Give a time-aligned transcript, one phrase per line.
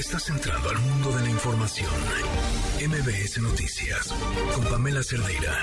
[0.00, 1.90] Estás entrando al mundo de la información.
[2.80, 4.08] MBS Noticias
[4.54, 5.60] con Pamela Cerdeira.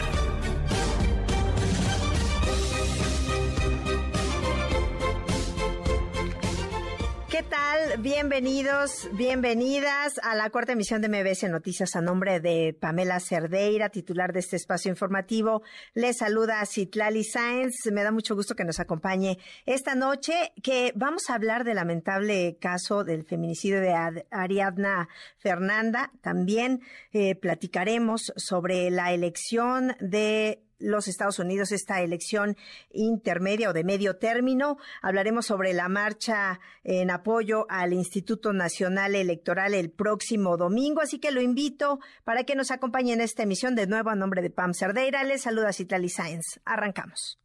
[7.50, 8.02] Tal?
[8.02, 14.34] Bienvenidos, bienvenidas a la cuarta emisión de MBS Noticias a nombre de Pamela Cerdeira, titular
[14.34, 15.62] de este espacio informativo.
[15.94, 17.76] Les saluda Citlali Sáenz.
[17.92, 22.58] Me da mucho gusto que nos acompañe esta noche, que vamos a hablar del lamentable
[22.60, 23.94] caso del feminicidio de
[24.32, 25.08] Ariadna
[25.38, 26.12] Fernanda.
[26.22, 26.82] También
[27.14, 32.56] eh, platicaremos sobre la elección de los Estados Unidos esta elección
[32.92, 34.78] intermedia o de medio término.
[35.02, 41.32] Hablaremos sobre la marcha en apoyo al Instituto Nacional Electoral el próximo domingo, así que
[41.32, 44.74] lo invito para que nos acompañe en esta emisión de nuevo a nombre de Pam
[44.74, 45.24] Cerdeira.
[45.24, 46.60] Les saluda Citlali Sáenz.
[46.66, 47.40] Arrancamos.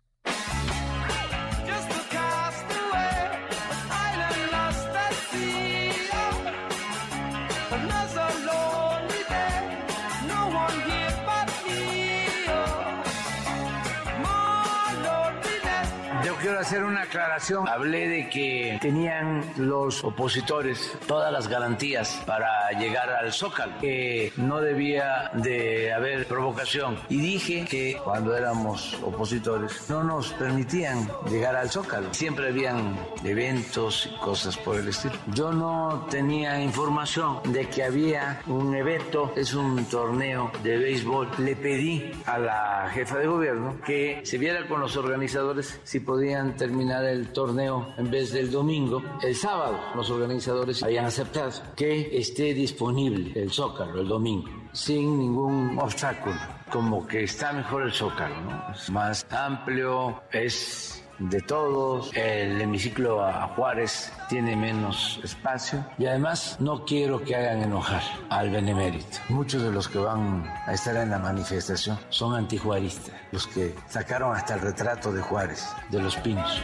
[16.72, 17.68] Hacer una aclaración.
[17.68, 24.58] Hablé de que tenían los opositores todas las garantías para llegar al Zócalo, que no
[24.62, 26.96] debía de haber provocación.
[27.10, 32.14] Y dije que cuando éramos opositores no nos permitían llegar al Zócalo.
[32.14, 35.12] Siempre habían eventos y cosas por el estilo.
[35.34, 41.28] Yo no tenía información de que había un evento, es un torneo de béisbol.
[41.36, 46.56] Le pedí a la jefa de gobierno que se viera con los organizadores si podían
[46.62, 52.54] terminar el torneo en vez del domingo, el sábado los organizadores hayan aceptado que esté
[52.54, 56.36] disponible el Zócalo el domingo, sin ningún obstáculo,
[56.70, 58.72] como que está mejor el Zócalo, ¿no?
[58.72, 66.56] es más amplio, es de todos, el hemiciclo a Juárez tiene menos espacio y además
[66.58, 69.18] no quiero que hagan enojar al benemérito.
[69.28, 74.34] Muchos de los que van a estar en la manifestación son antijuaristas, los que sacaron
[74.34, 76.62] hasta el retrato de Juárez, de los pinos.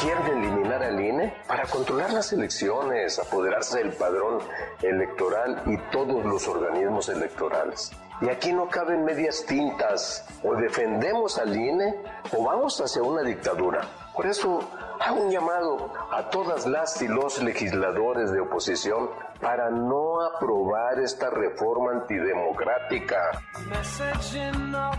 [0.00, 4.38] Quieren eliminar al INE para controlar las elecciones, apoderarse del padrón
[4.82, 7.92] electoral y todos los organismos electorales.
[8.20, 10.24] Y aquí no caben medias tintas.
[10.42, 11.94] O defendemos al INE
[12.36, 13.82] o vamos hacia una dictadura.
[14.14, 14.60] Por eso
[15.00, 19.08] hago un llamado a todas las y los legisladores de oposición
[19.40, 23.16] para no aprobar esta reforma antidemocrática.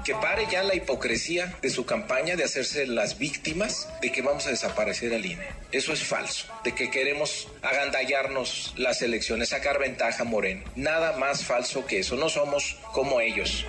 [0.04, 4.48] Que pare ya la hipocresía de su campaña de hacerse las víctimas de que vamos
[4.48, 5.48] a desaparecer al INE.
[5.72, 10.64] Eso es falso, de que queremos agandallarnos las elecciones, sacar ventaja Moreno.
[10.76, 13.68] Nada más falso que eso, no somos como ellos.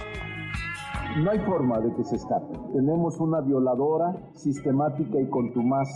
[1.19, 2.59] No hay forma de que se escape.
[2.73, 5.89] Tenemos una violadora sistemática y contumaz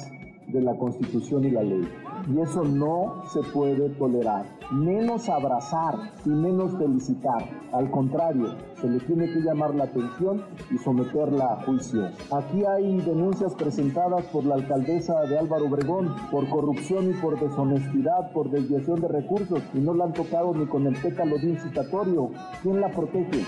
[0.48, 1.88] de la Constitución y la ley.
[2.32, 4.46] Y eso no se puede tolerar.
[4.72, 7.48] Menos abrazar y menos felicitar.
[7.72, 12.08] Al contrario, se le tiene que llamar la atención y someterla a juicio.
[12.32, 18.32] Aquí hay denuncias presentadas por la alcaldesa de Álvaro Obregón por corrupción y por deshonestidad,
[18.32, 22.30] por desviación de recursos y no la han tocado ni con el pétalo de incitatorio.
[22.62, 23.44] ¿Quién la protege?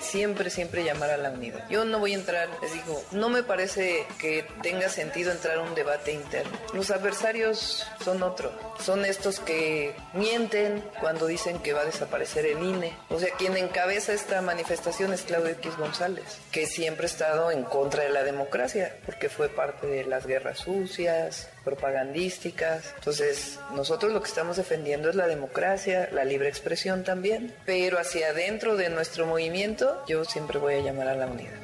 [0.00, 1.68] Siempre, siempre llamar a la unidad.
[1.68, 5.62] Yo no voy a entrar, les digo, no me parece que tenga sentido entrar a
[5.62, 6.52] un debate interno.
[6.72, 12.62] Los adversarios son otro, son estos que mienten cuando dicen que va a desaparecer el
[12.62, 12.96] INE.
[13.08, 17.64] O sea, quien encabeza esta manifestación es Claudio X González, que siempre ha estado en
[17.64, 22.94] contra de la democracia, porque fue parte de las guerras sucias, propagandísticas.
[22.96, 28.28] Entonces, nosotros lo que estamos defendiendo es la democracia, la libre expresión también, pero hacia
[28.28, 31.58] adentro de nuestro movimiento yo siempre voy a llamar a la unidad.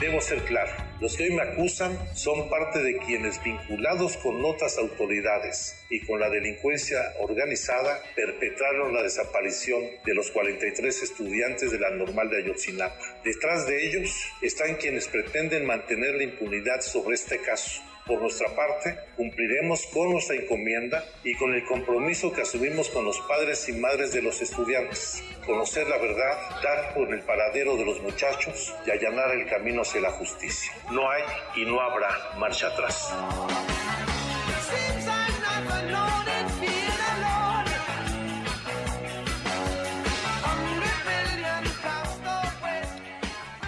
[0.00, 4.76] Debo ser claro, los que hoy me acusan son parte de quienes vinculados con otras
[4.76, 11.90] autoridades y con la delincuencia organizada perpetraron la desaparición de los 43 estudiantes de la
[11.90, 12.98] normal de Ayotzinapa.
[13.24, 14.10] Detrás de ellos
[14.42, 20.36] están quienes pretenden mantener la impunidad sobre este caso por nuestra parte, cumpliremos con nuestra
[20.36, 25.22] encomienda y con el compromiso que asumimos con los padres y madres de los estudiantes.
[25.46, 30.00] Conocer la verdad, dar por el paradero de los muchachos y allanar el camino hacia
[30.00, 30.72] la justicia.
[30.90, 31.22] No hay
[31.56, 33.12] y no habrá marcha atrás.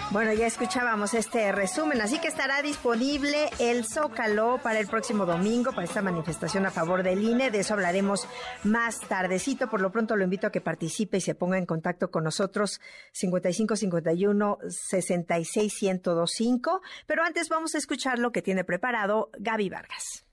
[0.09, 5.71] Bueno, ya escuchábamos este resumen, así que estará disponible el Zócalo para el próximo domingo,
[5.71, 7.51] para esta manifestación a favor del INE.
[7.51, 8.25] De eso hablaremos
[8.63, 9.69] más tardecito.
[9.69, 12.79] Por lo pronto lo invito a que participe y se ponga en contacto con nosotros
[13.11, 16.81] 5551 66 1025.
[17.05, 20.25] Pero antes vamos a escuchar lo que tiene preparado Gaby Vargas.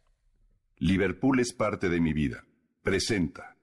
[0.76, 2.44] Liverpool es parte de mi vida.
[2.84, 3.56] Presenta.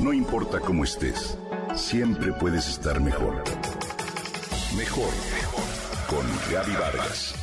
[0.00, 1.38] No importa cómo estés,
[1.74, 3.44] siempre puedes estar mejor.
[4.76, 5.12] Mejor.
[6.08, 7.34] Con Gaby Vargas.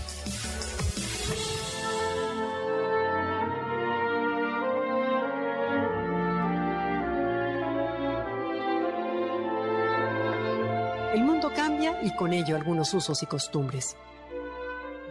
[11.14, 13.96] El mundo cambia y con ello algunos usos y costumbres.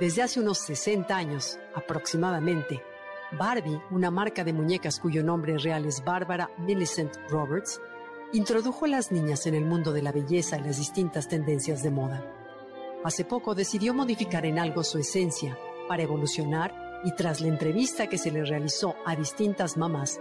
[0.00, 2.82] Desde hace unos 60 años aproximadamente,
[3.32, 7.80] Barbie, una marca de muñecas cuyo nombre real es Barbara Millicent Roberts,
[8.32, 11.90] introdujo a las niñas en el mundo de la belleza y las distintas tendencias de
[11.90, 12.24] moda.
[13.02, 15.58] Hace poco decidió modificar en algo su esencia
[15.88, 20.20] para evolucionar y tras la entrevista que se le realizó a distintas mamás,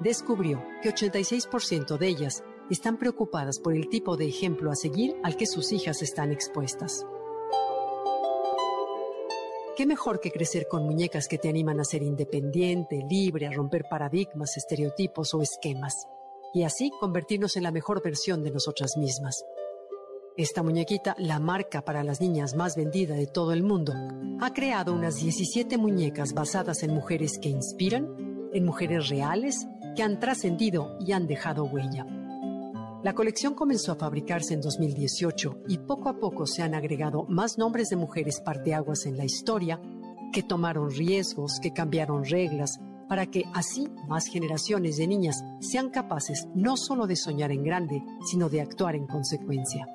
[0.00, 5.36] descubrió que 86% de ellas están preocupadas por el tipo de ejemplo a seguir al
[5.36, 7.04] que sus hijas están expuestas.
[9.76, 13.84] ¿Qué mejor que crecer con muñecas que te animan a ser independiente, libre, a romper
[13.90, 16.06] paradigmas, estereotipos o esquemas?
[16.54, 19.44] Y así convertirnos en la mejor versión de nosotras mismas.
[20.36, 23.92] Esta muñequita, la marca para las niñas más vendida de todo el mundo,
[24.40, 30.18] ha creado unas 17 muñecas basadas en mujeres que inspiran, en mujeres reales que han
[30.18, 32.06] trascendido y han dejado huella.
[33.04, 37.58] La colección comenzó a fabricarse en 2018 y poco a poco se han agregado más
[37.58, 39.80] nombres de mujeres parteaguas en la historia
[40.32, 46.48] que tomaron riesgos, que cambiaron reglas, para que así más generaciones de niñas sean capaces
[46.54, 49.86] no solo de soñar en grande, sino de actuar en consecuencia.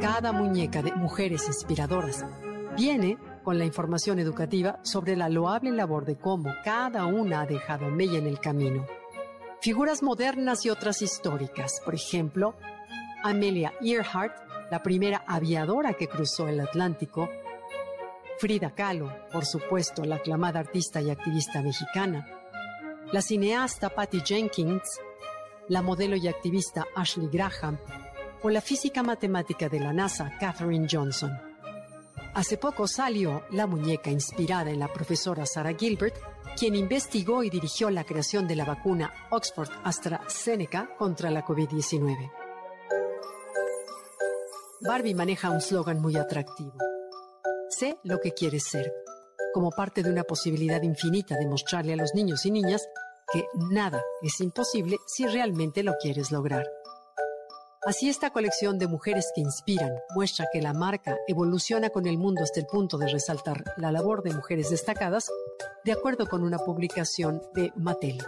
[0.00, 2.24] Cada muñeca de mujeres inspiradoras
[2.76, 7.90] viene con la información educativa sobre la loable labor de cómo cada una ha dejado
[7.90, 8.86] mella en el camino.
[9.60, 12.54] Figuras modernas y otras históricas, por ejemplo,
[13.22, 14.34] Amelia Earhart,
[14.70, 17.28] la primera aviadora que cruzó el Atlántico,
[18.40, 22.26] Frida Kahlo, por supuesto, la aclamada artista y activista mexicana,
[23.12, 24.98] la cineasta Patty Jenkins,
[25.68, 27.78] la modelo y activista Ashley Graham
[28.42, 31.38] o la física matemática de la NASA Katherine Johnson.
[32.32, 36.16] Hace poco salió La muñeca inspirada en la profesora Sarah Gilbert,
[36.58, 42.32] quien investigó y dirigió la creación de la vacuna Oxford AstraZeneca contra la COVID-19.
[44.80, 46.72] Barbie maneja un slogan muy atractivo.
[47.80, 48.92] Sé lo que quieres ser,
[49.54, 52.86] como parte de una posibilidad infinita de mostrarle a los niños y niñas
[53.32, 56.66] que nada es imposible si realmente lo quieres lograr.
[57.86, 62.42] Así esta colección de mujeres que inspiran muestra que la marca evoluciona con el mundo
[62.42, 65.30] hasta el punto de resaltar la labor de mujeres destacadas,
[65.82, 68.18] de acuerdo con una publicación de Mattel.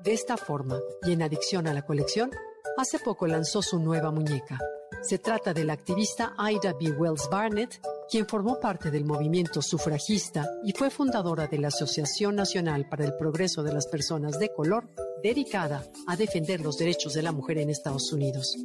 [0.00, 2.32] De esta forma, y en adicción a la colección,
[2.76, 4.58] hace poco lanzó su nueva muñeca.
[5.02, 6.90] Se trata de la activista Ida B.
[6.90, 7.80] Wells Barnett,
[8.10, 13.14] quien formó parte del movimiento sufragista y fue fundadora de la Asociación Nacional para el
[13.14, 14.88] Progreso de las Personas de Color,
[15.22, 18.56] dedicada a defender los derechos de la mujer en Estados Unidos.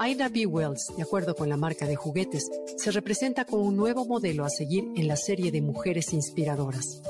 [0.00, 0.46] Ida B.
[0.46, 4.50] Wells, de acuerdo con la marca de juguetes, se representa como un nuevo modelo a
[4.50, 7.02] seguir en la serie de mujeres inspiradoras.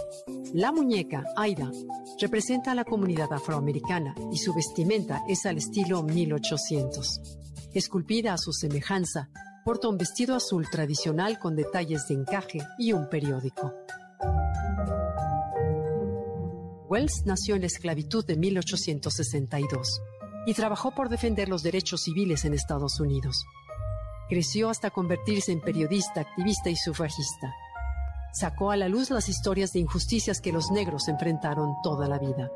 [0.54, 1.70] La muñeca, Aida,
[2.18, 7.38] representa a la comunidad afroamericana y su vestimenta es al estilo 1800.
[7.78, 9.30] Esculpida a su semejanza,
[9.64, 13.72] porta un vestido azul tradicional con detalles de encaje y un periódico.
[16.88, 20.00] Wells nació en la esclavitud de 1862
[20.46, 23.46] y trabajó por defender los derechos civiles en Estados Unidos.
[24.28, 27.54] Creció hasta convertirse en periodista, activista y sufragista.
[28.32, 32.50] Sacó a la luz las historias de injusticias que los negros enfrentaron toda la vida.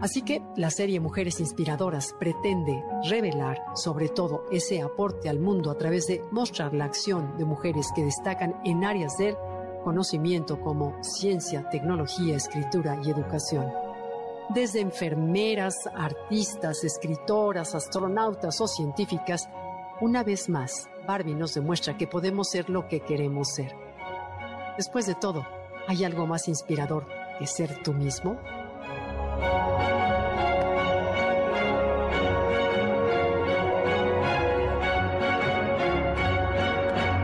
[0.00, 5.76] Así que la serie Mujeres Inspiradoras pretende revelar sobre todo ese aporte al mundo a
[5.76, 9.36] través de mostrar la acción de mujeres que destacan en áreas del
[9.82, 13.66] conocimiento como ciencia, tecnología, escritura y educación.
[14.50, 19.48] Desde enfermeras, artistas, escritoras, astronautas o científicas,
[20.00, 23.74] una vez más, Barbie nos demuestra que podemos ser lo que queremos ser.
[24.76, 25.44] Después de todo,
[25.88, 27.04] ¿hay algo más inspirador
[27.38, 28.38] que ser tú mismo?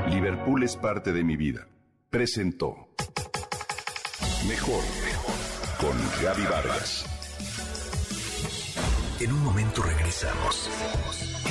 [0.09, 1.67] Liverpool es parte de mi vida.
[2.11, 2.89] Presentó
[4.49, 4.83] Mejor
[5.81, 7.05] con Gaby Vargas.
[9.21, 10.69] En un momento regresamos.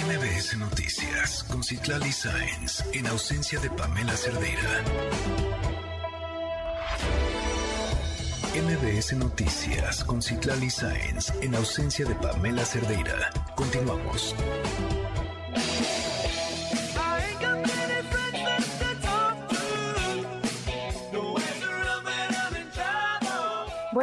[0.06, 4.84] MBS Noticias con Citlali Sáenz en ausencia de Pamela Cerdeira.
[8.54, 13.32] MBS Noticias con Citlali Sáenz en ausencia de Pamela Cerdeira.
[13.56, 14.36] Continuamos.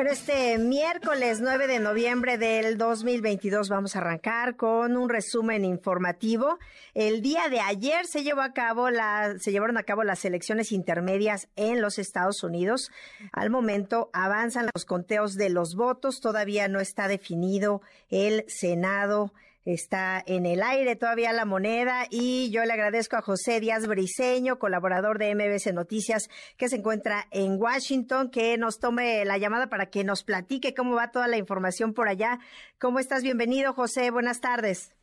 [0.01, 6.59] Bueno, este miércoles 9 de noviembre del 2022 vamos a arrancar con un resumen informativo.
[6.95, 10.73] El día de ayer se llevó a cabo la, se llevaron a cabo las elecciones
[10.73, 12.91] intermedias en los Estados Unidos.
[13.31, 16.23] Al momento avanzan los conteos de los votos.
[16.23, 22.65] Todavía no está definido el Senado está en el aire todavía la moneda y yo
[22.65, 28.31] le agradezco a José Díaz Briseño, colaborador de MBC Noticias, que se encuentra en Washington,
[28.31, 32.09] que nos tome la llamada para que nos platique cómo va toda la información por
[32.09, 32.39] allá.
[32.79, 33.23] ¿Cómo estás?
[33.23, 34.11] Bienvenido, José.
[34.11, 34.95] Buenas tardes.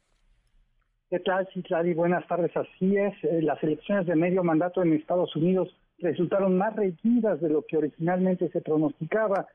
[1.10, 1.94] ¿Qué tal, Citlali?
[1.94, 2.52] Buenas tardes.
[2.58, 7.50] Así es, eh, las elecciones de medio mandato en Estados Unidos resultaron más reñidas de
[7.50, 9.48] lo que originalmente se pronosticaba.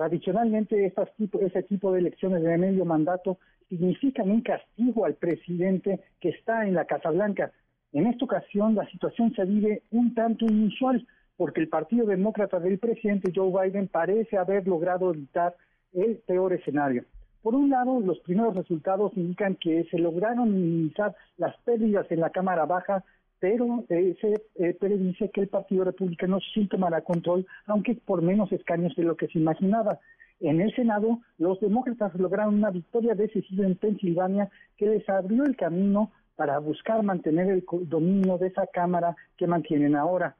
[0.00, 3.36] Tradicionalmente, estas tipo, ese tipo de elecciones de medio mandato
[3.68, 7.52] significan un castigo al presidente que está en la Casa Blanca.
[7.92, 12.78] En esta ocasión, la situación se vive un tanto inusual, porque el Partido Demócrata del
[12.78, 15.54] presidente Joe Biden parece haber logrado evitar
[15.92, 17.04] el peor escenario.
[17.42, 22.30] Por un lado, los primeros resultados indican que se lograron minimizar las pérdidas en la
[22.30, 23.04] Cámara Baja,
[23.40, 28.52] pero eh, se eh, predice que el Partido Republicano sí tomará control, aunque por menos
[28.52, 29.98] escaños de lo que se imaginaba.
[30.40, 35.56] En el Senado, los demócratas lograron una victoria decisiva en Pensilvania que les abrió el
[35.56, 40.36] camino para buscar mantener el dominio de esa Cámara que mantienen ahora.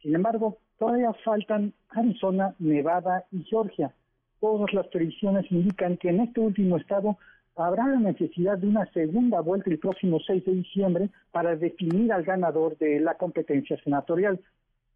[0.00, 3.92] Sin embargo, todavía faltan Arizona, Nevada y Georgia.
[4.40, 7.16] Todas las predicciones indican que en este último estado
[7.56, 12.24] habrá la necesidad de una segunda vuelta el próximo 6 de diciembre para definir al
[12.24, 14.40] ganador de la competencia senatorial.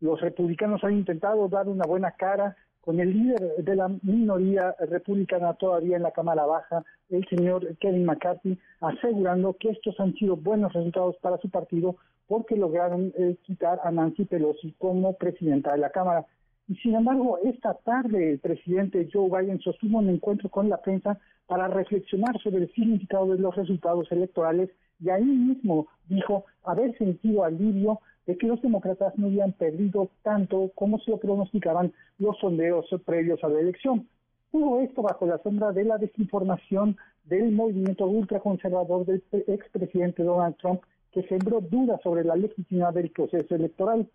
[0.01, 5.53] Los republicanos han intentado dar una buena cara con el líder de la minoría republicana
[5.55, 10.73] todavía en la Cámara Baja, el señor Kevin McCarthy, asegurando que estos han sido buenos
[10.73, 11.97] resultados para su partido
[12.27, 16.27] porque lograron eh, quitar a Nancy Pelosi como presidenta de la Cámara.
[16.69, 21.19] Y sin embargo, esta tarde el presidente Joe Biden sostuvo un encuentro con la prensa
[21.47, 24.71] para reflexionar sobre el significado de los resultados electorales
[25.01, 30.71] y ahí mismo dijo haber sentido alivio de que los demócratas no habían perdido tanto
[30.75, 34.07] como se lo pronosticaban los sondeos previos a la elección.
[34.53, 40.83] Todo esto bajo la sombra de la desinformación del movimiento ultraconservador del expresidente Donald Trump,
[41.13, 44.07] que sembró dudas sobre la legitimidad del proceso electoral.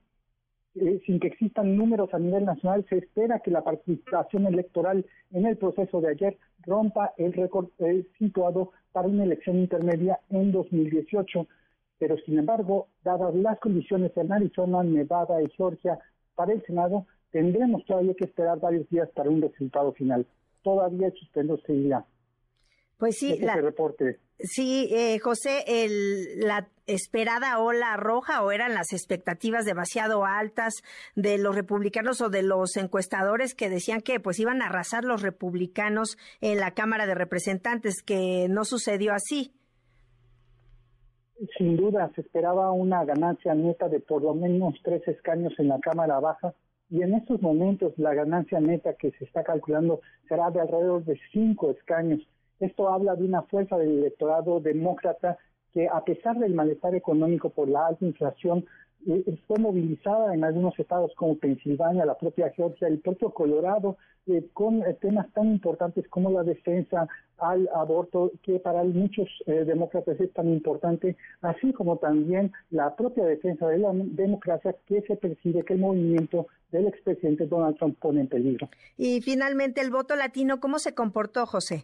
[0.76, 5.46] Eh, sin que existan números a nivel nacional, se espera que la participación electoral en
[5.46, 11.48] el proceso de ayer rompa el récord eh, situado para una elección intermedia en 2018
[12.04, 16.00] pero sin embargo, dadas las condiciones en Arizona, Nevada y Georgia
[16.36, 20.28] para el Senado, tendremos todavía que esperar varios días para un resultado final.
[20.64, 22.06] Todavía el suspenso seguirá.
[22.98, 24.20] Pues sí, la, reporte.
[24.44, 30.84] Sí eh, José, el, la esperada ola roja o eran las expectativas demasiado altas
[31.16, 35.22] de los republicanos o de los encuestadores que decían que pues iban a arrasar los
[35.22, 39.54] republicanos en la Cámara de Representantes, que no sucedió así
[41.58, 45.80] sin duda se esperaba una ganancia neta de por lo menos tres escaños en la
[45.80, 46.54] Cámara Baja
[46.90, 51.20] y en estos momentos la ganancia neta que se está calculando será de alrededor de
[51.32, 52.22] cinco escaños.
[52.60, 55.38] Esto habla de una fuerza del electorado demócrata
[55.74, 58.66] que a pesar del malestar económico por la alta inflación,
[59.06, 64.48] eh, fue movilizada en algunos estados como Pensilvania, la propia Georgia, el propio Colorado, eh,
[64.54, 67.08] con eh, temas tan importantes como la defensa
[67.40, 73.68] al aborto, que para muchos demócratas es tan importante, así como también la propia defensa
[73.68, 78.28] de la democracia que se percibe que el movimiento del expresidente Donald Trump pone en
[78.28, 78.70] peligro.
[78.96, 81.84] Y finalmente, el voto latino, ¿cómo se comportó, José?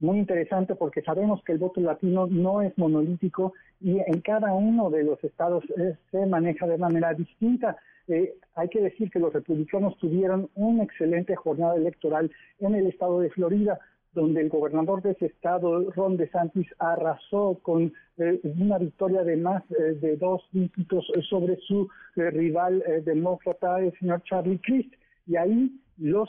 [0.00, 4.90] Muy interesante porque sabemos que el voto latino no es monolítico y en cada uno
[4.90, 7.76] de los estados eh, se maneja de manera distinta.
[8.08, 12.30] Eh, hay que decir que los republicanos tuvieron una excelente jornada electoral
[12.60, 13.78] en el estado de Florida,
[14.14, 19.62] donde el gobernador de ese estado, Ron DeSantis, arrasó con eh, una victoria de más
[19.68, 24.92] de dos dígitos sobre su rival demócrata, el señor Charlie Crist.
[25.26, 26.28] Y ahí los,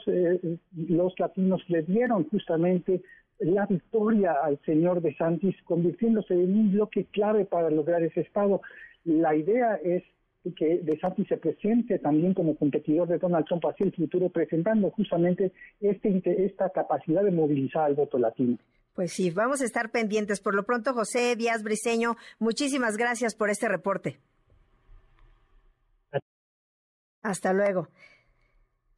[0.75, 3.01] los latinos le dieron justamente
[3.41, 8.61] la victoria al señor de Santis, convirtiéndose en un bloque clave para lograr ese estado.
[9.03, 10.03] La idea es
[10.55, 14.89] que De Santis se presente también como competidor de Donald Trump hacia el futuro, presentando
[14.91, 18.57] justamente este, esta capacidad de movilizar al voto latino.
[18.95, 20.41] Pues sí, vamos a estar pendientes.
[20.41, 24.17] Por lo pronto, José Díaz Briseño, muchísimas gracias por este reporte.
[27.21, 27.87] Hasta luego.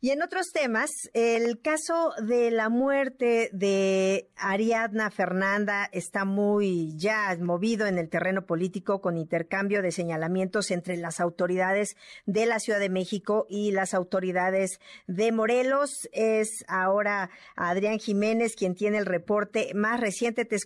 [0.03, 7.37] Y en otros temas, el caso de la muerte de Ariadna Fernanda está muy ya
[7.39, 11.95] movido en el terreno político con intercambio de señalamientos entre las autoridades
[12.25, 16.09] de la Ciudad de México y las autoridades de Morelos.
[16.11, 20.43] Es ahora Adrián Jiménez quien tiene el reporte más reciente.
[20.43, 20.57] Te,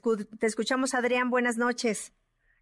[0.41, 1.29] escuchamos, Adrián.
[1.29, 2.11] Buenas noches.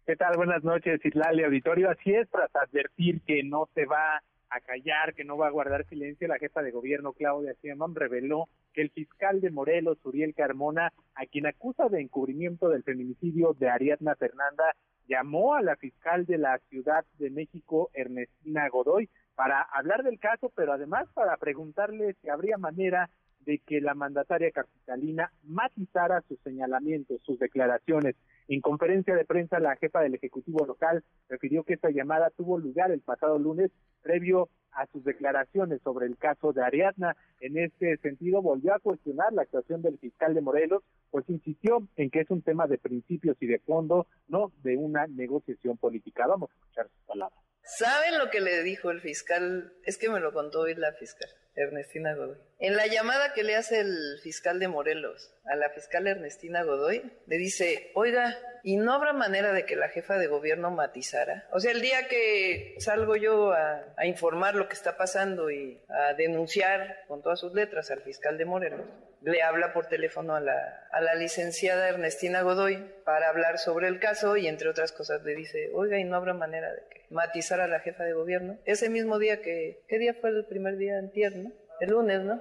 [0.04, 0.36] ¿Qué tal?
[0.36, 1.88] Buenas noches, Islali Auditorio.
[1.88, 4.22] Así es, para advertir que no se va
[4.56, 8.48] a callar, que no va a guardar silencio, la jefa de gobierno Claudia Sheinbaum reveló
[8.72, 13.68] que el fiscal de Morelos, Uriel Carmona, a quien acusa de encubrimiento del feminicidio de
[13.68, 14.74] Ariadna Fernanda,
[15.08, 20.50] llamó a la fiscal de la Ciudad de México, Ernestina Godoy, para hablar del caso,
[20.54, 23.10] pero además para preguntarle si habría manera
[23.40, 28.16] de que la mandataria capitalina matizara sus señalamientos, sus declaraciones.
[28.48, 32.92] En conferencia de prensa, la jefa del Ejecutivo local refirió que esta llamada tuvo lugar
[32.92, 33.72] el pasado lunes
[34.02, 37.16] previo a sus declaraciones sobre el caso de Ariadna.
[37.40, 42.10] En este sentido, volvió a cuestionar la actuación del fiscal de Morelos, pues insistió en
[42.10, 46.26] que es un tema de principios y de fondo, no de una negociación política.
[46.26, 47.40] Vamos a escuchar sus palabras.
[47.62, 49.72] ¿Saben lo que le dijo el fiscal?
[49.84, 52.36] Es que me lo contó hoy la fiscal, Ernestina Godoy.
[52.60, 57.02] En la llamada que le hace el fiscal de Morelos a la fiscal Ernestina Godoy,
[57.26, 61.46] le dice, oiga, ¿y no habrá manera de que la jefa de gobierno matizara?
[61.52, 66.14] O sea, el día que salgo yo a, informar lo que está pasando y a
[66.14, 68.86] denunciar con todas sus letras al fiscal de Morelos,
[69.22, 73.98] le habla por teléfono a la, a la licenciada Ernestina Godoy para hablar sobre el
[73.98, 77.64] caso y entre otras cosas le dice, oiga, ¿y no habrá manera de que matizara
[77.64, 78.58] a la jefa de gobierno?
[78.64, 81.52] Ese mismo día que, ¿qué día fue el primer día en tierno?
[81.80, 82.40] El lunes, ¿no?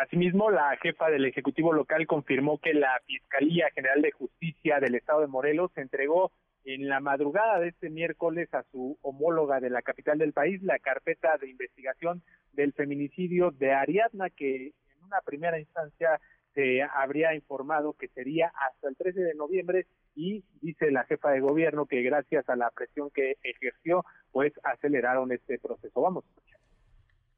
[0.00, 5.22] Asimismo, la jefa del Ejecutivo local confirmó que la Fiscalía General de Justicia del Estado
[5.22, 6.30] de Morelos entregó
[6.64, 10.78] en la madrugada de este miércoles a su homóloga de la capital del país la
[10.78, 16.20] carpeta de investigación del feminicidio de Ariadna, que una primera instancia
[16.54, 21.40] se habría informado que sería hasta el 13 de noviembre y dice la jefa de
[21.40, 26.00] gobierno que gracias a la presión que ejerció, pues aceleraron este proceso.
[26.00, 26.24] Vamos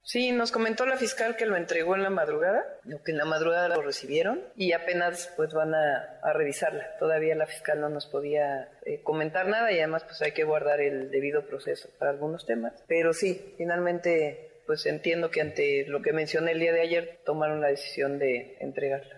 [0.03, 2.65] Sí, nos comentó la fiscal que lo entregó en la madrugada,
[3.05, 6.97] que en la madrugada lo recibieron y apenas pues van a, revisarla.
[6.99, 10.81] Todavía la fiscal no nos podía eh, comentar nada y además pues hay que guardar
[10.81, 12.83] el debido proceso para algunos temas.
[12.89, 17.61] Pero sí, finalmente pues entiendo que ante lo que mencioné el día de ayer tomaron
[17.61, 19.17] la decisión de entregarla.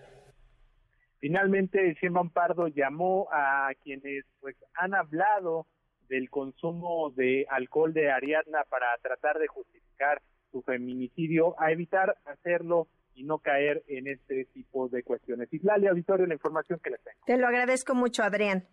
[1.19, 5.67] Finalmente, Sheinbaum Pardo llamó a quienes pues han hablado
[6.09, 10.21] del consumo de alcohol de Ariadna para tratar de justificar
[10.53, 15.51] su feminicidio, a evitar hacerlo y no caer en este tipo de cuestiones.
[15.51, 17.19] Islali, auditorio, la información que les tengo.
[17.25, 18.65] Te lo agradezco mucho, Adrián.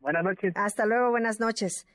[0.00, 0.52] Buenas noches.
[0.56, 1.86] Hasta luego, buenas noches.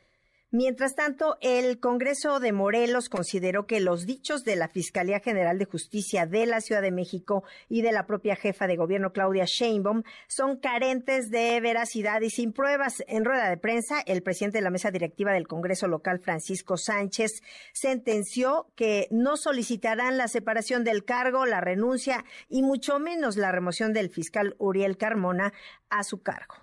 [0.56, 5.66] Mientras tanto, el Congreso de Morelos consideró que los dichos de la Fiscalía General de
[5.66, 10.04] Justicia de la Ciudad de México y de la propia jefa de gobierno Claudia Sheinbaum
[10.28, 13.04] son carentes de veracidad y sin pruebas.
[13.08, 17.42] En rueda de prensa, el presidente de la mesa directiva del Congreso local, Francisco Sánchez,
[17.74, 23.92] sentenció que no solicitarán la separación del cargo, la renuncia y mucho menos la remoción
[23.92, 25.52] del fiscal Uriel Carmona
[25.90, 26.63] a su cargo.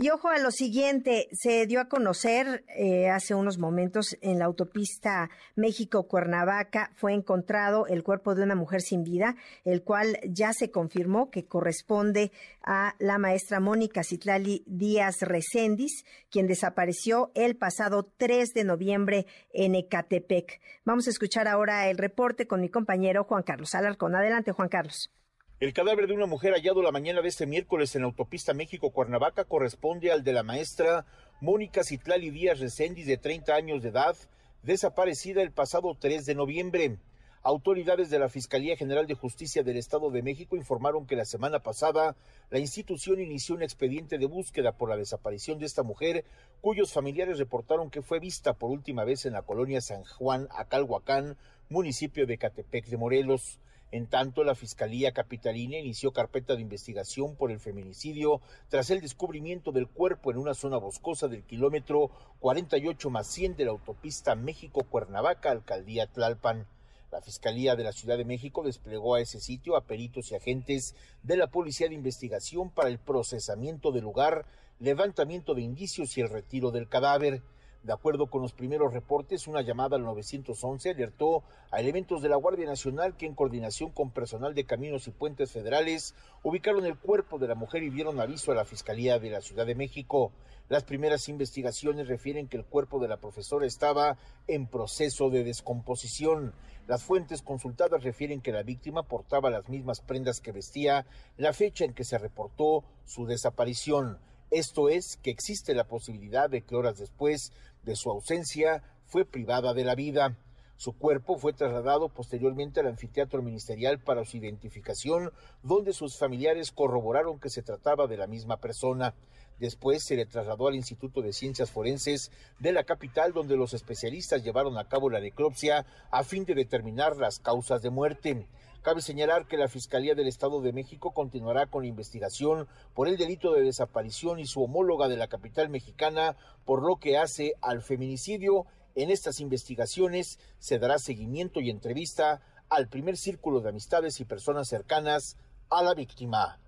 [0.00, 4.44] Y ojo a lo siguiente, se dio a conocer eh, hace unos momentos en la
[4.44, 9.34] autopista México-Cuernavaca fue encontrado el cuerpo de una mujer sin vida,
[9.64, 12.30] el cual ya se confirmó que corresponde
[12.62, 19.74] a la maestra Mónica Citlali Díaz Recendis, quien desapareció el pasado 3 de noviembre en
[19.74, 20.60] Ecatepec.
[20.84, 24.14] Vamos a escuchar ahora el reporte con mi compañero Juan Carlos Alarcón.
[24.14, 25.10] Adelante, Juan Carlos.
[25.60, 29.44] El cadáver de una mujer hallado la mañana de este miércoles en la autopista México-Cuernavaca
[29.44, 31.04] corresponde al de la maestra
[31.40, 34.16] Mónica Citlali Díaz Recendis, de 30 años de edad,
[34.62, 36.98] desaparecida el pasado 3 de noviembre.
[37.42, 41.58] Autoridades de la Fiscalía General de Justicia del Estado de México informaron que la semana
[41.58, 42.14] pasada
[42.50, 46.24] la institución inició un expediente de búsqueda por la desaparición de esta mujer,
[46.60, 51.36] cuyos familiares reportaron que fue vista por última vez en la colonia San Juan, Acalhuacán,
[51.68, 53.58] municipio de Catepec de Morelos.
[53.90, 59.72] En tanto, la Fiscalía Capitalina inició carpeta de investigación por el feminicidio tras el descubrimiento
[59.72, 65.50] del cuerpo en una zona boscosa del kilómetro 48 más 100 de la autopista México-Cuernavaca,
[65.50, 66.66] alcaldía Tlalpan.
[67.10, 70.94] La Fiscalía de la Ciudad de México desplegó a ese sitio a peritos y agentes
[71.22, 74.44] de la Policía de Investigación para el procesamiento del lugar,
[74.78, 77.40] levantamiento de indicios y el retiro del cadáver.
[77.82, 82.36] De acuerdo con los primeros reportes, una llamada al 911 alertó a elementos de la
[82.36, 87.38] Guardia Nacional que en coordinación con personal de caminos y puentes federales ubicaron el cuerpo
[87.38, 90.32] de la mujer y dieron aviso a la Fiscalía de la Ciudad de México.
[90.68, 96.54] Las primeras investigaciones refieren que el cuerpo de la profesora estaba en proceso de descomposición.
[96.88, 101.84] Las fuentes consultadas refieren que la víctima portaba las mismas prendas que vestía la fecha
[101.84, 104.18] en que se reportó su desaparición.
[104.50, 107.52] Esto es que existe la posibilidad de que horas después
[107.88, 110.36] de su ausencia fue privada de la vida.
[110.76, 117.40] Su cuerpo fue trasladado posteriormente al anfiteatro ministerial para su identificación, donde sus familiares corroboraron
[117.40, 119.14] que se trataba de la misma persona.
[119.58, 124.44] Después se le trasladó al Instituto de Ciencias Forenses de la capital, donde los especialistas
[124.44, 128.46] llevaron a cabo la necropsia a fin de determinar las causas de muerte.
[128.88, 133.18] Cabe señalar que la Fiscalía del Estado de México continuará con la investigación por el
[133.18, 137.82] delito de desaparición y su homóloga de la capital mexicana por lo que hace al
[137.82, 138.64] feminicidio.
[138.94, 144.68] En estas investigaciones se dará seguimiento y entrevista al primer círculo de amistades y personas
[144.68, 145.36] cercanas
[145.68, 146.58] a la víctima.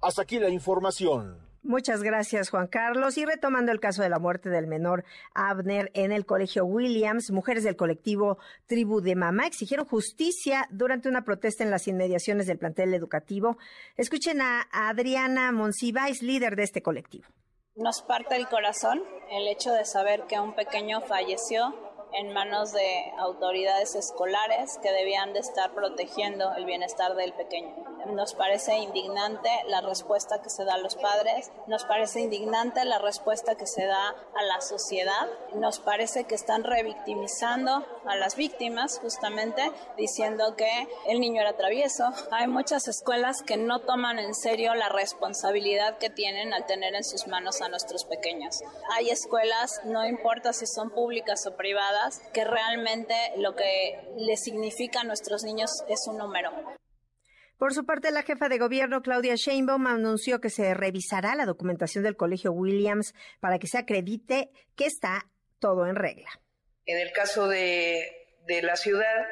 [0.00, 1.46] Hasta aquí la información.
[1.68, 3.18] Muchas gracias, Juan Carlos.
[3.18, 5.04] Y retomando el caso de la muerte del menor
[5.34, 11.24] Abner en el colegio Williams, mujeres del colectivo Tribu de Mamá exigieron justicia durante una
[11.24, 13.58] protesta en las inmediaciones del plantel educativo.
[13.98, 17.28] Escuchen a Adriana Monsiváis, líder de este colectivo.
[17.76, 21.74] Nos parte el corazón el hecho de saber que un pequeño falleció
[22.14, 27.74] en manos de autoridades escolares que debían de estar protegiendo el bienestar del pequeño.
[28.12, 32.98] Nos parece indignante la respuesta que se da a los padres, nos parece indignante la
[32.98, 38.98] respuesta que se da a la sociedad, nos parece que están revictimizando a las víctimas
[39.00, 42.04] justamente diciendo que el niño era travieso.
[42.30, 47.04] Hay muchas escuelas que no toman en serio la responsabilidad que tienen al tener en
[47.04, 48.60] sus manos a nuestros pequeños.
[48.92, 55.00] Hay escuelas, no importa si son públicas o privadas, que realmente lo que les significa
[55.00, 56.50] a nuestros niños es un número.
[57.58, 62.04] Por su parte, la jefa de gobierno, Claudia Sheinbaum, anunció que se revisará la documentación
[62.04, 65.26] del Colegio Williams para que se acredite que está
[65.58, 66.30] todo en regla.
[66.86, 69.26] En el caso de, de la ciudad,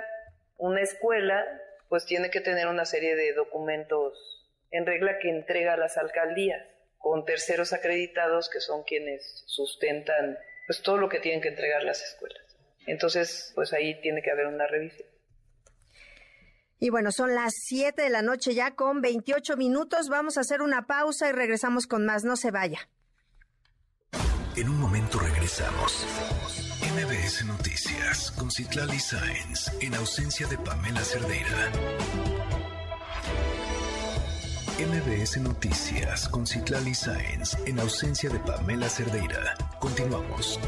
[0.59, 1.45] una escuela
[1.89, 6.67] pues tiene que tener una serie de documentos en regla que entrega a las alcaldías
[6.99, 10.37] con terceros acreditados que son quienes sustentan
[10.67, 12.43] pues todo lo que tienen que entregar las escuelas.
[12.87, 15.09] Entonces, pues ahí tiene que haber una revisión.
[16.79, 20.09] Y bueno, son las 7 de la noche ya con 28 minutos.
[20.09, 22.25] Vamos a hacer una pausa y regresamos con más.
[22.25, 22.89] No se vaya.
[24.57, 26.07] En un momento regresamos.
[26.95, 31.71] MBS Noticias con Citlali Sáenz en ausencia de Pamela Cerdeira.
[34.79, 39.55] MBS Noticias con Citlali Sáenz en ausencia de Pamela Cerdeira.
[39.79, 40.59] Continuamos.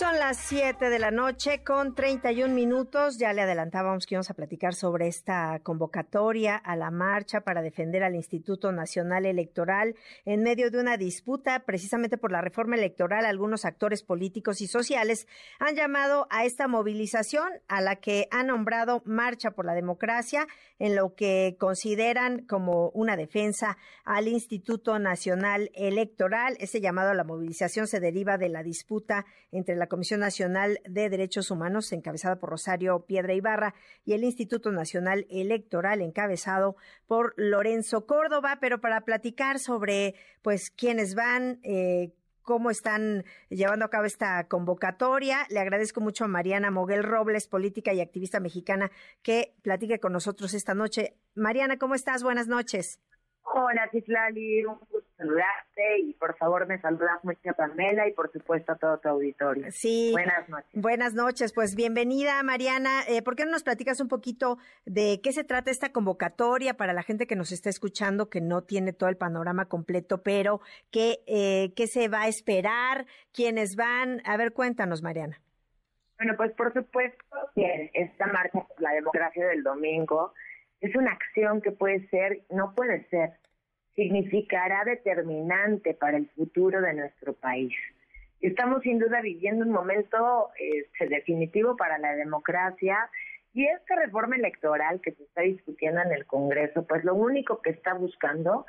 [0.00, 3.18] Son las 7 de la noche con 31 minutos.
[3.18, 8.02] Ya le adelantábamos que íbamos a platicar sobre esta convocatoria a la marcha para defender
[8.02, 13.26] al Instituto Nacional Electoral en medio de una disputa precisamente por la reforma electoral.
[13.26, 19.02] Algunos actores políticos y sociales han llamado a esta movilización a la que han nombrado
[19.04, 20.46] Marcha por la Democracia
[20.78, 26.56] en lo que consideran como una defensa al Instituto Nacional Electoral.
[26.58, 31.10] Ese llamado a la movilización se deriva de la disputa entre la Comisión Nacional de
[31.10, 33.74] Derechos Humanos, encabezada por Rosario Piedra Ibarra,
[34.06, 36.76] y el Instituto Nacional Electoral, encabezado
[37.06, 38.56] por Lorenzo Córdoba.
[38.62, 45.46] Pero para platicar sobre, pues, quiénes van, eh, cómo están llevando a cabo esta convocatoria.
[45.50, 48.90] Le agradezco mucho a Mariana Moguel Robles, política y activista mexicana,
[49.22, 51.16] que platique con nosotros esta noche.
[51.34, 52.22] Mariana, ¿cómo estás?
[52.22, 52.98] Buenas noches.
[53.42, 58.30] Hola, Cislali, un gusto saludarte y por favor me saludas mucho a Pamela y por
[58.32, 59.66] supuesto a todo tu auditorio.
[59.70, 60.10] Sí.
[60.12, 60.70] Buenas noches.
[60.72, 63.02] Buenas noches, pues bienvenida Mariana.
[63.08, 66.92] Eh, ¿Por qué no nos platicas un poquito de qué se trata esta convocatoria para
[66.92, 71.22] la gente que nos está escuchando, que no tiene todo el panorama completo, pero qué,
[71.26, 74.22] eh, qué se va a esperar, quiénes van?
[74.24, 75.40] A ver, cuéntanos, Mariana.
[76.18, 77.24] Bueno, pues por supuesto
[77.54, 80.34] que esta marcha por la democracia del domingo
[80.80, 83.32] es una acción que puede ser, no puede ser,
[83.94, 87.72] significará determinante para el futuro de nuestro país.
[88.40, 93.10] Estamos sin duda viviendo un momento este, definitivo para la democracia
[93.52, 97.70] y esta reforma electoral que se está discutiendo en el Congreso, pues lo único que
[97.70, 98.64] está buscando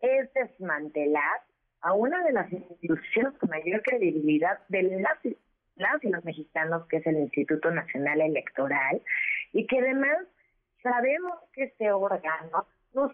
[0.00, 1.40] es desmantelar
[1.80, 5.18] a una de las instituciones con mayor credibilidad de las,
[5.76, 9.00] las y los mexicanos, que es el Instituto Nacional Electoral,
[9.52, 10.18] y que además
[10.84, 13.10] sabemos que este órgano nos,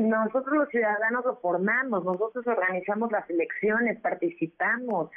[0.00, 5.10] nosotros los ciudadanos lo formamos, nosotros organizamos las elecciones, participamos.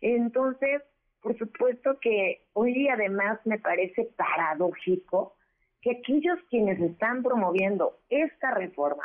[0.00, 0.82] Entonces,
[1.20, 5.34] por supuesto que hoy además me parece paradójico
[5.82, 9.04] que aquellos quienes están promoviendo esta reforma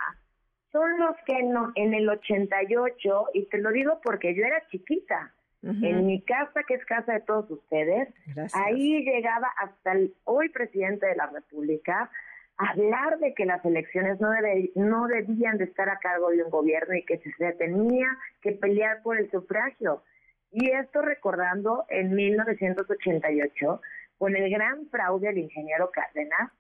[0.72, 5.34] son los que no, en el 88, y te lo digo porque yo era chiquita,
[5.62, 8.10] en mi casa, que es casa de todos ustedes,
[8.54, 12.10] ahí llegaba hasta el hoy presidente de la República
[12.58, 14.30] a hablar de que las elecciones no,
[14.76, 18.08] no debían de estar a cargo de un gobierno y que se tenía
[18.42, 20.04] que pelear por el sufragio.
[20.52, 23.82] Y esto recordando en 1988,
[24.18, 26.52] con el gran fraude del ingeniero Cárdenas,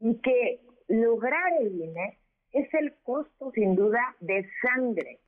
[0.00, 2.18] y que lograr el INE
[2.52, 5.18] es el costo sin duda de sangre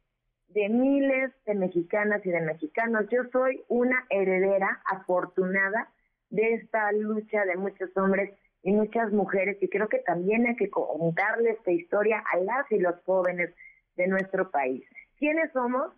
[0.55, 3.07] de miles de mexicanas y de mexicanos.
[3.11, 5.89] Yo soy una heredera afortunada
[6.31, 8.33] de esta lucha de muchos hombres
[8.63, 12.79] y muchas mujeres y creo que también hay que contarle esta historia a las y
[12.79, 13.55] los jóvenes
[13.97, 14.85] de nuestro país.
[15.19, 15.93] ¿Quiénes somos?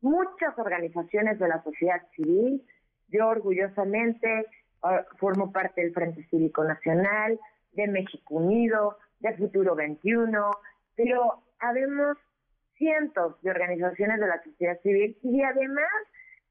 [0.00, 2.62] Muchas organizaciones de la sociedad civil.
[3.08, 4.46] Yo orgullosamente
[4.82, 7.38] ah, formo parte del Frente Cívico Nacional,
[7.72, 10.50] de México Unido, de Futuro 21,
[10.96, 12.16] pero habemos
[12.78, 15.90] cientos de organizaciones de la sociedad civil y además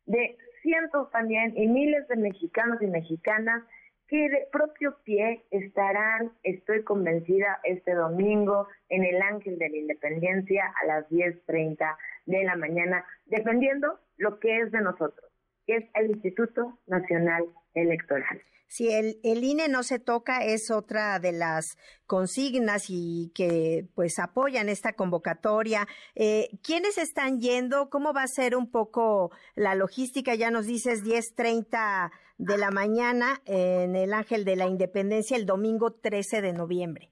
[0.06, 3.64] de cientos también y miles de mexicanos y mexicanas
[4.08, 10.72] que de propio pie estarán, estoy convencida, este domingo en el Ángel de la Independencia
[10.82, 15.32] a las 10.30 de la mañana, defendiendo lo que es de nosotros,
[15.66, 18.42] que es el Instituto Nacional Electoral.
[18.68, 24.20] Si el, el INE no se toca es otra de las consignas y que pues
[24.20, 25.88] apoyan esta convocatoria.
[26.16, 27.90] Eh, ¿Quiénes están yendo?
[27.90, 30.36] ¿Cómo va a ser un poco la logística?
[30.36, 35.92] Ya nos dices 10.30 de la mañana en el Ángel de la Independencia el domingo
[35.92, 37.10] 13 de noviembre.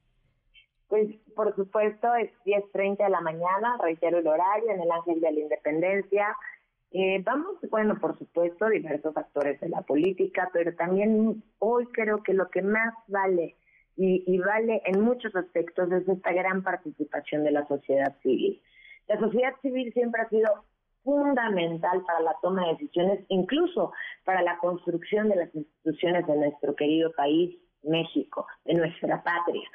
[0.90, 5.32] Pues por supuesto es 10.30 de la mañana, reitero el horario, en el Ángel de
[5.32, 6.36] la Independencia.
[6.94, 12.34] Eh, vamos, bueno, por supuesto, diversos actores de la política, pero también hoy creo que
[12.34, 13.56] lo que más vale
[13.98, 18.62] y, y vale en muchos aspectos es esta gran participación de la sociedad civil.
[19.08, 20.66] La sociedad civil siempre ha sido
[21.04, 23.92] fundamental para la toma de decisiones, incluso
[24.24, 29.68] para la construcción de las instituciones de nuestro querido país, México, de nuestra patria.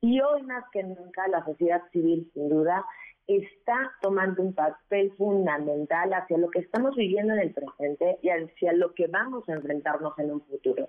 [0.00, 2.84] Y hoy más que nunca la sociedad civil, sin duda,
[3.28, 8.72] está tomando un papel fundamental hacia lo que estamos viviendo en el presente y hacia
[8.72, 10.88] lo que vamos a enfrentarnos en un futuro.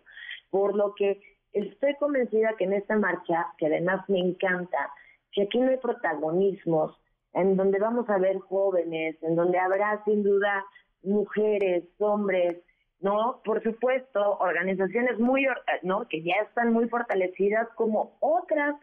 [0.49, 1.21] Por lo que
[1.51, 4.91] estoy convencida que en esta marcha, que además me encanta,
[5.33, 6.97] que aquí no hay protagonismos,
[7.33, 10.65] en donde vamos a ver jóvenes, en donde habrá sin duda
[11.03, 12.57] mujeres, hombres,
[13.01, 13.41] ¿no?
[13.45, 15.45] Por supuesto, organizaciones muy,
[15.83, 16.07] ¿no?
[16.07, 18.75] Que ya están muy fortalecidas como otras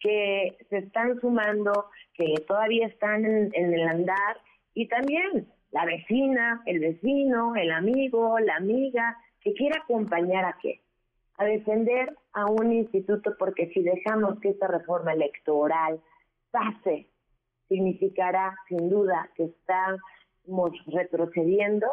[0.00, 4.38] que se están sumando, que todavía están en, el andar
[4.74, 10.82] y también la vecina, el vecino, el amigo, la amiga, que quiera acompañar a qué?
[11.38, 16.00] A defender a un instituto porque si dejamos que esta reforma electoral
[16.50, 17.08] pase,
[17.68, 21.86] significará sin duda que estamos retrocediendo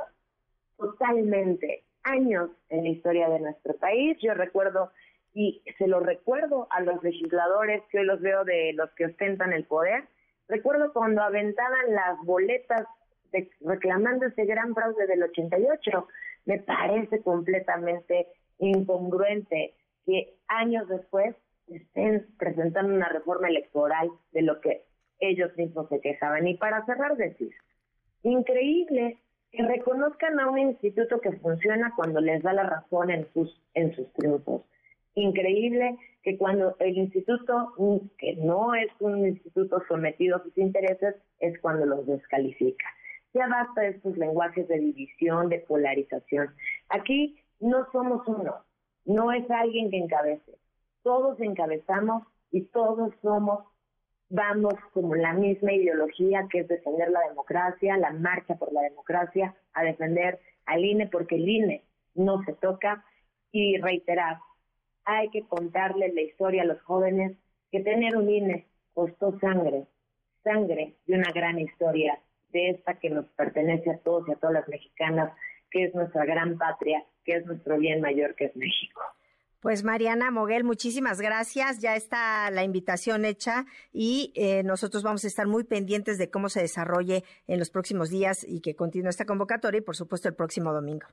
[0.77, 4.17] totalmente años en la historia de nuestro país.
[4.21, 4.91] Yo recuerdo
[5.33, 9.53] y se lo recuerdo a los legisladores que hoy los veo de los que ostentan
[9.53, 10.05] el poder.
[10.47, 12.87] Recuerdo cuando aventaban las boletas
[13.61, 16.07] reclamando ese gran fraude del 88.
[16.45, 21.35] Me parece completamente incongruente que años después
[21.67, 24.83] estén presentando una reforma electoral de lo que
[25.19, 26.47] ellos mismos se quejaban.
[26.47, 27.53] Y para cerrar, decir,
[28.23, 29.19] increíble
[29.51, 33.95] que reconozcan a un instituto que funciona cuando les da la razón en sus, en
[33.95, 34.63] sus triunfos.
[35.19, 37.73] Increíble que cuando el instituto,
[38.17, 42.85] que no es un instituto sometido a sus intereses, es cuando los descalifica.
[43.33, 46.55] Ya basta de estos lenguajes de división, de polarización.
[46.87, 48.63] Aquí no somos uno,
[49.03, 50.57] no es alguien que encabece.
[51.03, 53.65] Todos encabezamos y todos somos
[54.29, 59.55] vamos como la misma ideología que es defender la democracia, la marcha por la democracia,
[59.73, 61.83] a defender al INE porque el INE
[62.15, 63.03] no se toca
[63.51, 64.37] y reiterar,
[65.05, 67.37] hay que contarle la historia a los jóvenes
[67.71, 69.85] que tener un INE costó sangre,
[70.43, 72.19] sangre de una gran historia,
[72.51, 75.31] de esta que nos pertenece a todos y a todas las mexicanas,
[75.69, 79.01] que es nuestra gran patria, que es nuestro bien mayor, que es México.
[79.59, 81.81] Pues Mariana Moguel, muchísimas gracias.
[81.81, 86.47] Ya está la invitación hecha y eh, nosotros vamos a estar muy pendientes de cómo
[86.47, 90.35] se desarrolle en los próximos días y que continúe esta convocatoria y por supuesto el
[90.35, 91.07] próximo domingo.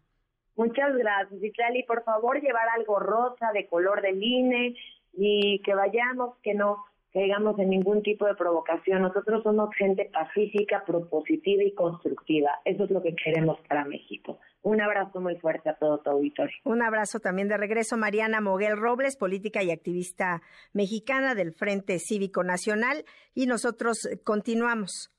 [0.56, 1.82] Muchas gracias, Itlali.
[1.84, 4.74] Por favor, llevar algo rosa de color del INE
[5.12, 9.02] y que vayamos, que no caigamos en ningún tipo de provocación.
[9.02, 12.50] Nosotros somos gente pacífica, propositiva y constructiva.
[12.64, 14.38] Eso es lo que queremos para México.
[14.62, 16.54] Un abrazo muy fuerte a todo tu auditorio.
[16.64, 20.42] Un abrazo también de regreso, Mariana Moguel Robles, política y activista
[20.74, 23.04] mexicana del Frente Cívico Nacional.
[23.34, 25.15] Y nosotros continuamos.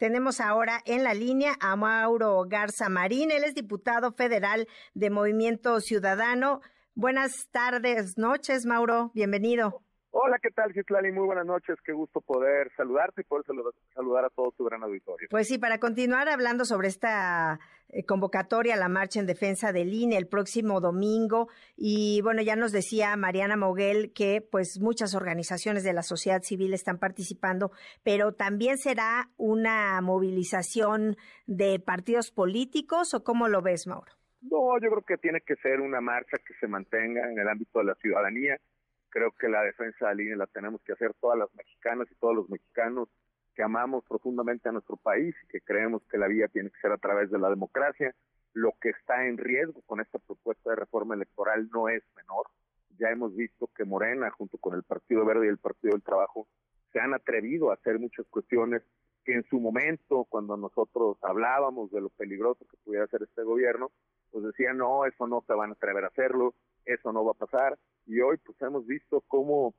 [0.00, 3.30] Tenemos ahora en la línea a Mauro Garza Marín.
[3.30, 6.62] Él es diputado federal de Movimiento Ciudadano.
[6.94, 9.10] Buenas tardes, noches, Mauro.
[9.12, 9.82] Bienvenido.
[10.12, 11.12] Hola, ¿qué tal, Citlali?
[11.12, 11.78] Muy buenas noches.
[11.84, 13.44] Qué gusto poder saludarte y poder
[13.94, 15.28] saludar, a todo tu gran auditorio.
[15.30, 19.94] Pues sí, para continuar hablando sobre esta eh, convocatoria a la marcha en defensa del
[19.94, 21.48] INE el próximo domingo.
[21.76, 26.74] Y bueno, ya nos decía Mariana Moguel que pues muchas organizaciones de la sociedad civil
[26.74, 27.70] están participando,
[28.02, 34.10] pero también será una movilización de partidos políticos o cómo lo ves, Mauro?
[34.42, 37.78] No, yo creo que tiene que ser una marcha que se mantenga en el ámbito
[37.78, 38.58] de la ciudadanía
[39.10, 42.14] Creo que la defensa de la línea la tenemos que hacer todas las mexicanas y
[42.14, 43.08] todos los mexicanos
[43.54, 46.92] que amamos profundamente a nuestro país y que creemos que la vía tiene que ser
[46.92, 48.14] a través de la democracia.
[48.52, 52.46] Lo que está en riesgo con esta propuesta de reforma electoral no es menor.
[52.98, 56.46] Ya hemos visto que Morena, junto con el Partido Verde y el Partido del Trabajo,
[56.92, 58.82] se han atrevido a hacer muchas cuestiones
[59.24, 63.90] que en su momento, cuando nosotros hablábamos de lo peligroso que pudiera hacer este gobierno,
[64.30, 67.46] pues decían, no, eso no se van a atrever a hacerlo, eso no va a
[67.46, 67.78] pasar.
[68.10, 69.72] Y hoy pues hemos visto cómo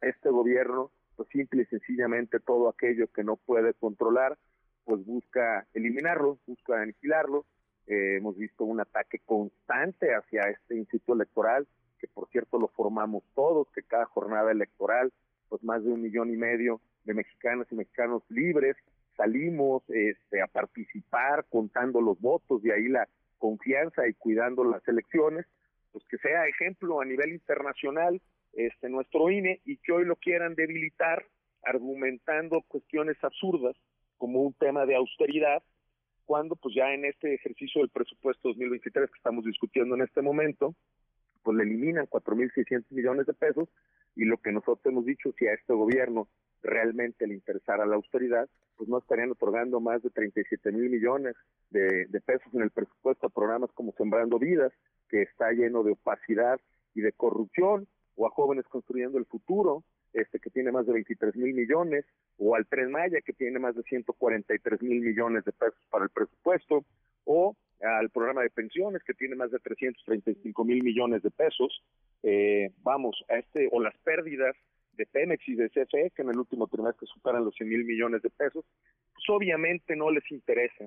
[0.00, 4.38] este gobierno, pues simple y sencillamente todo aquello que no puede controlar,
[4.84, 7.44] pues busca eliminarlo, busca aniquilarlo.
[7.88, 11.66] Eh, hemos visto un ataque constante hacia este instituto electoral,
[11.98, 15.12] que por cierto lo formamos todos, que cada jornada electoral,
[15.48, 18.76] pues más de un millón y medio de mexicanas y mexicanos libres
[19.16, 23.08] salimos este, a participar contando los votos y ahí la
[23.38, 25.44] confianza y cuidando las elecciones
[25.94, 28.20] pues que sea ejemplo a nivel internacional
[28.52, 31.24] este nuestro INE y que hoy lo quieran debilitar
[31.62, 33.76] argumentando cuestiones absurdas
[34.18, 35.62] como un tema de austeridad
[36.24, 40.74] cuando pues ya en este ejercicio del presupuesto 2023 que estamos discutiendo en este momento
[41.44, 43.68] pues le eliminan 4.600 millones de pesos
[44.16, 46.26] y lo que nosotros hemos dicho si a este gobierno
[46.64, 51.36] realmente le interesara la austeridad, pues no estarían otorgando más de 37 mil millones
[51.70, 54.72] de, de, pesos en el presupuesto a programas como Sembrando Vidas,
[55.14, 56.60] que está lleno de opacidad
[56.92, 61.36] y de corrupción, o a Jóvenes Construyendo el Futuro, este que tiene más de 23
[61.36, 62.04] mil millones,
[62.36, 66.10] o al Tren Maya, que tiene más de 143 mil millones de pesos para el
[66.10, 66.84] presupuesto,
[67.22, 71.84] o al programa de pensiones, que tiene más de 335 mil millones de pesos,
[72.24, 74.56] eh, vamos, a este, o las pérdidas
[74.94, 78.20] de Pemex y de CFE, que en el último trimestre superan los 100 mil millones
[78.20, 78.64] de pesos,
[79.12, 80.86] pues obviamente no les interesa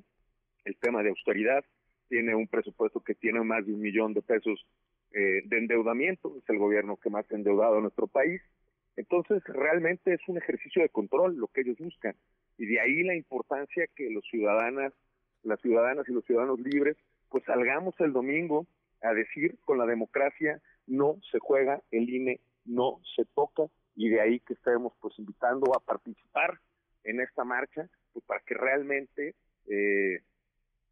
[0.65, 1.63] el tema de austeridad,
[2.09, 4.65] tiene un presupuesto que tiene más de un millón de pesos
[5.11, 8.41] eh, de endeudamiento, es el gobierno que más ha endeudado a nuestro país,
[8.95, 12.15] entonces realmente es un ejercicio de control lo que ellos buscan,
[12.57, 14.93] y de ahí la importancia que los ciudadanas,
[15.43, 16.97] las ciudadanas y los ciudadanos libres,
[17.29, 18.65] pues salgamos el domingo
[19.01, 23.63] a decir con la democracia no se juega, el INE no se toca,
[23.95, 26.59] y de ahí que estemos pues invitando a participar
[27.03, 29.35] en esta marcha pues para que realmente
[29.67, 30.21] eh,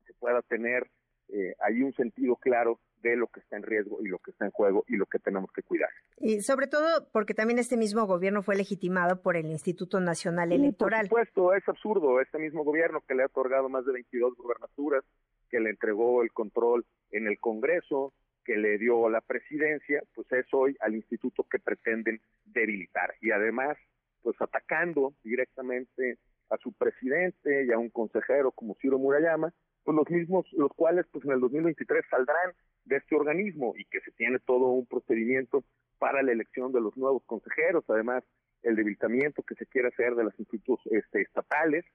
[0.05, 0.87] se pueda tener
[1.29, 4.45] eh, ahí un sentido claro de lo que está en riesgo y lo que está
[4.45, 5.89] en juego y lo que tenemos que cuidar.
[6.17, 11.07] Y sobre todo porque también este mismo gobierno fue legitimado por el Instituto Nacional Electoral.
[11.07, 12.19] por supuesto, es absurdo.
[12.19, 15.03] Este mismo gobierno que le ha otorgado más de 22 gubernaturas,
[15.49, 20.45] que le entregó el control en el Congreso, que le dio la presidencia, pues es
[20.51, 23.13] hoy al instituto que pretenden debilitar.
[23.21, 23.77] Y además,
[24.21, 26.17] pues atacando directamente
[26.49, 29.53] a su presidente y a un consejero como Ciro Murayama,
[29.85, 32.53] pues los mismos, los cuales pues en el 2023 saldrán
[32.85, 35.63] de este organismo y que se tiene todo un procedimiento
[35.99, 38.23] para la elección de los nuevos consejeros, además
[38.63, 41.85] el debilitamiento que se quiere hacer de los institutos este, estatales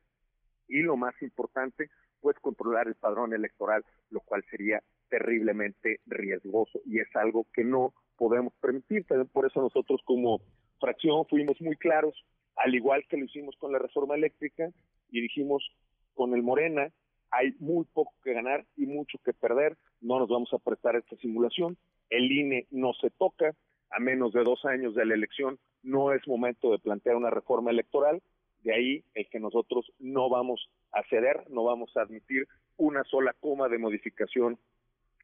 [0.68, 7.00] y lo más importante, pues controlar el padrón electoral, lo cual sería terriblemente riesgoso y
[7.00, 9.04] es algo que no podemos permitir.
[9.32, 10.40] Por eso nosotros como
[10.78, 12.14] fracción fuimos muy claros,
[12.54, 14.70] al igual que lo hicimos con la reforma eléctrica
[15.10, 15.68] y dijimos
[16.14, 16.92] con el Morena
[17.30, 21.16] hay muy poco que ganar y mucho que perder, no nos vamos a prestar esta
[21.16, 21.76] simulación,
[22.08, 23.54] el INE no se toca,
[23.90, 27.70] a menos de dos años de la elección no es momento de plantear una reforma
[27.70, 28.22] electoral,
[28.62, 33.34] de ahí el que nosotros no vamos a ceder, no vamos a admitir una sola
[33.40, 34.58] coma de modificación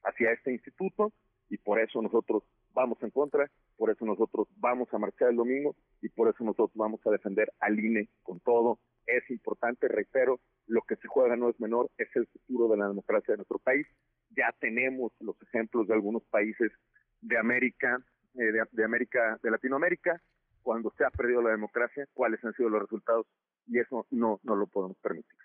[0.04, 1.12] hacia este instituto.
[1.48, 2.42] Y por eso nosotros
[2.74, 6.72] vamos en contra, por eso nosotros vamos a marchar el domingo y por eso nosotros
[6.74, 8.80] vamos a defender al INE con todo.
[9.06, 12.88] Es importante, reitero, lo que se juega no es menor, es el futuro de la
[12.88, 13.86] democracia de nuestro país.
[14.30, 16.72] Ya tenemos los ejemplos de algunos países
[17.20, 18.02] de América
[18.36, 20.20] de, de América, de Latinoamérica,
[20.62, 23.26] cuando se ha perdido la democracia, cuáles han sido los resultados
[23.66, 25.38] y eso no, no lo podemos permitir.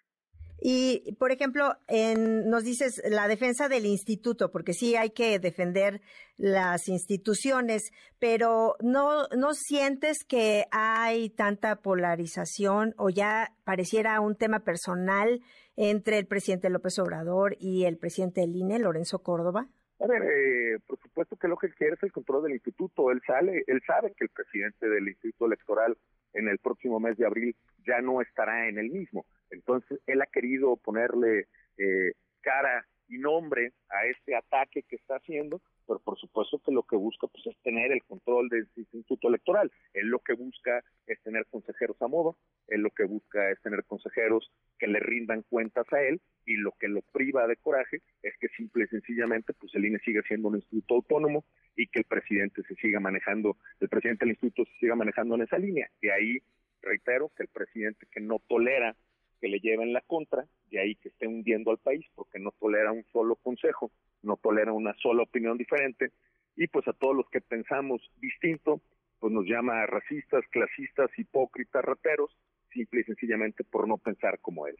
[0.63, 6.01] Y, por ejemplo, en, nos dices la defensa del instituto, porque sí hay que defender
[6.37, 7.89] las instituciones,
[8.19, 15.41] pero ¿no, no sientes que hay tanta polarización o ya pareciera un tema personal
[15.75, 19.67] entre el presidente López Obrador y el presidente del INE, Lorenzo Córdoba?
[20.01, 23.11] A ver, eh, por supuesto que lo que quiere es el control del instituto.
[23.11, 25.95] Él sale, él sabe que el presidente del instituto electoral
[26.33, 29.25] en el próximo mes de abril ya no estará en el mismo.
[29.51, 31.47] Entonces, él ha querido ponerle
[31.77, 32.87] eh, cara
[33.17, 37.45] nombre a este ataque que está haciendo, pero por supuesto que lo que busca pues
[37.47, 39.71] es tener el control del instituto electoral.
[39.93, 42.37] Él lo que busca es tener consejeros a modo,
[42.67, 46.71] él lo que busca es tener consejeros que le rindan cuentas a él y lo
[46.79, 50.47] que lo priva de coraje es que simple y sencillamente pues el INE sigue siendo
[50.47, 51.43] un instituto autónomo
[51.75, 55.41] y que el presidente se siga manejando, el presidente del instituto se siga manejando en
[55.41, 55.89] esa línea.
[56.01, 56.39] Y ahí
[56.81, 58.95] reitero que el presidente que no tolera
[59.41, 62.91] que le lleven la contra, de ahí que esté hundiendo al país, porque no tolera
[62.91, 66.11] un solo consejo, no tolera una sola opinión diferente,
[66.55, 68.81] y pues a todos los que pensamos distinto,
[69.19, 72.31] pues nos llama racistas, clasistas, hipócritas, rateros,
[72.71, 74.75] simple y sencillamente por no pensar como él.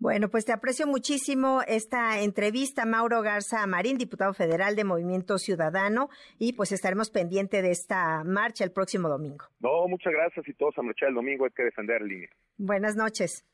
[0.00, 6.08] Bueno, pues te aprecio muchísimo esta entrevista, Mauro Garza Marín, diputado federal de Movimiento Ciudadano,
[6.38, 9.46] y pues estaremos pendiente de esta marcha el próximo domingo.
[9.58, 12.30] No, muchas gracias y todos a marchar el domingo, hay que defender línea.
[12.58, 13.44] Buenas noches.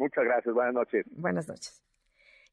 [0.00, 1.04] Muchas gracias, buenas noches.
[1.10, 1.82] Buenas noches.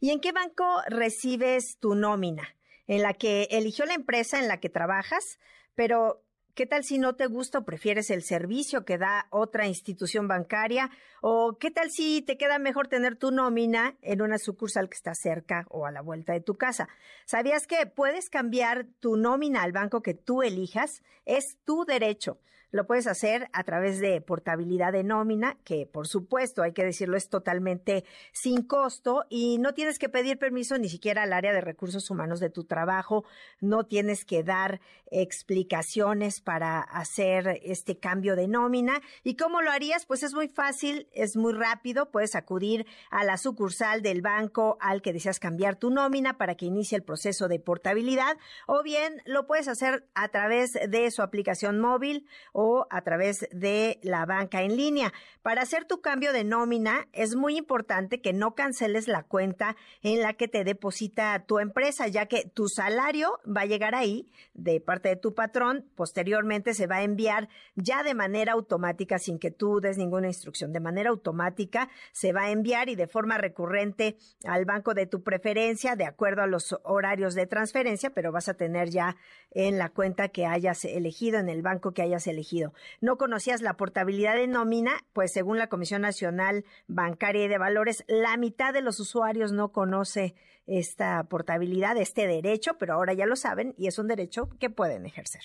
[0.01, 2.43] ¿Y en qué banco recibes tu nómina?
[2.87, 5.39] ¿En la que eligió la empresa en la que trabajas?
[5.73, 6.25] Pero,
[6.55, 10.89] ¿qué tal si no te gusta o prefieres el servicio que da otra institución bancaria?
[11.21, 15.15] ¿O qué tal si te queda mejor tener tu nómina en una sucursal que está
[15.15, 16.89] cerca o a la vuelta de tu casa?
[17.25, 21.01] ¿Sabías que puedes cambiar tu nómina al banco que tú elijas?
[21.23, 22.41] Es tu derecho.
[22.71, 27.15] Lo puedes hacer a través de portabilidad de nómina, que por supuesto, hay que decirlo,
[27.15, 28.03] es totalmente
[28.33, 32.41] sin costo y no tienes que pedir permiso ni siquiera al área de recursos humanos
[32.41, 33.23] de tu trabajo,
[33.61, 39.01] no tienes que dar explicaciones para hacer este cambio de nómina.
[39.23, 40.05] ¿Y cómo lo harías?
[40.05, 45.01] Pues es muy fácil, es muy rápido, puedes acudir a la sucursal del banco al
[45.01, 49.47] que deseas cambiar tu nómina para que inicie el proceso de portabilidad o bien lo
[49.47, 52.27] puedes hacer a través de su aplicación móvil
[52.59, 55.13] o a través de la banca en línea.
[55.43, 60.23] Para hacer tu cambio de nómina es muy importante que no canceles la cuenta en
[60.23, 64.81] la que te deposita tu empresa, ya que tu salario va a llegar ahí de
[64.81, 69.51] parte de tu patrón, posteriormente se va a enviar ya de manera automática sin que
[69.51, 74.17] tú des ninguna instrucción, de manera automática se va a enviar y de forma recurrente
[74.45, 78.55] al banco de tu preferencia de acuerdo a los horarios de transferencia, pero vas a
[78.55, 79.15] tener ya
[79.51, 82.46] en la cuenta que hayas elegido, en el banco que hayas elegido
[83.01, 84.93] ¿No conocías la portabilidad de nómina?
[85.13, 89.71] Pues según la Comisión Nacional Bancaria y de Valores, la mitad de los usuarios no
[89.71, 90.35] conoce
[90.65, 95.05] esta portabilidad, este derecho, pero ahora ya lo saben y es un derecho que pueden
[95.05, 95.41] ejercer.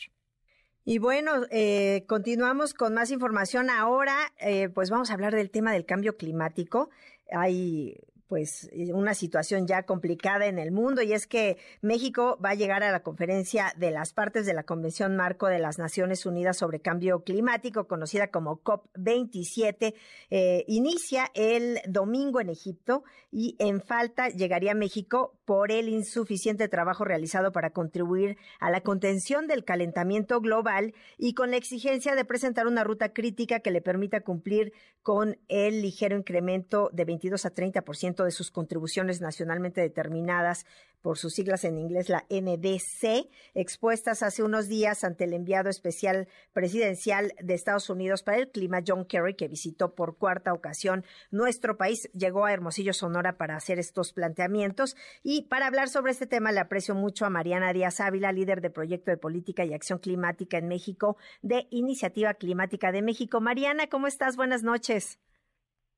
[0.84, 3.70] Y bueno, eh, continuamos con más información.
[3.70, 6.90] Ahora, eh, pues vamos a hablar del tema del cambio climático.
[7.30, 7.96] Hay
[8.32, 12.54] pues eh, una situación ya complicada en el mundo y es que México va a
[12.54, 16.56] llegar a la conferencia de las partes de la Convención Marco de las Naciones Unidas
[16.56, 19.92] sobre Cambio Climático, conocida como COP27.
[20.30, 27.04] Eh, inicia el domingo en Egipto y en falta llegaría México por el insuficiente trabajo
[27.04, 32.66] realizado para contribuir a la contención del calentamiento global y con la exigencia de presentar
[32.66, 34.72] una ruta crítica que le permita cumplir
[35.02, 40.66] con el ligero incremento de 22 a 30% de sus contribuciones nacionalmente determinadas
[41.02, 46.28] por sus siglas en inglés, la NDC, expuestas hace unos días ante el enviado especial
[46.52, 51.76] presidencial de Estados Unidos para el clima, John Kerry, que visitó por cuarta ocasión nuestro
[51.76, 54.96] país, llegó a Hermosillo, Sonora, para hacer estos planteamientos.
[55.24, 58.70] Y para hablar sobre este tema, le aprecio mucho a Mariana Díaz Ávila, líder de
[58.70, 63.40] Proyecto de Política y Acción Climática en México, de Iniciativa Climática de México.
[63.40, 64.36] Mariana, ¿cómo estás?
[64.36, 65.18] Buenas noches.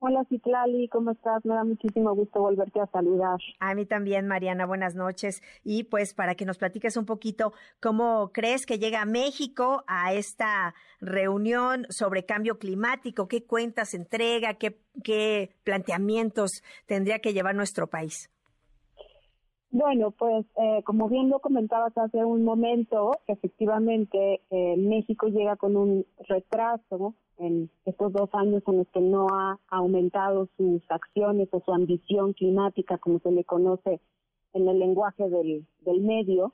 [0.07, 1.43] Hola Citlali, ¿cómo estás?
[1.47, 3.39] Me da muchísimo gusto volverte a saludar.
[3.59, 5.43] A mí también, Mariana, buenas noches.
[5.65, 10.75] Y pues para que nos platiques un poquito, ¿cómo crees que llega México a esta
[11.01, 13.29] reunión sobre cambio climático?
[13.29, 14.53] ¿Qué cuentas entrega?
[14.59, 18.29] ¿Qué, qué planteamientos tendría que llevar nuestro país?
[19.75, 25.77] Bueno, pues eh, como bien lo comentabas hace un momento, efectivamente eh, México llega con
[25.77, 31.61] un retraso en estos dos años en los que no ha aumentado sus acciones o
[31.61, 34.01] su ambición climática, como se le conoce
[34.53, 36.53] en el lenguaje del, del medio,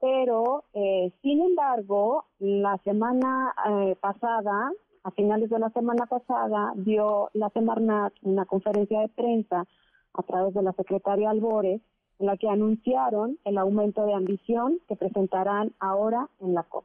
[0.00, 4.70] Pero, eh, sin embargo, la semana eh, pasada,
[5.02, 9.66] a finales de la semana pasada, dio la Semarnat una conferencia de prensa
[10.14, 11.80] a través de la secretaria Albores,
[12.22, 16.84] en la que anunciaron el aumento de ambición que presentarán ahora en la COP.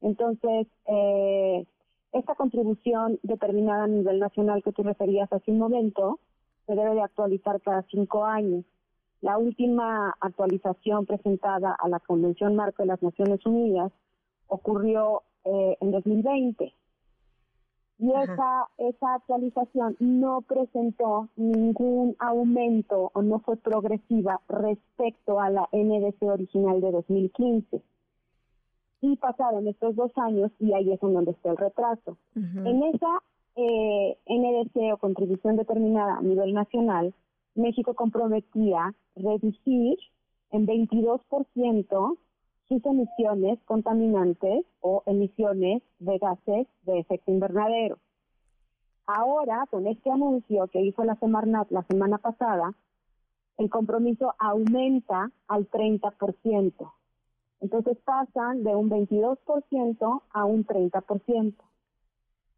[0.00, 1.66] Entonces, eh,
[2.12, 6.20] esta contribución determinada a nivel nacional que tú referías hace un momento
[6.66, 8.64] se debe de actualizar cada cinco años.
[9.22, 13.90] La última actualización presentada a la Convención Marco de las Naciones Unidas
[14.46, 16.72] ocurrió eh, en 2020
[17.98, 25.68] y esa, esa actualización no presentó ningún aumento o no fue progresiva respecto a la
[25.72, 27.82] NDC original de 2015.
[29.00, 32.18] Y pasaron estos dos años y ahí es en donde está el retraso.
[32.34, 33.22] En esa
[33.56, 37.14] eh, NDC o contribución determinada a nivel nacional,
[37.54, 39.98] México comprometía reducir
[40.50, 42.18] en 22%
[42.68, 47.98] sus emisiones contaminantes o emisiones de gases de efecto invernadero.
[49.06, 52.74] Ahora, con este anuncio que hizo la Semarnat la semana pasada,
[53.56, 56.92] el compromiso aumenta al 30%.
[57.60, 61.54] Entonces pasan de un 22% a un 30%.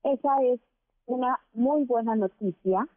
[0.05, 0.61] Esa es
[1.07, 2.89] una muy buena noticia.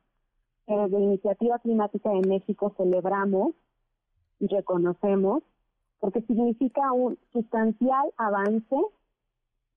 [0.66, 3.54] Desde la Iniciativa Climática de México celebramos
[4.40, 5.44] y reconocemos
[6.02, 8.76] porque significa un sustancial avance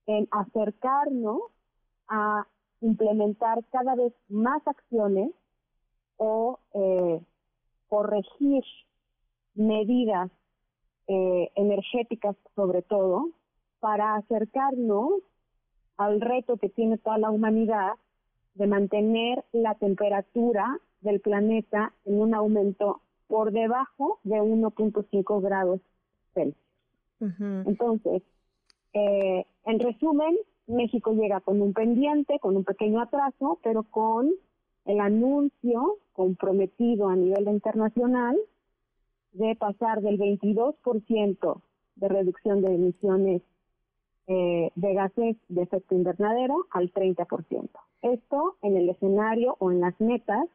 [0.07, 1.39] en acercarnos
[2.09, 2.47] a
[2.81, 5.31] implementar cada vez más acciones
[6.17, 7.21] o eh,
[7.87, 8.63] corregir
[9.53, 10.31] medidas
[11.07, 13.29] eh, energéticas sobre todo
[13.79, 15.21] para acercarnos
[15.97, 17.93] al reto que tiene toda la humanidad
[18.55, 25.81] de mantener la temperatura del planeta en un aumento por debajo de 1.5 grados
[27.19, 28.23] entonces,
[28.93, 34.31] eh, en resumen, México llega con un pendiente, con un pequeño atraso, pero con
[34.85, 38.37] el anuncio comprometido a nivel internacional
[39.33, 41.61] de pasar del 22%
[41.95, 43.41] de reducción de emisiones
[44.27, 47.69] eh, de gases de efecto invernadero al 30%.
[48.01, 50.47] Esto en el escenario o en las metas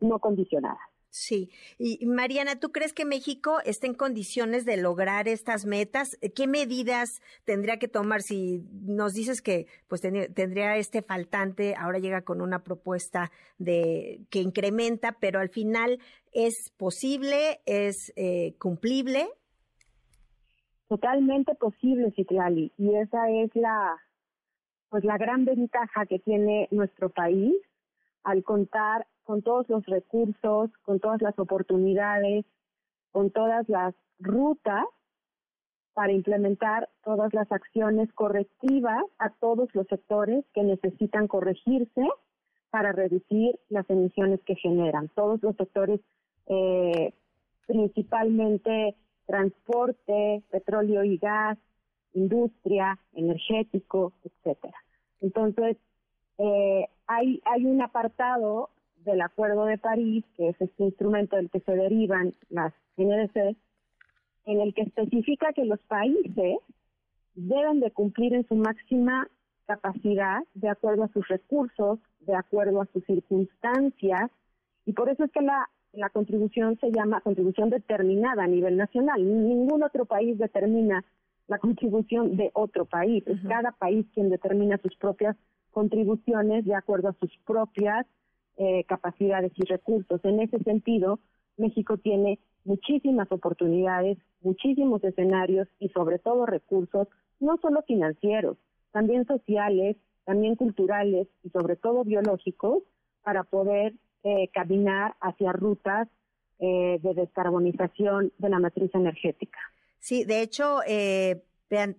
[0.00, 0.93] no condicionadas.
[1.16, 1.48] Sí.
[1.78, 6.18] Y Mariana, ¿tú crees que México está en condiciones de lograr estas metas?
[6.34, 8.20] ¿Qué medidas tendría que tomar?
[8.20, 14.40] Si nos dices que pues tendría este faltante, ahora llega con una propuesta de que
[14.40, 16.00] incrementa, pero al final
[16.32, 19.28] es posible, es eh, cumplible.
[20.88, 24.02] Totalmente posible, Citlali, y esa es la
[24.88, 27.54] pues la gran ventaja que tiene nuestro país
[28.24, 32.44] al contar con todos los recursos, con todas las oportunidades,
[33.12, 34.84] con todas las rutas
[35.94, 42.02] para implementar todas las acciones correctivas a todos los sectores que necesitan corregirse
[42.70, 45.08] para reducir las emisiones que generan.
[45.14, 46.00] Todos los sectores,
[46.48, 47.14] eh,
[47.66, 48.96] principalmente
[49.26, 51.56] transporte, petróleo y gas,
[52.14, 54.76] industria, energético, etcétera.
[55.20, 55.76] Entonces,
[56.38, 58.70] eh, hay, hay un apartado
[59.04, 63.56] del Acuerdo de París, que es este instrumento del que se derivan las NDC,
[64.46, 66.58] en el que especifica que los países
[67.34, 69.28] deben de cumplir en su máxima
[69.66, 74.30] capacidad de acuerdo a sus recursos, de acuerdo a sus circunstancias,
[74.86, 79.24] y por eso es que la, la contribución se llama contribución determinada a nivel nacional.
[79.24, 81.04] Ningún otro país determina
[81.46, 83.24] la contribución de otro país.
[83.26, 85.36] Es cada país quien determina sus propias
[85.70, 88.06] contribuciones de acuerdo a sus propias
[88.56, 90.20] eh, capacidades y recursos.
[90.24, 91.18] En ese sentido,
[91.56, 97.08] México tiene muchísimas oportunidades, muchísimos escenarios y sobre todo recursos,
[97.40, 98.56] no solo financieros,
[98.92, 102.82] también sociales, también culturales y sobre todo biológicos,
[103.22, 106.08] para poder eh, caminar hacia rutas
[106.60, 109.58] eh, de descarbonización de la matriz energética.
[109.98, 111.42] Sí, de hecho, eh,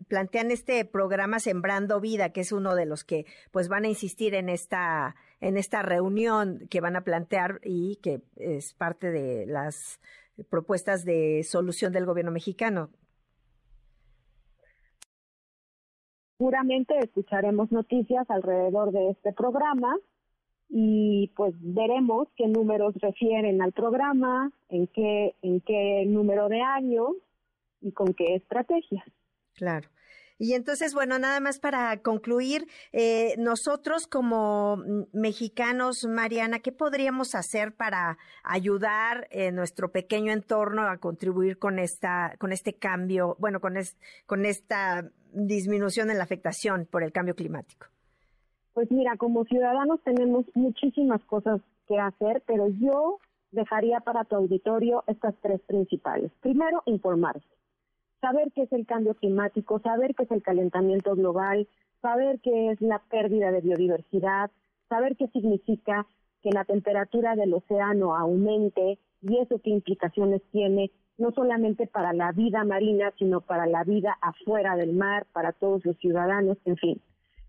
[0.08, 4.34] plantean este programa Sembrando Vida, que es uno de los que pues van a insistir
[4.36, 10.00] en esta en esta reunión que van a plantear y que es parte de las
[10.50, 12.90] propuestas de solución del gobierno mexicano.
[16.38, 19.96] Seguramente escucharemos noticias alrededor de este programa
[20.68, 27.12] y pues veremos qué números refieren al programa, en qué en qué número de años
[27.82, 29.06] y con qué estrategias.
[29.54, 29.88] Claro.
[30.38, 34.78] Y entonces, bueno, nada más para concluir, eh, nosotros como
[35.14, 42.36] mexicanos, Mariana, ¿qué podríamos hacer para ayudar en nuestro pequeño entorno a contribuir con esta,
[42.38, 43.76] con este cambio, bueno, con,
[44.26, 47.88] con esta disminución en la afectación por el cambio climático?
[48.74, 53.20] Pues mira, como ciudadanos tenemos muchísimas cosas que hacer, pero yo
[53.52, 56.30] dejaría para tu auditorio estas tres principales.
[56.42, 57.48] Primero, informarse.
[58.26, 61.68] Saber qué es el cambio climático, saber qué es el calentamiento global,
[62.02, 64.50] saber qué es la pérdida de biodiversidad,
[64.90, 66.08] saber qué significa
[66.42, 72.32] que la temperatura del océano aumente y eso qué implicaciones tiene no solamente para la
[72.32, 77.02] vida marina, sino para la vida afuera del mar, para todos los ciudadanos, en fin.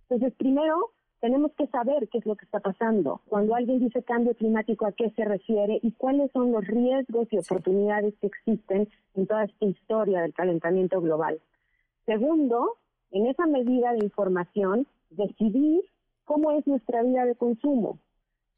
[0.02, 0.90] Entonces, primero,
[1.20, 3.20] tenemos que saber qué es lo que está pasando.
[3.26, 5.78] Cuando alguien dice cambio climático, ¿a qué se refiere?
[5.82, 11.00] Y cuáles son los riesgos y oportunidades que existen en toda esta historia del calentamiento
[11.00, 11.40] global.
[12.04, 12.76] Segundo,
[13.10, 15.82] en esa medida de información, decidir
[16.24, 17.98] cómo es nuestra vida de consumo.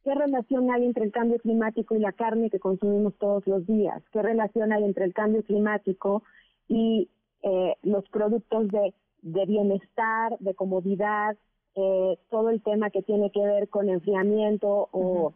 [0.04, 4.02] ¿Qué relación hay entre el cambio climático y la carne que consumimos todos los días?
[4.12, 6.22] ¿Qué relación hay entre el cambio climático
[6.66, 7.08] y
[7.42, 11.36] eh, los productos de bienestar, de comodidad,
[11.74, 15.34] eh, todo el tema que tiene que ver con enfriamiento o,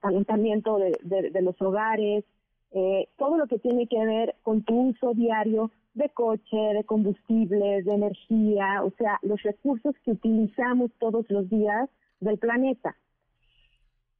[0.00, 2.24] calentamiento de, los hogares,
[2.70, 7.84] eh, todo lo que tiene que ver con tu uso diario de coche, de combustibles,
[7.84, 11.88] de energía, o sea, los recursos que utilizamos todos los días
[12.20, 12.96] del planeta.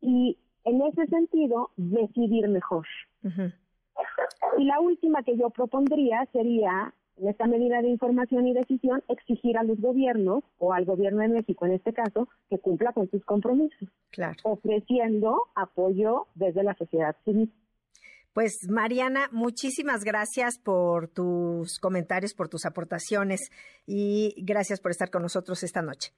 [0.00, 2.86] Y en ese sentido, decidir mejor.
[4.58, 9.56] Y la última que yo propondría sería en esta medida de información y decisión, exigir
[9.56, 13.24] a los gobiernos, o al gobierno de México en este caso, que cumpla con sus
[13.24, 14.36] compromisos, claro.
[14.42, 17.52] ofreciendo apoyo desde la sociedad civil.
[18.32, 23.48] Pues Mariana, muchísimas gracias por tus comentarios, por tus aportaciones
[23.86, 26.10] y gracias por estar con nosotros esta noche.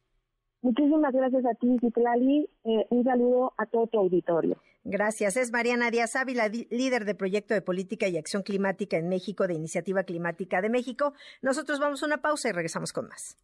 [0.62, 2.49] Muchísimas gracias a ti, Citlali.
[2.64, 4.57] Eh, un saludo a todo tu auditorio.
[4.89, 5.37] Gracias.
[5.37, 9.55] Es Mariana Díaz Ávila, líder de Proyecto de Política y Acción Climática en México de
[9.55, 11.12] Iniciativa Climática de México.
[11.43, 13.37] Nosotros vamos a una pausa y regresamos con más.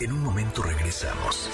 [0.00, 1.50] En un momento regresamos.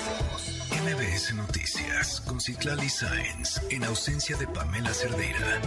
[0.85, 5.61] MBS Noticias con Citlali Sáenz en ausencia de Pamela Cerdeira.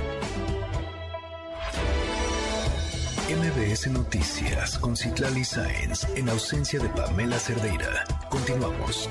[3.28, 8.06] MBS Noticias con Citlali Sáenz en ausencia de Pamela Cerdeira.
[8.30, 9.10] Continuamos.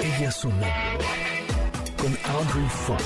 [0.00, 0.66] Ella sonó
[2.06, 3.00] con Audrey Funk.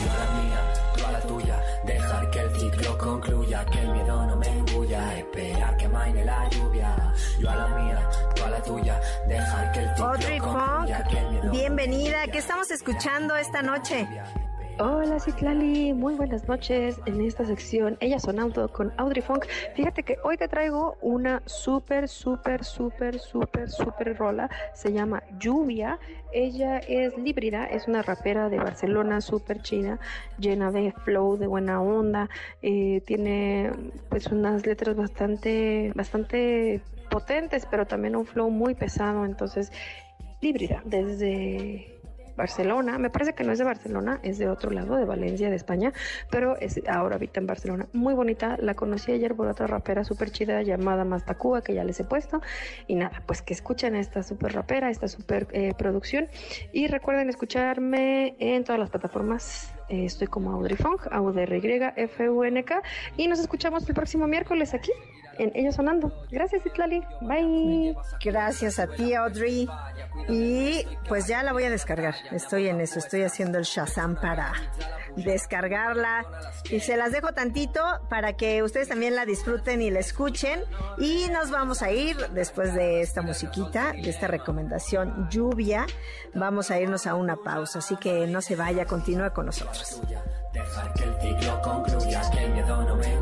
[0.00, 1.60] Yo la mía, tú a la tuya.
[1.86, 5.16] Dejar que el ciclo concluya, que el miedo no me engulla.
[5.16, 7.14] Esperar que amaine la lluvia.
[7.38, 9.00] Yo a la mía, tú a la tuya.
[9.26, 12.26] Dejar que el ciclo Audrey concluya, Funk, bienvenida.
[12.26, 14.06] ¿Qué estamos escuchando esta noche?
[14.78, 19.44] Hola Citlali, muy buenas noches en esta sección Ella Sonando con Audrey Funk.
[19.74, 24.48] Fíjate que hoy te traigo una súper, súper, súper, súper, súper rola.
[24.72, 26.00] Se llama Lluvia.
[26.32, 30.00] Ella es líbrida, es una rapera de Barcelona, súper chida,
[30.38, 32.30] llena de flow, de buena onda.
[32.62, 33.72] Eh, tiene
[34.08, 39.26] pues unas letras bastante, bastante potentes, pero también un flow muy pesado.
[39.26, 39.70] Entonces,
[40.40, 42.01] líbrida, desde
[42.36, 45.56] Barcelona, me parece que no es de Barcelona, es de otro lado, de Valencia, de
[45.56, 45.92] España,
[46.30, 47.86] pero es, ahora habita en Barcelona.
[47.92, 52.00] Muy bonita, la conocí ayer por otra rapera súper chida llamada Mastacúa, que ya les
[52.00, 52.40] he puesto.
[52.86, 56.28] Y nada, pues que escuchen esta súper rapera, esta súper eh, producción.
[56.72, 59.74] Y recuerden escucharme en todas las plataformas.
[59.88, 62.82] Eh, estoy como Audrey Funk, A-U-D-R-Y-F-U-N-K.
[63.16, 64.92] Y nos escuchamos el próximo miércoles aquí
[65.42, 66.12] en Ellos Sonando.
[66.30, 67.02] Gracias, Itlali.
[67.20, 67.96] Bye.
[68.22, 69.68] Gracias a ti, Audrey.
[70.28, 72.14] Y pues ya la voy a descargar.
[72.30, 74.52] Estoy en eso, estoy haciendo el Shazam para
[75.16, 76.24] descargarla.
[76.70, 80.60] Y se las dejo tantito para que ustedes también la disfruten y la escuchen.
[80.98, 85.86] Y nos vamos a ir después de esta musiquita, de esta recomendación lluvia.
[86.34, 87.80] Vamos a irnos a una pausa.
[87.80, 90.00] Así que no se vaya, continúa con nosotros.
[90.52, 93.21] Dejar que el ciclo concluya, que el miedo no me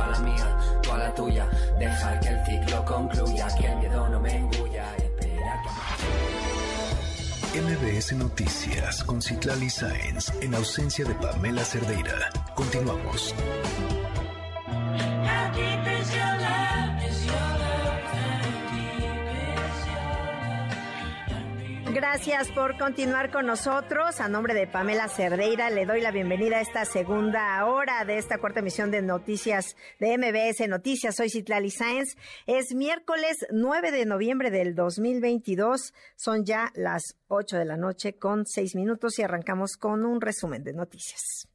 [0.00, 1.46] Yo a la mía, tú a la tuya.
[1.78, 5.60] Dejar que el ciclo concluya, que el miedo no me engulla, esperar
[7.52, 12.30] que MBS Noticias con Citlali Sáenz en ausencia de Pamela Cerdeira.
[12.54, 13.34] Continuamos.
[21.92, 24.20] Gracias por continuar con nosotros.
[24.20, 28.38] A nombre de Pamela Cerdeira, le doy la bienvenida a esta segunda hora de esta
[28.38, 31.16] cuarta emisión de noticias de MBS Noticias.
[31.16, 32.16] Soy Citlali Sáenz.
[32.46, 35.92] Es miércoles 9 de noviembre del 2022.
[36.14, 40.62] Son ya las 8 de la noche con 6 minutos y arrancamos con un resumen
[40.62, 41.49] de noticias.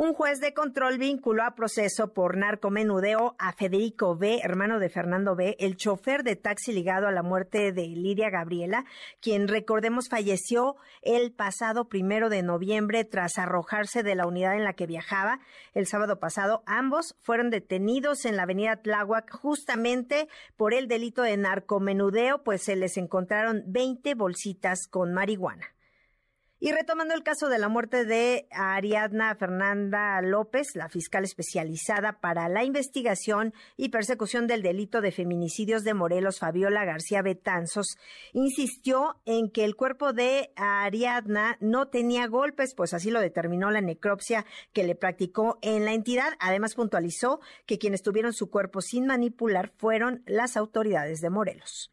[0.00, 5.34] Un juez de control vinculó a proceso por narcomenudeo a Federico B., hermano de Fernando
[5.34, 8.84] B., el chofer de taxi ligado a la muerte de Lidia Gabriela,
[9.20, 14.74] quien recordemos falleció el pasado primero de noviembre tras arrojarse de la unidad en la
[14.74, 15.40] que viajaba.
[15.74, 21.36] El sábado pasado ambos fueron detenidos en la avenida Tláhuac justamente por el delito de
[21.36, 25.74] narcomenudeo, pues se les encontraron 20 bolsitas con marihuana.
[26.60, 32.48] Y retomando el caso de la muerte de Ariadna Fernanda López, la fiscal especializada para
[32.48, 37.96] la investigación y persecución del delito de feminicidios de Morelos, Fabiola García Betanzos,
[38.32, 43.80] insistió en que el cuerpo de Ariadna no tenía golpes, pues así lo determinó la
[43.80, 46.32] necropsia que le practicó en la entidad.
[46.40, 51.92] Además, puntualizó que quienes tuvieron su cuerpo sin manipular fueron las autoridades de Morelos.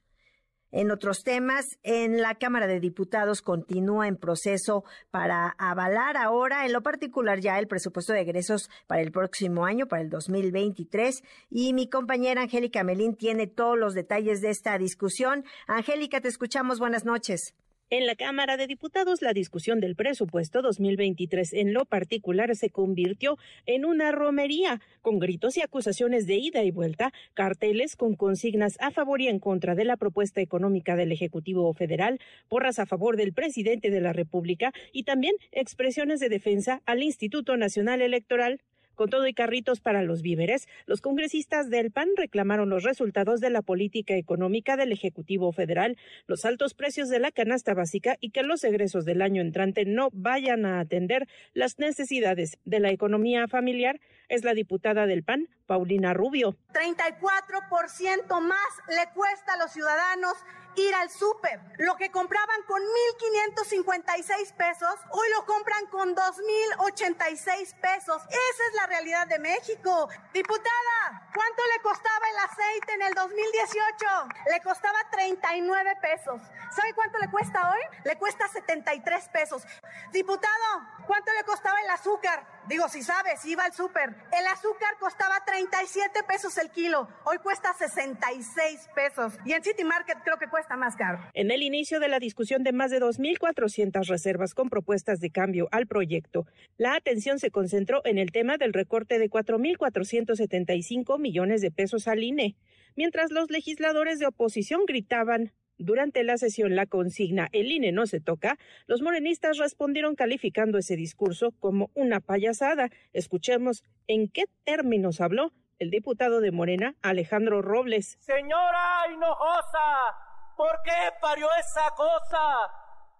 [0.75, 6.73] En otros temas, en la Cámara de Diputados continúa en proceso para avalar ahora, en
[6.73, 11.23] lo particular ya el presupuesto de egresos para el próximo año, para el 2023.
[11.49, 15.45] Y mi compañera Angélica Melín tiene todos los detalles de esta discusión.
[15.65, 16.77] Angélica, te escuchamos.
[16.79, 17.53] Buenas noches.
[17.91, 23.37] En la Cámara de Diputados, la discusión del presupuesto 2023 en lo particular se convirtió
[23.67, 28.89] en una romería, con gritos y acusaciones de ida y vuelta, carteles con consignas a
[28.89, 33.33] favor y en contra de la propuesta económica del Ejecutivo Federal, porras a favor del
[33.33, 38.61] presidente de la República y también expresiones de defensa al Instituto Nacional Electoral.
[38.95, 43.49] Con todo y carritos para los víveres, los congresistas del PAN reclamaron los resultados de
[43.49, 48.43] la política económica del Ejecutivo Federal, los altos precios de la canasta básica y que
[48.43, 53.99] los egresos del año entrante no vayan a atender las necesidades de la economía familiar.
[54.29, 56.55] Es la diputada del PAN, Paulina Rubio.
[56.73, 60.33] 34% más le cuesta a los ciudadanos
[60.75, 61.59] ir al súper.
[61.77, 68.21] Lo que compraban con 1.556 pesos, hoy lo compran con 2.086 pesos.
[68.29, 70.09] Esa es la realidad de México.
[70.33, 74.05] Diputada, ¿cuánto le costaba el aceite en el 2018?
[74.51, 76.41] Le costaba 39 pesos.
[76.75, 77.99] ¿Sabe cuánto le cuesta hoy?
[78.03, 79.63] Le cuesta 73 pesos.
[80.11, 82.54] Diputado, ¿cuánto le costaba el azúcar?
[82.67, 84.09] Digo, si sabes, iba al súper.
[84.31, 87.07] El azúcar costaba 37 pesos el kilo.
[87.23, 89.33] Hoy cuesta 66 pesos.
[89.45, 91.19] Y en City Market creo que cuesta más caro.
[91.33, 95.67] En el inicio de la discusión de más de 2.400 reservas con propuestas de cambio
[95.71, 96.47] al proyecto,
[96.77, 102.23] la atención se concentró en el tema del recorte de 4.475 millones de pesos al
[102.23, 102.55] INE,
[102.95, 108.21] mientras los legisladores de oposición gritaban durante la sesión la consigna El INE no se
[108.21, 108.57] toca,
[108.87, 112.89] los morenistas respondieron calificando ese discurso como una payasada.
[113.13, 118.17] Escuchemos en qué términos habló el diputado de Morena, Alejandro Robles.
[118.21, 120.15] Señora Hinojosa,
[120.55, 122.71] ¿por qué parió esa cosa?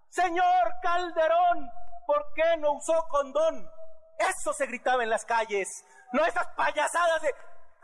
[0.10, 1.70] Señor Calderón,
[2.08, 3.70] ¿por qué no usó condón?
[4.18, 5.84] Eso se gritaba en las calles,
[6.14, 7.30] no esas payasadas de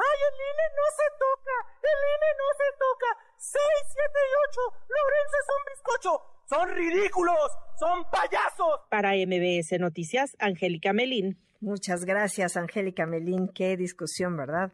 [0.01, 1.55] ¡Ay, el INE no se toca!
[1.91, 3.09] ¡El INE no se toca!
[3.37, 4.61] ¡Seis, siete y ocho!
[4.89, 6.11] ¡Lorenzo es un bizcocho!
[6.49, 7.51] ¡Son ridículos!
[7.77, 8.79] ¡Son payasos!
[8.89, 11.37] Para MBS Noticias, Angélica Melín.
[11.59, 13.47] Muchas gracias, Angélica Melín.
[13.53, 14.71] Qué discusión, ¿verdad?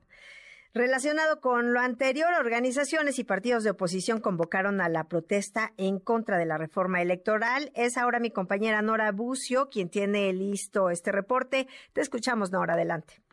[0.74, 6.38] Relacionado con lo anterior, organizaciones y partidos de oposición convocaron a la protesta en contra
[6.38, 7.72] de la reforma electoral.
[7.76, 11.68] Es ahora mi compañera Nora Bucio quien tiene listo este reporte.
[11.92, 13.27] Te escuchamos, Nora, adelante.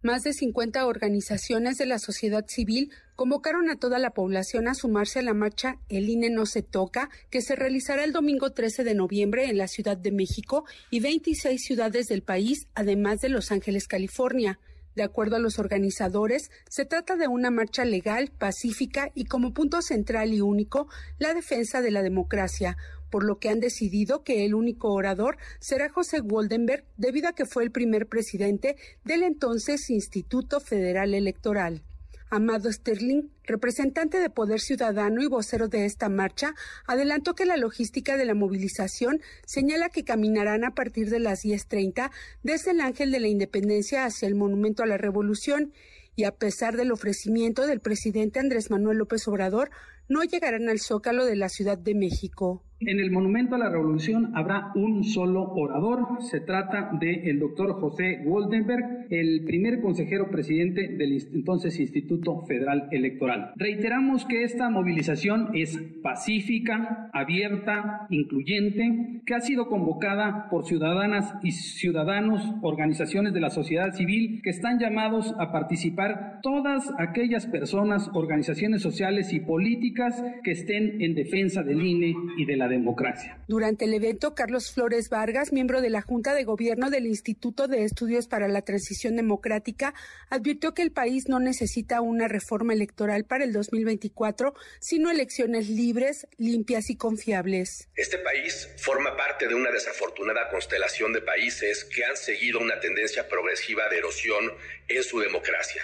[0.00, 5.18] Más de 50 organizaciones de la sociedad civil convocaron a toda la población a sumarse
[5.18, 8.94] a la marcha El INE no se toca, que se realizará el domingo 13 de
[8.94, 13.88] noviembre en la Ciudad de México y 26 ciudades del país, además de Los Ángeles,
[13.88, 14.60] California.
[14.94, 19.82] De acuerdo a los organizadores, se trata de una marcha legal, pacífica y como punto
[19.82, 20.88] central y único
[21.18, 22.76] la defensa de la democracia,
[23.10, 27.46] por lo que han decidido que el único orador será José Goldenberg, debido a que
[27.46, 31.82] fue el primer presidente del entonces Instituto Federal Electoral.
[32.30, 36.54] Amado Sterling, representante de Poder Ciudadano y vocero de esta marcha,
[36.86, 42.10] adelantó que la logística de la movilización señala que caminarán a partir de las 10.30
[42.42, 45.72] desde el Ángel de la Independencia hacia el Monumento a la Revolución
[46.16, 49.70] y a pesar del ofrecimiento del presidente Andrés Manuel López Obrador,
[50.08, 52.62] no llegarán al Zócalo de la Ciudad de México.
[52.80, 56.06] En el Monumento a la Revolución habrá un solo orador.
[56.20, 63.50] Se trata del doctor José Goldenberg, el primer consejero presidente del entonces Instituto Federal Electoral.
[63.56, 71.50] Reiteramos que esta movilización es pacífica, abierta, incluyente, que ha sido convocada por ciudadanas y
[71.50, 78.82] ciudadanos, organizaciones de la sociedad civil que están llamados a participar todas aquellas personas, organizaciones
[78.82, 83.38] sociales y políticas que estén en defensa del INE y de la la democracia.
[83.48, 87.84] Durante el evento, Carlos Flores Vargas, miembro de la Junta de Gobierno del Instituto de
[87.84, 89.94] Estudios para la Transición Democrática,
[90.28, 96.26] advirtió que el país no necesita una reforma electoral para el 2024, sino elecciones libres,
[96.36, 97.88] limpias y confiables.
[97.96, 103.28] Este país forma parte de una desafortunada constelación de países que han seguido una tendencia
[103.28, 104.52] progresiva de erosión
[104.88, 105.82] en su democracia.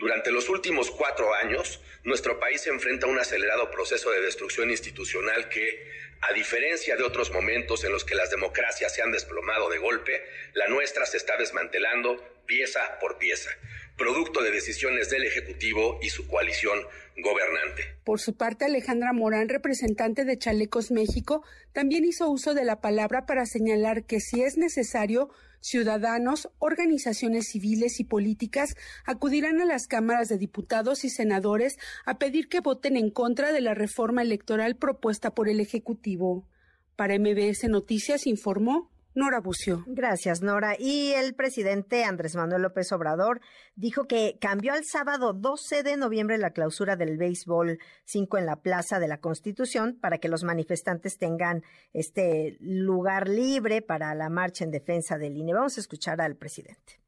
[0.00, 4.70] Durante los últimos cuatro años, nuestro país se enfrenta a un acelerado proceso de destrucción
[4.70, 5.86] institucional que,
[6.28, 10.22] a diferencia de otros momentos en los que las democracias se han desplomado de golpe,
[10.54, 13.50] la nuestra se está desmantelando pieza por pieza,
[13.96, 16.80] producto de decisiones del Ejecutivo y su coalición
[17.16, 17.96] gobernante.
[18.04, 23.24] Por su parte, Alejandra Morán, representante de Chalecos México, también hizo uso de la palabra
[23.24, 30.28] para señalar que si es necesario, ciudadanos, organizaciones civiles y políticas acudirán a las cámaras
[30.28, 35.34] de diputados y senadores a pedir que voten en contra de la reforma electoral propuesta
[35.34, 36.46] por el Ejecutivo.
[36.96, 38.90] Para MBS Noticias informó
[39.20, 39.84] Nora Bucio.
[39.86, 40.76] Gracias, Nora.
[40.78, 43.42] Y el presidente Andrés Manuel López Obrador
[43.74, 48.62] dijo que cambió al sábado 12 de noviembre la clausura del béisbol 5 en la
[48.62, 51.62] Plaza de la Constitución para que los manifestantes tengan
[51.92, 55.52] este lugar libre para la marcha en defensa del INE.
[55.52, 56.98] Vamos a escuchar al presidente.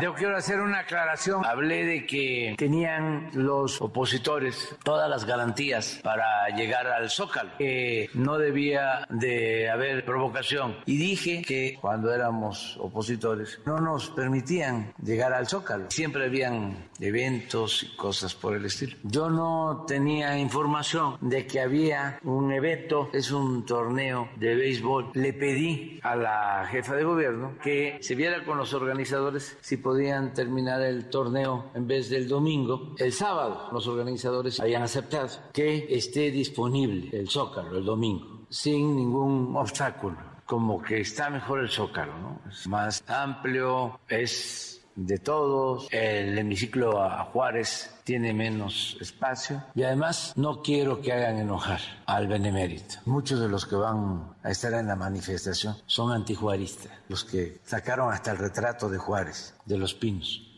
[0.00, 1.44] Yo quiero hacer una aclaración.
[1.44, 8.38] Hablé de que tenían los opositores todas las garantías para llegar al Zócalo, que no
[8.38, 10.76] debía de haber provocación.
[10.86, 15.90] Y dije que cuando éramos opositores no nos permitían llegar al Zócalo.
[15.90, 18.96] Siempre habían eventos y cosas por el estilo.
[19.02, 25.10] Yo no tenía información de que había un evento, es un torneo de béisbol.
[25.14, 30.34] Le pedí a la jefa de gobierno que se viera con los organizadores si podían
[30.34, 33.70] terminar el torneo en vez del domingo, el sábado.
[33.72, 40.18] Los organizadores habían aceptado que esté disponible el Zócalo el domingo, sin ningún obstáculo.
[40.44, 42.12] Como que está mejor el Zócalo.
[42.50, 50.32] Es más amplio, es de todos, el hemiciclo a Juárez tiene menos espacio y además
[50.36, 52.96] no quiero que hagan enojar al benemérito.
[53.06, 58.12] Muchos de los que van a estar en la manifestación son antijuaristas, los que sacaron
[58.12, 60.51] hasta el retrato de Juárez, de los pinos.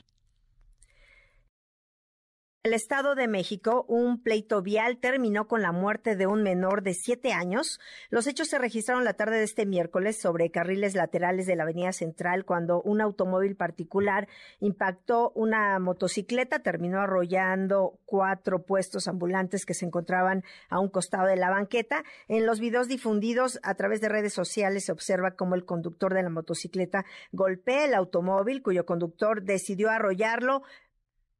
[2.64, 6.94] El Estado de México, un pleito vial terminó con la muerte de un menor de
[6.94, 7.78] siete años.
[8.08, 11.92] Los hechos se registraron la tarde de este miércoles sobre carriles laterales de la Avenida
[11.92, 14.28] Central cuando un automóvil particular
[14.60, 21.36] impactó una motocicleta, terminó arrollando cuatro puestos ambulantes que se encontraban a un costado de
[21.36, 22.02] la banqueta.
[22.28, 26.22] En los videos difundidos a través de redes sociales se observa cómo el conductor de
[26.22, 30.62] la motocicleta golpea el automóvil cuyo conductor decidió arrollarlo,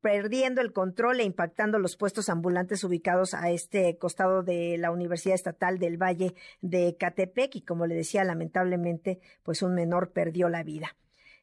[0.05, 5.35] perdiendo el control e impactando los puestos ambulantes ubicados a este costado de la Universidad
[5.35, 10.63] Estatal del Valle de Catepec y como le decía, lamentablemente, pues un menor perdió la
[10.63, 10.95] vida.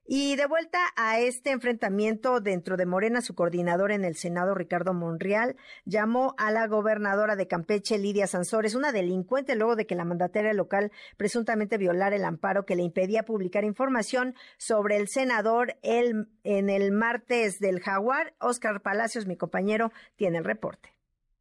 [0.05, 4.93] Y de vuelta a este enfrentamiento dentro de Morena, su coordinador en el Senado, Ricardo
[4.93, 10.03] Monreal, llamó a la gobernadora de Campeche, Lidia Sansores, una delincuente luego de que la
[10.03, 16.27] mandataria local presuntamente violara el amparo que le impedía publicar información sobre el senador el,
[16.43, 18.33] en el martes del Jaguar.
[18.39, 20.93] Oscar Palacios, mi compañero, tiene el reporte.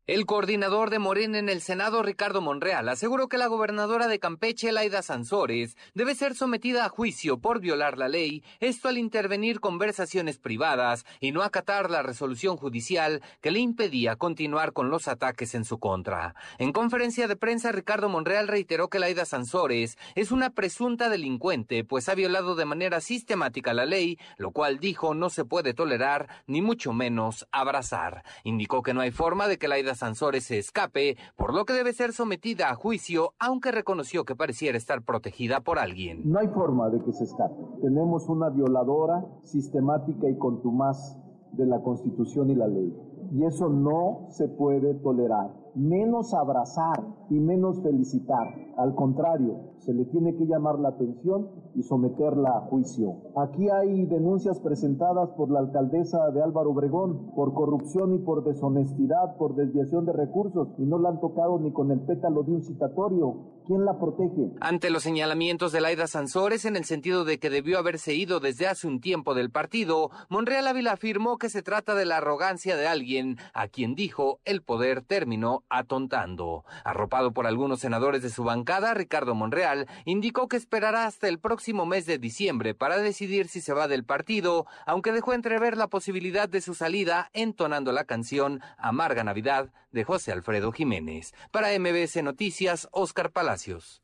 [0.07, 4.73] El coordinador de Morena en el Senado, Ricardo Monreal, aseguró que la gobernadora de Campeche,
[4.73, 10.39] Laida Sansores, debe ser sometida a juicio por violar la ley, esto al intervenir conversaciones
[10.39, 15.65] privadas y no acatar la resolución judicial que le impedía continuar con los ataques en
[15.65, 16.35] su contra.
[16.59, 22.09] En conferencia de prensa, Ricardo Monreal reiteró que Laida Sansores es una presunta delincuente, pues
[22.09, 26.63] ha violado de manera sistemática la ley, lo cual dijo no se puede tolerar, ni
[26.63, 28.25] mucho menos abrazar.
[28.43, 31.93] Indicó que no hay forma de que Laida Sansores se escape, por lo que debe
[31.93, 36.23] ser sometida a juicio, aunque reconoció que pareciera estar protegida por alguien.
[36.25, 37.55] No hay forma de que se escape.
[37.83, 41.19] Tenemos una violadora sistemática y contumaz
[41.53, 42.95] de la Constitución y la ley.
[43.33, 45.60] Y eso no se puede tolerar.
[45.75, 48.49] Menos abrazar y menos felicitar.
[48.77, 53.15] Al contrario, se le tiene que llamar la atención y someterla a juicio.
[53.37, 59.37] Aquí hay denuncias presentadas por la alcaldesa de Álvaro Obregón por corrupción y por deshonestidad,
[59.37, 62.63] por desviación de recursos y no la han tocado ni con el pétalo de un
[62.63, 63.37] citatorio.
[63.71, 64.51] ¿Quién la protege?
[64.61, 68.67] Ante los señalamientos de Laida Sansores en el sentido de que debió haberse ido desde
[68.67, 72.89] hace un tiempo del partido, Monreal Ávila afirmó que se trata de la arrogancia de
[72.89, 76.65] alguien a quien dijo el poder terminó atontando.
[76.83, 81.87] Arropado por algunos senadores de su bancada, Ricardo Monreal indicó que esperará hasta el próximo
[81.87, 86.49] mes de diciembre para decidir si se va del partido, aunque dejó entrever la posibilidad
[86.49, 91.35] de su salida entonando la canción Amarga Navidad de José Alfredo Jiménez.
[91.51, 93.60] Para MBS Noticias, Oscar Palacio.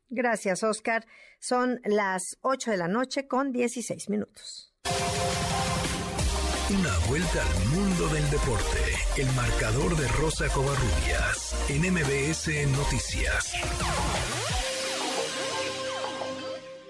[0.09, 1.05] Gracias, Oscar.
[1.39, 4.73] Son las 8 de la noche con 16 minutos.
[6.69, 8.79] Una vuelta al mundo del deporte.
[9.17, 12.47] El marcador de Rosa Covarrubias en MBS
[12.77, 13.53] Noticias.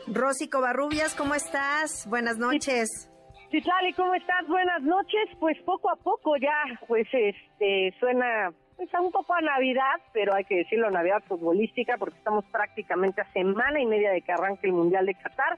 [0.08, 2.08] Rosy Covarrubias, ¿cómo estás?
[2.10, 3.12] Buenas noches.
[3.52, 4.48] Citlali, ¿cómo estás?
[4.48, 5.30] Buenas noches.
[5.40, 10.46] Pues poco a poco ya, pues este, suena pues un poco a Navidad, pero hay
[10.46, 14.74] que decirlo Navidad futbolística porque estamos prácticamente a semana y media de que arranque el
[14.74, 15.58] Mundial de Qatar.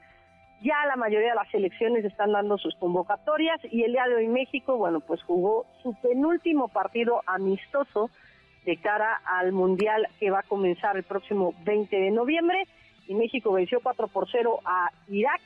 [0.62, 4.28] Ya la mayoría de las selecciones están dando sus convocatorias y el día de hoy
[4.28, 8.10] México, bueno, pues jugó su penúltimo partido amistoso
[8.64, 12.66] de cara al Mundial que va a comenzar el próximo 20 de noviembre.
[13.06, 15.40] Y México venció 4 por 0 a Irak.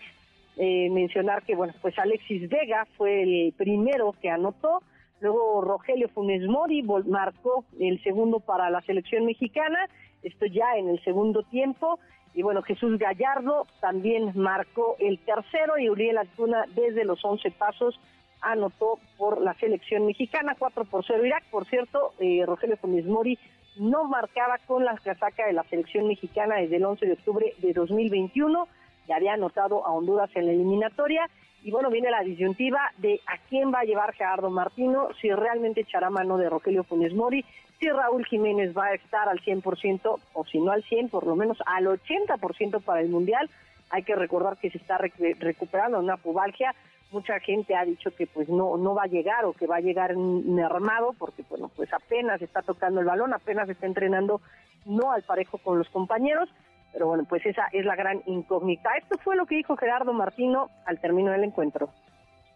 [0.57, 4.83] Eh, mencionar que, bueno, pues Alexis Vega fue el primero que anotó,
[5.21, 9.89] luego Rogelio Funes Mori marcó el segundo para la selección mexicana,
[10.23, 11.99] esto ya en el segundo tiempo,
[12.35, 17.99] y bueno, Jesús Gallardo también marcó el tercero y Uriel Altuna desde los 11 pasos
[18.41, 21.45] anotó por la selección mexicana, 4 por 0 Irak.
[21.51, 23.39] Por cierto, eh, Rogelio Funes Mori
[23.77, 27.73] no marcaba con la casaca de la selección mexicana desde el 11 de octubre de
[27.73, 28.69] 2021.
[29.09, 31.29] Ya había anotado a Honduras en la eliminatoria.
[31.65, 35.81] Y bueno, viene la disyuntiva de a quién va a llevar Gerardo Martino, si realmente
[35.81, 37.45] echará mano de Rogelio Funes Mori
[37.81, 41.37] si Raúl Jiménez va a estar al 100% o si no al 100, por lo
[41.37, 43.51] menos al 80% para el Mundial.
[43.91, 46.75] Hay que recordar que se está recuperando una pubalgia.
[47.11, 49.81] Mucha gente ha dicho que pues no no va a llegar o que va a
[49.81, 54.41] llegar mermado porque bueno, pues apenas está tocando el balón, apenas está entrenando
[54.85, 56.49] no al parejo con los compañeros,
[56.95, 58.91] pero bueno, pues esa es la gran incógnita.
[58.97, 61.91] Esto fue lo que dijo Gerardo Martino al término del encuentro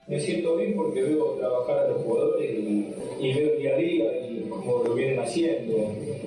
[0.09, 4.48] me siento bien porque veo trabajar a los jugadores y, veo día a día y
[4.48, 5.76] como lo vienen haciendo.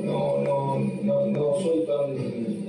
[0.03, 2.15] No, no, no, no soy tan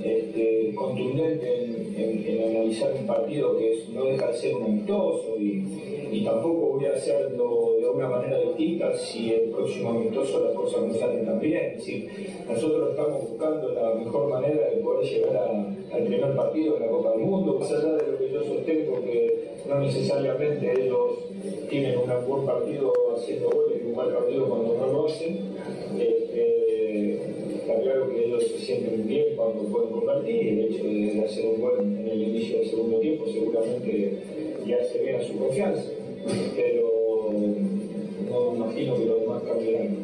[0.03, 5.91] este, contundente en, analizar un partido que no deja de ser un amistoso y,
[6.23, 10.93] tampoco voy a hacerlo de una manera distinta si el próximo amistoso las cosas no
[10.93, 11.75] salen tan bien.
[12.47, 15.35] Nosotros estamos buscando la mejor manera de poder llegar
[15.91, 19.03] al primer partido de la Copa del Mundo, más allá de lo que yo sostengo
[19.03, 21.19] que no necesariamente ellos
[21.69, 25.39] tienen un buen partido haciendo goles y un mal partido cuando no lo hacen.
[25.97, 27.19] Eh,
[27.55, 31.61] está claro que ellos se sienten bien cuando pueden convertir, el hecho de hacer un
[31.61, 34.17] gol en el inicio del segundo tiempo seguramente
[34.67, 35.83] ya se ve a su confianza,
[36.55, 37.31] pero
[38.29, 39.97] no imagino que los demás cambiarán.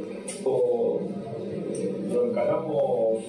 [0.45, 1.01] O
[2.14, 3.24] lo encaramos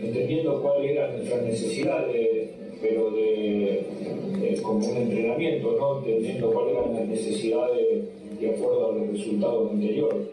[0.00, 2.45] entendiendo cuáles eran nuestras necesidades,
[2.80, 3.86] pero de
[4.62, 5.98] como un entrenamiento, ¿no?
[5.98, 10.28] entendiendo cuáles eran las necesidades de acuerdo a los resultados anteriores.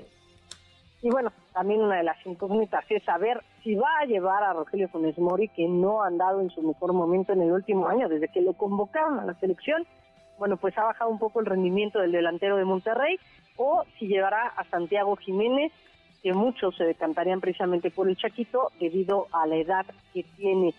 [1.01, 4.87] Y bueno, también una de las incógnitas es saber si va a llevar a Rogelio
[4.87, 8.29] Funes Mori, que no ha andado en su mejor momento en el último año, desde
[8.29, 9.85] que lo convocaron a la selección.
[10.39, 13.17] Bueno, pues ha bajado un poco el rendimiento del delantero de Monterrey,
[13.57, 15.71] o si llevará a Santiago Jiménez,
[16.21, 20.73] que muchos se decantarían precisamente por el Chaquito debido a la edad que tiene.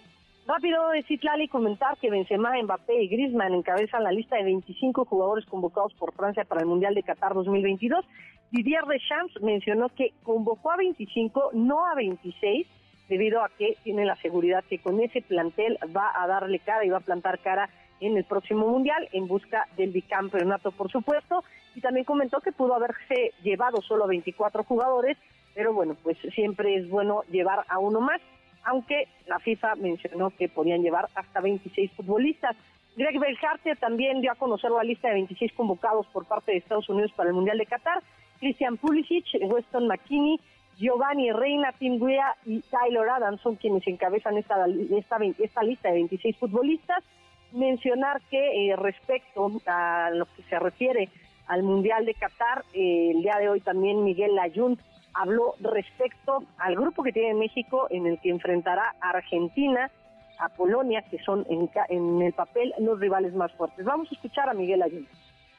[0.46, 5.46] Rápido de Citlali comentar que Benzema, Mbappé y Griezmann encabezan la lista de 25 jugadores
[5.46, 8.04] convocados por Francia para el Mundial de Qatar 2022.
[8.50, 12.66] Didier Deschamps mencionó que convocó a 25, no a 26,
[13.08, 16.90] debido a que tiene la seguridad que con ese plantel va a darle cara y
[16.90, 17.70] va a plantar cara
[18.00, 21.42] en el próximo Mundial en busca del bicampeonato, por supuesto.
[21.74, 25.16] Y también comentó que pudo haberse llevado solo a 24 jugadores,
[25.54, 28.20] pero bueno, pues siempre es bueno llevar a uno más
[28.64, 32.56] aunque la FIFA mencionó que podían llevar hasta 26 futbolistas.
[32.96, 36.88] Greg Belharte también dio a conocer la lista de 26 convocados por parte de Estados
[36.88, 38.02] Unidos para el Mundial de Qatar.
[38.38, 40.38] Christian Pulisic, Weston McKinney,
[40.76, 44.66] Giovanni Reina, Tim Guia y Tyler Adams son quienes encabezan esta,
[45.38, 47.02] esta, lista de 26 futbolistas.
[47.52, 51.08] Mencionar que eh, respecto a lo que se refiere
[51.46, 54.78] al Mundial de Qatar, eh, el día de hoy también Miguel Layún
[55.14, 59.90] habló respecto al grupo que tiene México en el que enfrentará a Argentina,
[60.38, 63.84] a Polonia, que son en, el papel los rivales más fuertes.
[63.84, 65.06] Vamos a escuchar a Miguel Ayun.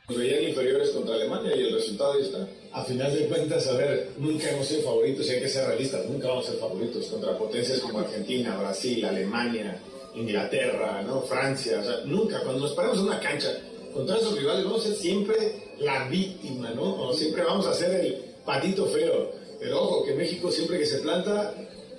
[0.08, 2.47] Veían inferiores contra Alemania y el resultado ahí está.
[2.74, 6.08] A final de cuentas, a ver, nunca hemos sido favoritos y hay que ser realistas,
[6.08, 9.80] nunca vamos a ser favoritos contra potencias como Argentina, Brasil, Alemania,
[10.14, 11.22] Inglaterra, ¿no?
[11.22, 13.49] Francia, o sea, nunca, cuando nos paramos en una cancha
[13.95, 15.36] contra esos rivales vamos a ser siempre
[15.80, 17.01] la víctima, ¿no?
[17.01, 19.45] O siempre vamos a ser el patito feo.
[19.66, 21.51] Pero ojo, que México siempre que se planta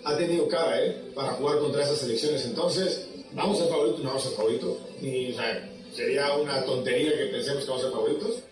[0.05, 1.11] ha tenido cara, ¿eh?
[1.17, 2.47] Para jugar contra esas selecciones.
[2.47, 4.05] Entonces, ¿vamos a ser favoritos?
[4.05, 4.79] No vamos a ser favoritos.
[5.03, 8.49] Ni, o sea, sería una tontería que pensemos que vamos a ser favoritos.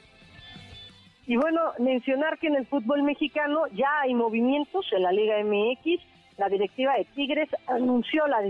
[1.29, 6.03] Y bueno, mencionar que en el fútbol mexicano ya hay movimientos en la Liga MX.
[6.37, 8.41] la directiva de Tigres anunció la,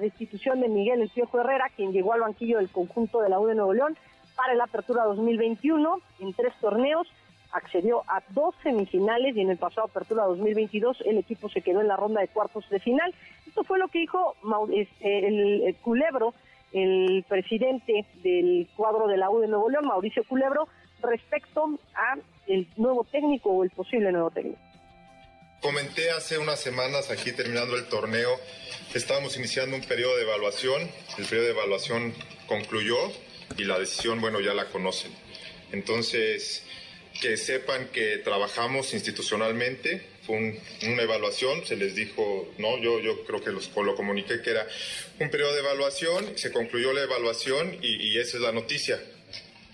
[0.00, 3.46] destitución de Miguel El Piojo Herrera, quien llegó al banquillo del conjunto de la U
[3.46, 3.96] de Nuevo León
[4.34, 7.06] para la apertura 2021 en tres torneos.
[7.54, 11.86] Accedió a dos semifinales y en el pasado apertura 2022 el equipo se quedó en
[11.86, 13.14] la ronda de cuartos de final.
[13.46, 14.34] Esto fue lo que dijo
[14.72, 16.34] este, el, Culebro,
[16.72, 20.66] el presidente del cuadro de la U de Nuevo León, Mauricio Culebro,
[21.00, 24.58] respecto a el nuevo técnico o el posible nuevo técnico.
[25.60, 28.30] Comenté hace unas semanas aquí terminando el torneo,
[28.92, 30.82] estábamos iniciando un periodo de evaluación,
[31.16, 32.14] el periodo de evaluación
[32.48, 32.96] concluyó
[33.56, 35.12] y la decisión, bueno, ya la conocen.
[35.72, 36.63] Entonces,
[37.24, 43.42] que sepan que trabajamos institucionalmente, fue una evaluación, se les dijo, no, yo, yo creo
[43.42, 44.66] que los, lo comuniqué que era
[45.18, 49.02] un periodo de evaluación, se concluyó la evaluación y, esa es la noticia.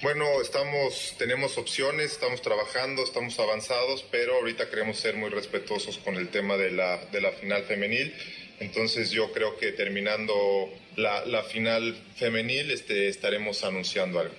[0.01, 6.14] Bueno, estamos, tenemos opciones, estamos trabajando, estamos avanzados, pero ahorita queremos ser muy respetuosos con
[6.14, 8.14] el tema de la, de la final femenil.
[8.61, 14.36] Entonces yo creo que terminando la, la final femenil este, estaremos anunciando algo.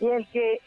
[0.00, 0.60] Y el que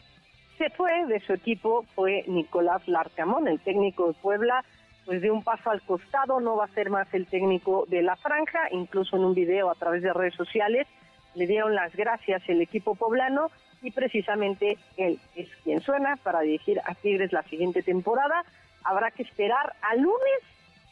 [0.62, 4.64] se fue de su equipo fue Nicolás Larcamón, el técnico de Puebla,
[5.04, 8.14] pues de un paso al costado, no va a ser más el técnico de la
[8.14, 10.86] franja, incluso en un video a través de redes sociales
[11.34, 13.50] le dieron las gracias el equipo poblano
[13.82, 18.44] y precisamente él es quien suena para dirigir a Tigres la siguiente temporada.
[18.84, 20.40] Habrá que esperar al lunes,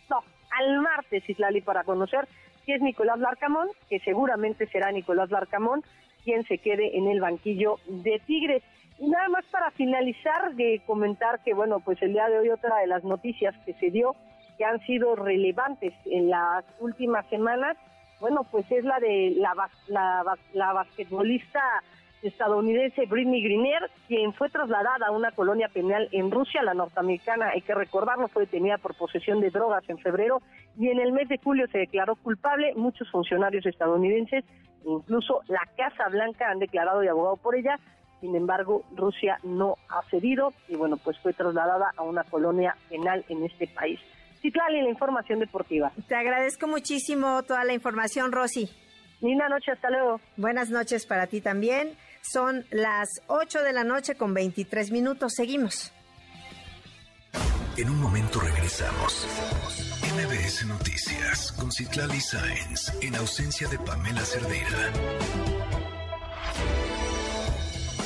[0.09, 2.27] no, al martes, Islali, para conocer
[2.65, 5.85] si es Nicolás Larcamón, que seguramente será Nicolás Larcamón
[6.25, 8.63] quien se quede en el banquillo de Tigres.
[9.01, 12.77] Y nada más para finalizar, de comentar que, bueno, pues el día de hoy otra
[12.77, 14.15] de las noticias que se dio,
[14.59, 17.79] que han sido relevantes en las últimas semanas,
[18.21, 19.55] bueno, pues es la de la,
[19.89, 20.23] la,
[20.53, 21.63] la basquetbolista
[22.23, 27.63] estadounidense Britney Griner, quien fue trasladada a una colonia penal en Rusia, la norteamericana, hay
[27.63, 30.43] que recordarlo, fue detenida por posesión de drogas en febrero
[30.79, 32.75] y en el mes de julio se declaró culpable.
[32.75, 34.45] Muchos funcionarios estadounidenses,
[34.85, 37.79] incluso la Casa Blanca, han declarado y abogado por ella.
[38.21, 43.25] Sin embargo, Rusia no ha cedido y bueno, pues fue trasladada a una colonia penal
[43.29, 43.99] en este país.
[44.41, 45.93] Citlali, la información deportiva.
[46.09, 48.71] Te agradezco muchísimo toda la información, Rosy.
[49.21, 50.21] Linda noche, hasta luego.
[50.37, 51.95] Buenas noches para ti también.
[52.23, 55.35] Son las 8 de la noche con 23 minutos.
[55.35, 55.93] Seguimos.
[57.77, 59.27] En un momento regresamos.
[60.15, 64.93] MBS Noticias con Citlali Sáenz en ausencia de Pamela Cerdeira.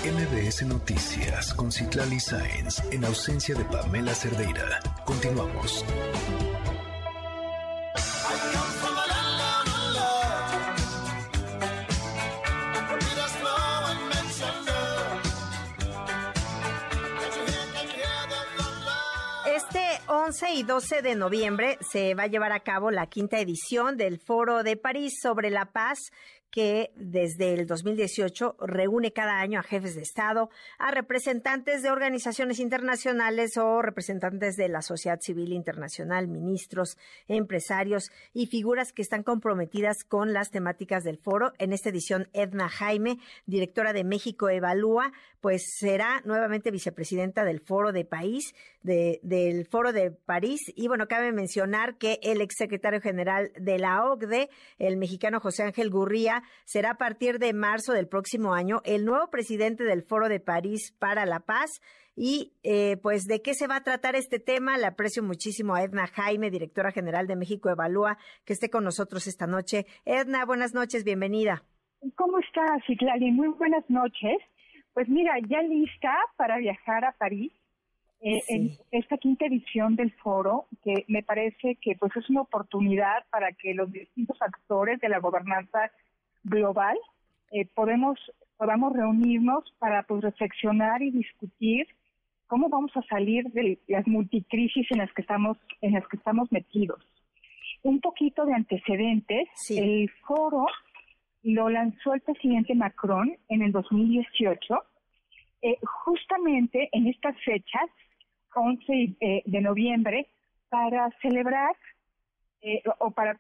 [0.05, 4.79] MBS Noticias con Citlali Sáenz en ausencia de Pamela Cerdeira.
[5.07, 5.83] Continuamos.
[19.47, 23.97] Este 11 y 12 de noviembre se va a llevar a cabo la quinta edición
[23.97, 26.11] del Foro de París sobre la paz
[26.55, 32.61] que desde el 2018 reúne cada año a jefes de Estado, a representantes de organizaciones
[32.61, 36.97] internacionales o representantes de la sociedad civil internacional, ministros,
[37.27, 41.53] empresarios y figuras que están comprometidas con las temáticas del foro.
[41.59, 47.91] En esta edición, Edna Jaime, directora de México Evalúa, pues será nuevamente vicepresidenta del Foro
[47.91, 50.73] de País, del Foro de París.
[50.77, 55.91] Y bueno, cabe mencionar que el exsecretario general de la OCDE, el mexicano José Ángel
[55.91, 60.41] Gurría, será a partir de marzo del próximo año el nuevo presidente del Foro de
[60.41, 61.81] París para la Paz.
[62.17, 65.83] Y eh, pues de qué se va a tratar este tema, le aprecio muchísimo a
[65.83, 69.87] Edna Jaime, directora general de México Evalúa, que esté con nosotros esta noche.
[70.05, 71.65] Edna, buenas noches, bienvenida.
[72.17, 73.33] ¿Cómo estás, Citlali?
[73.33, 74.37] Muy buenas noches.
[74.93, 77.53] Pues mira, ya lista para viajar a París
[78.21, 83.25] eh, en esta quinta edición del foro, que me parece que pues es una oportunidad
[83.31, 85.91] para que los distintos actores de la gobernanza
[86.45, 86.97] global,
[87.51, 88.19] eh, podemos,
[88.57, 91.87] podamos reunirnos para pues, reflexionar y discutir
[92.47, 96.53] cómo vamos a salir de las multicrisis en las que estamos, en las que estamos
[96.53, 97.03] metidos.
[97.83, 100.67] Un poquito de antecedentes, el foro
[101.43, 104.83] lo lanzó el presidente Macron en el 2018,
[105.63, 107.91] eh, justamente en estas fechas,
[108.55, 110.29] 11 eh, de noviembre,
[110.69, 111.77] para celebrar
[112.99, 113.39] o para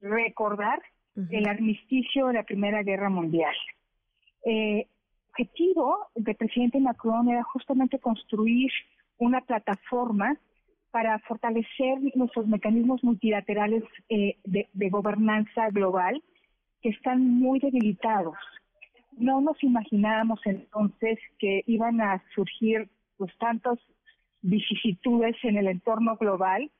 [0.00, 0.80] recordar
[1.30, 3.54] el armisticio de la Primera Guerra Mundial.
[4.44, 4.86] Eh,
[5.30, 8.70] objetivo del presidente Macron era justamente construir
[9.18, 10.38] una plataforma
[10.90, 16.22] para fortalecer nuestros mecanismos multilaterales eh, de, gobernanza global
[16.80, 18.36] que están muy debilitados.
[19.12, 22.88] No nos imaginábamos entonces que iban a surgir
[23.18, 23.78] pues tantas
[24.40, 26.70] vicisitudes en el entorno global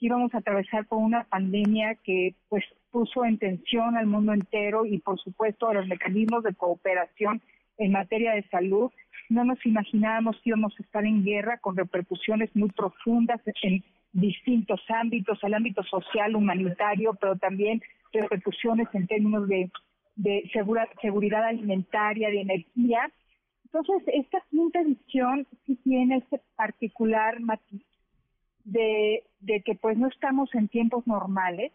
[0.00, 4.98] íbamos a atravesar por una pandemia que pues puso en tensión al mundo entero y
[4.98, 7.40] por supuesto a los mecanismos de cooperación
[7.78, 8.90] en materia de salud.
[9.28, 13.82] No nos imaginábamos que íbamos a estar en guerra con repercusiones muy profundas en
[14.12, 17.82] distintos ámbitos, el ámbito social, humanitario, pero también
[18.12, 19.70] repercusiones en términos de,
[20.14, 20.50] de
[21.00, 23.10] seguridad alimentaria, de energía.
[23.64, 27.82] Entonces, esta quinta edición sí tiene ese particular matiz
[28.66, 31.72] de, de que pues no estamos en tiempos normales,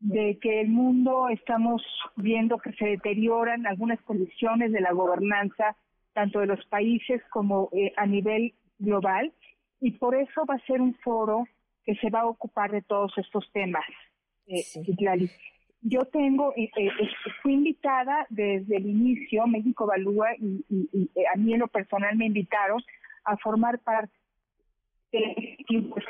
[0.00, 1.82] de que el mundo estamos
[2.16, 5.76] viendo que se deterioran algunas condiciones de la gobernanza,
[6.14, 9.32] tanto de los países como eh, a nivel global,
[9.80, 11.46] y por eso va a ser un foro
[11.84, 13.84] que se va a ocupar de todos estos temas.
[14.46, 14.62] Eh,
[15.82, 16.90] Yo tengo, eh, eh,
[17.42, 20.64] fui invitada desde el inicio, México Evalúa, y,
[21.32, 22.82] a mí en lo personal me invitaron
[23.24, 24.12] a formar parte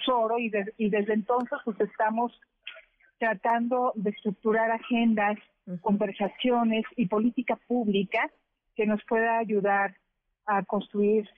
[0.04, 2.32] foro y, y desde entonces pues estamos
[3.18, 5.38] tratando de estructurar agendas,
[5.80, 8.30] conversaciones y política pública
[8.74, 9.96] que nos pueda ayudar
[10.46, 11.28] a construir,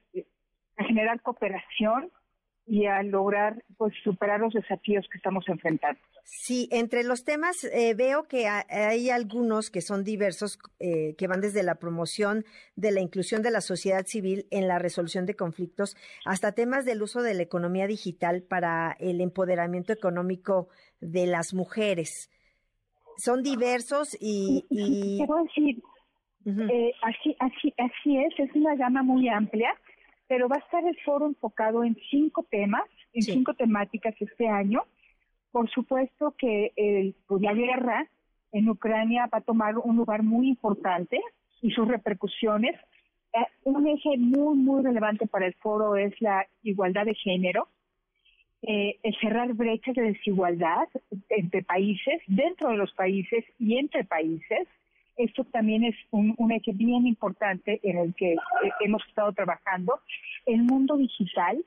[0.77, 2.11] a generar cooperación
[2.71, 5.99] y a lograr pues superar los desafíos que estamos enfrentando.
[6.23, 11.41] Sí, entre los temas eh, veo que hay algunos que son diversos, eh, que van
[11.41, 12.45] desde la promoción
[12.77, 17.03] de la inclusión de la sociedad civil en la resolución de conflictos hasta temas del
[17.03, 20.69] uso de la economía digital para el empoderamiento económico
[21.01, 22.31] de las mujeres.
[23.17, 24.65] Son diversos y...
[24.69, 25.83] Quiero decir,
[26.47, 29.75] eh, así, así, así es, es una gama muy amplia
[30.31, 34.85] pero va a estar el foro enfocado en cinco temas, en cinco temáticas este año.
[35.51, 38.09] Por supuesto que el, pues la guerra
[38.53, 41.21] en Ucrania va a tomar un lugar muy importante
[41.61, 42.77] y sus repercusiones.
[43.33, 47.67] Eh, un eje muy, muy relevante para el foro es la igualdad de género,
[48.63, 50.87] eh, el cerrar brechas de desigualdad
[51.29, 54.69] entre países, dentro de los países y entre países,
[55.25, 58.39] esto también es un, eje bien importante en el que eh,
[58.81, 60.01] hemos estado trabajando.
[60.47, 61.65] El mundo digital,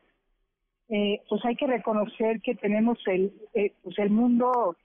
[0.89, 4.77] eh, pues hay que reconocer que tenemos el, eh, pues el mundo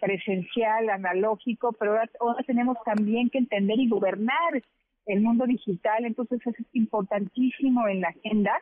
[0.00, 4.60] presencial, analógico, pero ahora, tenemos también que entender y gobernar
[5.06, 8.60] el mundo digital, entonces es importantísimo en la agenda.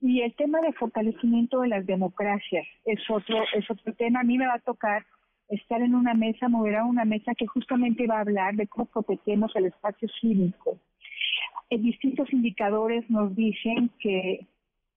[0.00, 4.20] Y el tema de fortalecimiento de las democracias es otro, es otro tema.
[4.20, 5.04] A mí me va a tocar
[5.48, 8.86] estar en una mesa, mover a una mesa que justamente va a hablar de cómo
[8.86, 10.78] protegemos el espacio cívico.
[11.70, 14.46] En distintos indicadores nos dicen que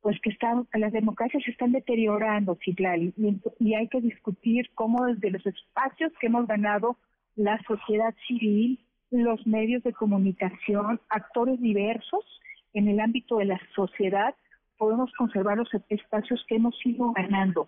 [0.02, 5.30] pues que están, las democracias están deteriorando, Citlali, y, y hay que discutir cómo desde
[5.30, 6.98] los espacios que hemos ganado
[7.36, 8.80] la sociedad civil,
[9.12, 12.26] los medios de comunicación, actores diversos
[12.74, 14.34] en el ámbito de la sociedad,
[14.78, 17.68] podemos conservar los espacios que hemos ido ganando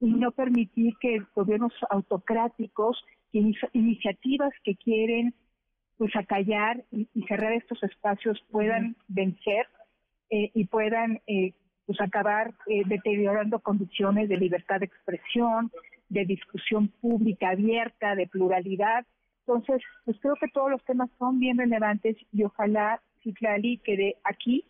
[0.00, 3.02] y no permitir que gobiernos autocráticos,
[3.32, 5.34] iniciativas que quieren
[5.98, 9.66] pues acallar y, cerrar estos espacios puedan vencer
[10.30, 11.52] eh, y puedan eh,
[11.86, 15.70] pues acabar eh, deteriorando condiciones de libertad de expresión,
[16.08, 19.04] de discusión pública abierta, de pluralidad.
[19.46, 24.16] Entonces, pues creo que todos los temas son bien relevantes y ojalá, Citlali, que de
[24.22, 24.64] aquí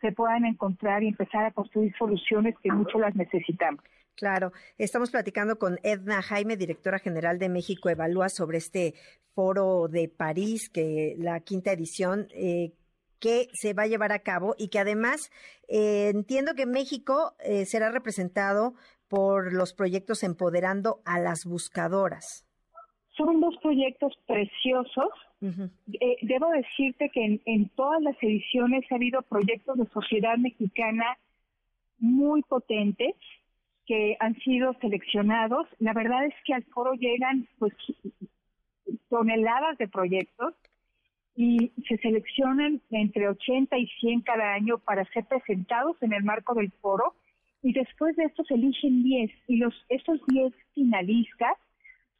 [0.00, 3.82] se puedan encontrar y empezar a construir soluciones que mucho las necesitamos.
[4.16, 8.94] Claro, estamos platicando con Edna Jaime, directora general de México Evalúa, sobre este
[9.34, 12.72] foro de París, que la quinta edición eh,
[13.20, 15.30] que se va a llevar a cabo y que además
[15.68, 18.72] eh, entiendo que México eh, será representado
[19.08, 22.46] por los proyectos Empoderando a las Buscadoras.
[23.18, 25.10] Son dos proyectos preciosos.
[25.40, 31.18] debo decirte que en, en todas las ediciones ha habido proyectos de sociedad mexicana
[31.98, 33.14] muy potentes
[33.86, 35.66] que han sido seleccionados.
[35.78, 37.72] La verdad es que al foro llegan pues
[39.08, 40.54] toneladas de proyectos
[41.34, 46.54] y se seleccionan entre 80 y 100 cada año para ser presentados en el marco
[46.54, 47.14] del foro
[47.62, 51.56] y después de esto se eligen 10 y los esos 10 finalistas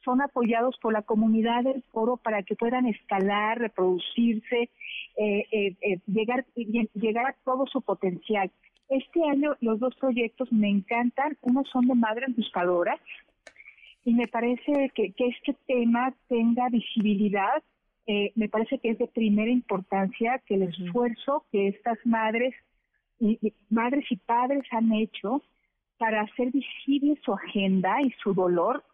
[0.03, 4.69] son apoyados por la comunidad del foro para que puedan escalar, reproducirse,
[5.17, 8.49] eh, eh, eh, llegar, llegar a todo su potencial.
[8.89, 11.37] Este año los dos proyectos me encantan.
[11.41, 12.99] Uno son de madres buscadoras
[14.05, 17.61] y me parece que, este tema tenga visibilidad.
[18.05, 22.55] Eh, me parece que es de primera importancia que el esfuerzo que estas madres
[23.19, 25.41] y, madres y padres han hecho
[25.97, 28.85] para hacer visible su agenda y su dolor,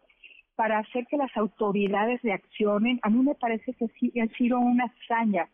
[0.56, 2.98] para hacer que las autoridades reaccionen.
[3.02, 5.48] A mí me parece que sí ha sido una hazaña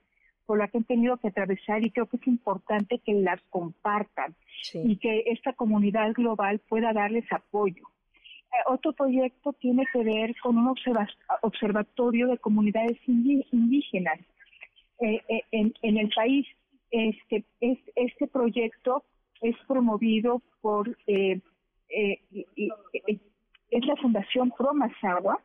[0.50, 4.34] por la que han tenido que atravesar y creo que es importante que las compartan
[4.74, 7.84] y que esta comunidad global pueda darles apoyo.
[8.66, 10.74] otro proyecto tiene que ver con un
[11.42, 14.18] observatorio de comunidades indígenas
[14.98, 16.48] en, en el país.
[16.90, 19.04] Este, es, este proyecto
[19.42, 21.40] es promovido por eh,
[21.90, 22.18] eh,
[23.70, 25.38] es la Fundación Pro Mazagua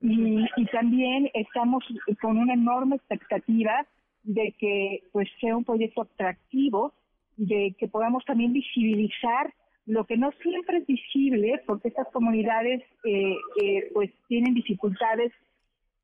[0.00, 1.84] y, y, también estamos
[2.22, 3.84] con una enorme expectativa
[4.28, 6.92] de que pues sea un proyecto atractivo,
[7.36, 9.54] de que podamos también visibilizar
[9.86, 15.32] lo que no siempre es visible, porque estas comunidades eh, eh pues tienen dificultades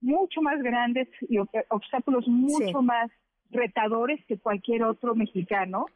[0.01, 1.37] mucho más grandes y
[1.69, 3.11] obstáculos mucho más
[3.51, 5.87] retadores que cualquier otro mexicano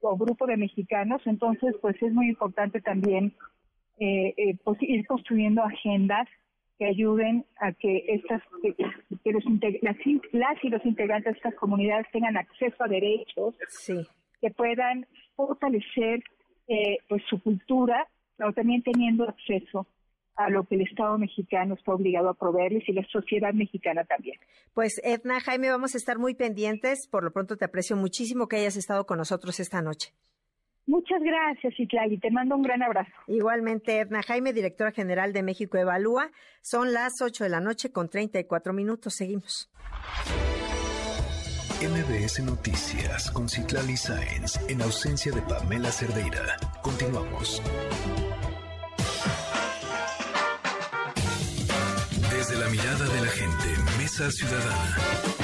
[0.00, 1.20] o grupo de mexicanos.
[1.26, 3.34] Entonces, pues es muy importante también
[3.98, 6.28] eh, eh, pues, ir construyendo agendas
[6.82, 9.96] que ayuden a que estas que, los las,
[10.32, 13.54] las, y los integrantes de estas comunidades tengan acceso a derechos,
[14.40, 15.06] que puedan
[15.36, 16.24] fortalecer
[16.66, 19.86] eh, pues su cultura, pero también teniendo acceso
[20.34, 24.40] a lo que el Estado mexicano está obligado a proveerles y la sociedad mexicana también.
[24.74, 27.06] Pues Edna, Jaime, vamos a estar muy pendientes.
[27.08, 30.14] Por lo pronto te aprecio muchísimo que hayas estado con nosotros esta noche.
[30.86, 32.18] Muchas gracias, Itlali.
[32.18, 33.12] Te mando un gran abrazo.
[33.28, 36.30] Igualmente, Edna Jaime, directora general de México Evalúa.
[36.60, 39.14] Son las 8 de la noche con 34 minutos.
[39.14, 39.70] Seguimos.
[41.82, 46.56] MBS Noticias con Citlali Sáenz en ausencia de Pamela Cerdeira.
[46.80, 47.60] Continuamos.
[52.30, 53.68] Desde la mirada de la gente,
[53.98, 55.41] Mesa Ciudadana.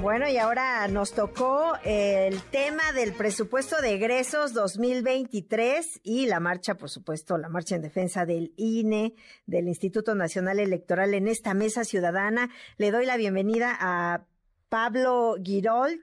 [0.00, 6.76] Bueno, y ahora nos tocó el tema del presupuesto de egresos 2023 y la marcha,
[6.76, 9.14] por supuesto, la marcha en defensa del INE,
[9.44, 12.48] del Instituto Nacional Electoral en esta mesa ciudadana.
[12.78, 14.24] Le doy la bienvenida a
[14.70, 16.00] Pablo Girold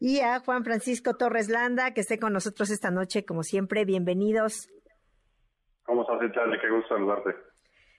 [0.00, 3.84] y a Juan Francisco Torres Landa, que esté con nosotros esta noche, como siempre.
[3.84, 4.68] Bienvenidos.
[5.84, 6.58] ¿Cómo estás, Charlie?
[6.60, 7.30] Qué gusto saludarte.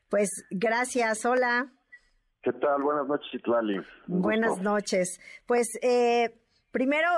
[0.10, 1.72] Pues gracias, hola.
[2.48, 2.82] ¿Qué tal?
[2.82, 3.82] Buenas noches, Itlali.
[4.08, 5.20] Buenas noches.
[5.46, 6.34] Pues eh,
[6.72, 7.10] primero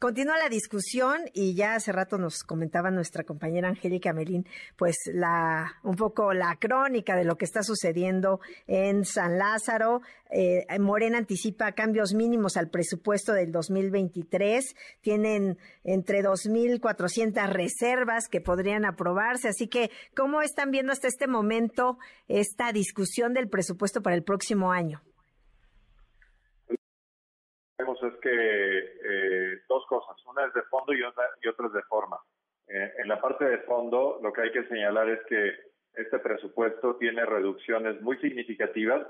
[0.00, 4.46] Continúa la discusión y ya hace rato nos comentaba nuestra compañera Angélica Melín,
[4.76, 10.02] pues la un poco la crónica de lo que está sucediendo en San Lázaro.
[10.30, 14.74] Eh, Morena anticipa cambios mínimos al presupuesto del 2023.
[15.00, 19.48] Tienen entre 2.400 reservas que podrían aprobarse.
[19.48, 24.72] Así que, ¿cómo están viendo hasta este momento esta discusión del presupuesto para el próximo
[24.72, 25.02] año?
[27.84, 31.72] Vemos es que eh, dos cosas, una es de fondo y otra, y otra es
[31.74, 32.18] de forma.
[32.66, 35.52] Eh, en la parte de fondo, lo que hay que señalar es que
[35.94, 39.06] este presupuesto tiene reducciones muy significativas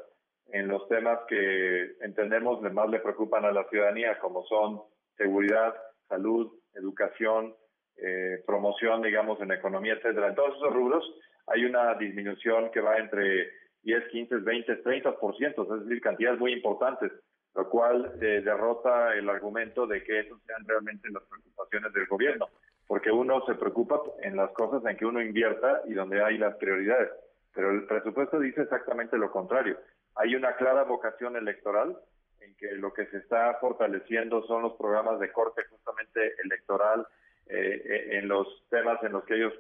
[0.49, 4.83] en los temas que entendemos más le preocupan a la ciudadanía, como son
[5.17, 5.75] seguridad,
[6.09, 7.55] salud, educación,
[7.97, 10.29] eh, promoción, digamos, en economía, etcétera.
[10.29, 11.05] En todos esos rubros
[11.47, 13.51] hay una disminución que va entre
[13.83, 17.13] 10, 15, 20, 30%, es decir, cantidades muy importantes
[17.55, 22.49] lo cual eh, derrota el argumento de que esas sean realmente las preocupaciones del gobierno,
[22.87, 26.57] porque uno se preocupa en las cosas en que uno invierta y donde hay las
[26.57, 27.11] prioridades,
[27.55, 29.79] pero el presupuesto dice exactamente lo contrario.
[30.17, 31.97] Hay una clara vocación electoral
[32.41, 37.07] en que lo que se está fortaleciendo son los programas de corte justamente electoral
[37.47, 39.53] eh, eh, en los temas en los que ellos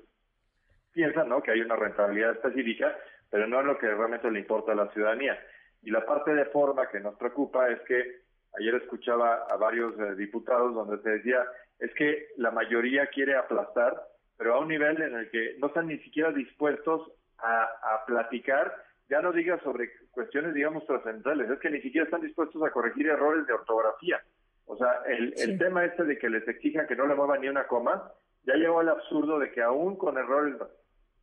[0.92, 1.42] piensan ¿no?
[1.42, 2.96] que hay una rentabilidad específica,
[3.30, 5.38] pero no es lo que realmente le importa a la ciudadanía.
[5.84, 8.22] Y la parte de forma que nos preocupa es que
[8.58, 11.44] ayer escuchaba a varios eh, diputados donde se decía,
[11.78, 13.94] es que la mayoría quiere aplastar,
[14.38, 18.74] pero a un nivel en el que no están ni siquiera dispuestos a, platicar,
[19.10, 23.06] ya no diga sobre cuestiones, digamos, trascendentales, es que ni siquiera están dispuestos a corregir
[23.06, 24.22] errores de ortografía.
[24.64, 27.48] O sea, el, el tema este de que les exijan que no le muevan ni
[27.48, 28.10] una coma,
[28.44, 30.54] ya llegó al absurdo de que aún con errores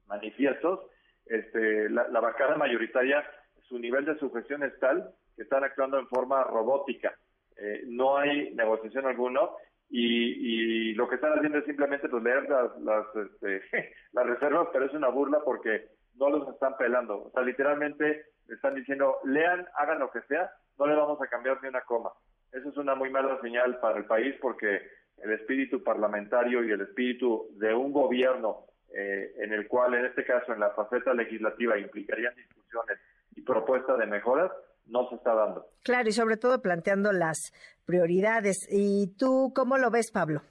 [0.08, 0.82] manifiestos,
[1.26, 3.26] este, la, la bancada mayoritaria
[3.72, 7.18] su nivel de sujeción es tal que están actuando en forma robótica.
[7.56, 9.56] Eh, no hay negociación alguno
[9.90, 13.62] y, lo que están haciendo es simplemente pues, leer las, las, este,
[14.12, 17.24] las reservas, pero es una burla porque no los están pelando.
[17.24, 21.62] O sea, literalmente están diciendo, lean, hagan lo que sea, no le vamos a cambiar
[21.64, 22.12] ni una coma.
[22.52, 24.82] Eso es una muy mala señal para el país porque
[25.24, 30.26] el espíritu parlamentario y el espíritu de un gobierno eh, en el cual, en este
[30.26, 33.00] caso, en la faceta legislativa, implicarían discusiones
[33.36, 34.52] y propuesta de mejoras
[34.88, 35.66] no se está dando.
[35.84, 37.54] Claro, y sobre todo planteando las
[37.86, 38.68] prioridades.
[38.70, 40.42] ¿Y tú cómo lo ves, Pablo?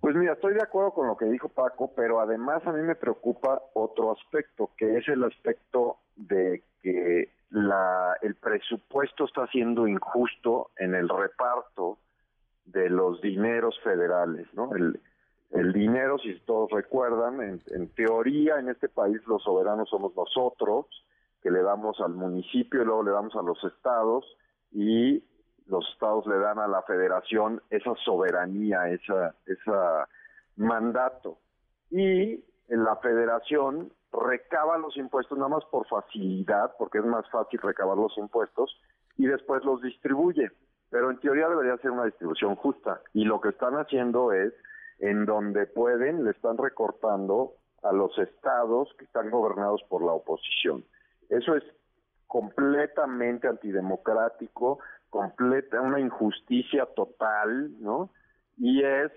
[0.00, 2.94] Pues mira, estoy de acuerdo con lo que dijo Paco, pero además a mí me
[2.94, 10.70] preocupa otro aspecto, que es el aspecto de que la, el presupuesto está siendo injusto
[10.76, 11.98] en el reparto
[12.66, 14.74] de los dineros federales, ¿no?
[14.76, 15.00] El,
[15.50, 20.84] El dinero, si todos recuerdan, en, en teoría en este país los soberanos somos nosotros,
[21.42, 24.24] que le damos al municipio y luego le damos a los estados
[24.72, 25.22] y
[25.66, 30.08] los estados le dan a la federación esa soberanía, esa, esa
[30.56, 31.38] mandato.
[31.90, 37.96] Y la federación recaba los impuestos nada más por facilidad, porque es más fácil recabar
[37.96, 38.80] los impuestos,
[39.16, 40.50] y después los distribuye.
[40.90, 43.02] Pero en teoría debería ser una distribución justa.
[43.12, 44.54] Y lo que están haciendo es,
[44.98, 50.84] en donde pueden, le están recortando a los estados que están gobernados por la oposición.
[51.28, 51.64] Eso es
[52.26, 54.78] completamente antidemocrático,
[55.10, 58.10] completa, una injusticia total, ¿no?
[58.56, 59.12] Y es,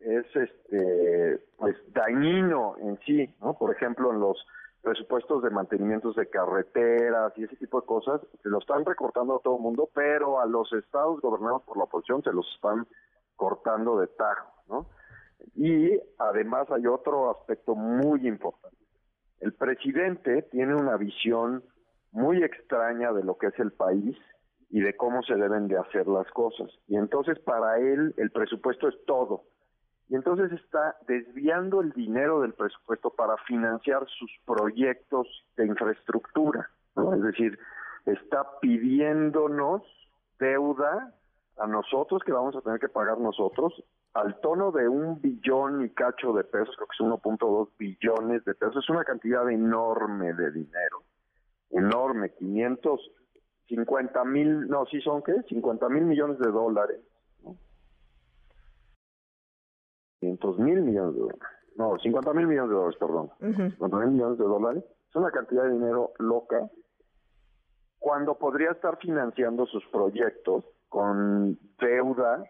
[0.00, 3.54] es este, pues dañino en sí, ¿no?
[3.54, 4.38] Por ejemplo, en los
[4.82, 9.40] presupuestos de mantenimientos de carreteras y ese tipo de cosas, se lo están recortando a
[9.40, 12.86] todo el mundo, pero a los estados gobernados por la oposición se los están
[13.34, 14.86] cortando de tajo, ¿no?
[15.56, 18.76] Y además hay otro aspecto muy importante.
[19.40, 21.62] El presidente tiene una visión
[22.12, 24.16] muy extraña de lo que es el país
[24.70, 26.70] y de cómo se deben de hacer las cosas.
[26.88, 29.42] Y entonces para él el presupuesto es todo.
[30.08, 36.70] Y entonces está desviando el dinero del presupuesto para financiar sus proyectos de infraestructura.
[36.96, 37.58] Es decir,
[38.06, 39.82] está pidiéndonos
[40.38, 41.14] deuda
[41.56, 43.72] a nosotros que vamos a tener que pagar nosotros
[44.14, 48.54] al tono de un billón y cacho de pesos, creo que es 1.2 billones de
[48.54, 51.02] pesos, es una cantidad enorme de dinero,
[51.70, 57.00] enorme, 550 mil, no, sí son qué, 50 mil millones de dólares,
[57.42, 57.56] ¿no?
[60.20, 61.42] 500 mil millones de dólares,
[61.76, 65.64] no, 50 mil millones de dólares, perdón, 50 mil millones de dólares, es una cantidad
[65.64, 66.70] de dinero loca,
[67.98, 72.44] cuando podría estar financiando sus proyectos con deuda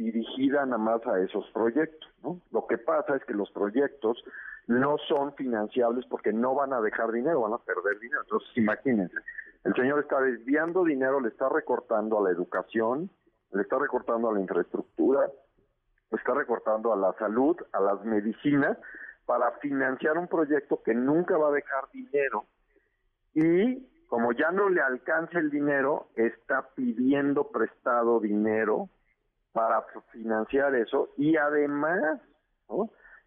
[0.00, 2.08] dirigida nada más a esos proyectos.
[2.22, 2.40] ¿no?
[2.50, 4.24] Lo que pasa es que los proyectos
[4.66, 8.22] no son financiables porque no van a dejar dinero, van a perder dinero.
[8.22, 9.16] Entonces, imagínense,
[9.64, 13.10] el señor está desviando dinero, le está recortando a la educación,
[13.52, 15.30] le está recortando a la infraestructura,
[16.10, 18.78] le está recortando a la salud, a las medicinas,
[19.26, 22.46] para financiar un proyecto que nunca va a dejar dinero
[23.34, 28.88] y como ya no le alcanza el dinero, está pidiendo prestado dinero
[29.52, 29.82] para
[30.12, 32.20] financiar eso y además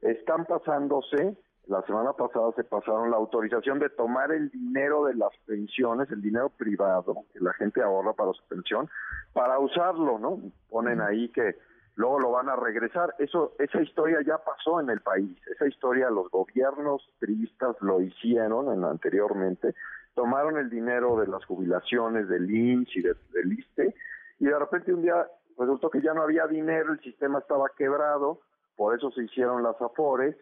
[0.01, 1.37] están pasándose,
[1.67, 6.21] la semana pasada se pasaron la autorización de tomar el dinero de las pensiones, el
[6.21, 8.89] dinero privado que la gente ahorra para su pensión,
[9.33, 10.39] para usarlo, ¿no?
[10.69, 11.55] Ponen ahí que
[11.95, 13.15] luego lo van a regresar.
[13.17, 15.37] Eso, esa historia ya pasó en el país.
[15.47, 19.73] Esa historia los gobiernos tristas lo hicieron en, anteriormente.
[20.15, 23.95] Tomaron el dinero de las jubilaciones del INS y del ISTE
[24.39, 25.25] y de repente un día
[25.57, 28.41] resultó que ya no había dinero, el sistema estaba quebrado,
[28.75, 30.35] por eso se hicieron las afores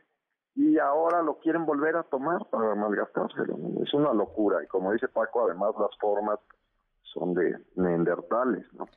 [0.56, 3.56] y ahora lo quieren volver a tomar para malgastárselo.
[3.84, 6.40] Es una locura y como dice Paco, además las formas
[7.04, 8.88] son de neandertales, ¿no?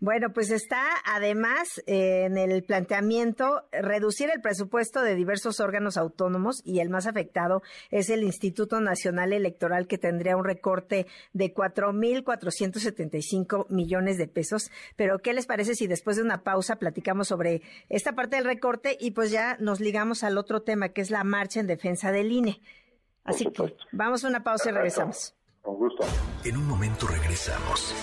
[0.00, 6.60] Bueno, pues está además eh, en el planteamiento reducir el presupuesto de diversos órganos autónomos
[6.64, 13.68] y el más afectado es el Instituto Nacional Electoral que tendría un recorte de 4.475
[13.70, 14.70] millones de pesos.
[14.96, 18.98] Pero, ¿qué les parece si después de una pausa platicamos sobre esta parte del recorte
[18.98, 22.30] y pues ya nos ligamos al otro tema que es la marcha en defensa del
[22.32, 22.60] INE?
[23.24, 25.36] Así que vamos a una pausa y regresamos.
[25.62, 26.04] Con gusto.
[26.44, 27.94] En un momento regresamos.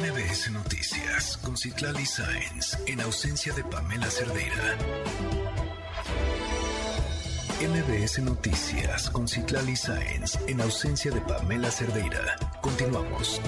[0.00, 4.78] MBS Noticias con Citlali Sáenz en ausencia de Pamela Cerdeira.
[7.60, 12.36] MBS Noticias con Citlali Sáenz en ausencia de Pamela Cerdeira.
[12.62, 13.38] Continuamos.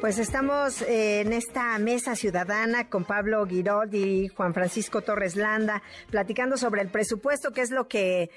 [0.00, 5.82] Pues estamos eh, en esta mesa ciudadana con Pablo Guirod y Juan Francisco Torres Landa,
[6.10, 8.30] platicando sobre el presupuesto, que es lo que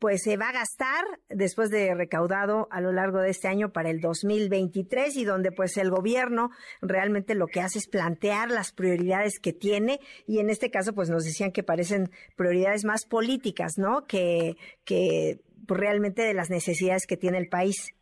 [0.00, 3.90] pues se va a gastar después de recaudado a lo largo de este año para
[3.90, 6.50] el 2023 y donde pues el gobierno
[6.82, 11.10] realmente lo que hace es plantear las prioridades que tiene y en este caso pues
[11.10, 14.04] nos decían que parecen prioridades más políticas, ¿no?
[14.08, 17.94] Que, que realmente de las necesidades que tiene el país.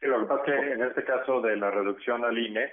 [0.00, 2.72] Sí, lo que pasa es que en este caso de la reducción al INE,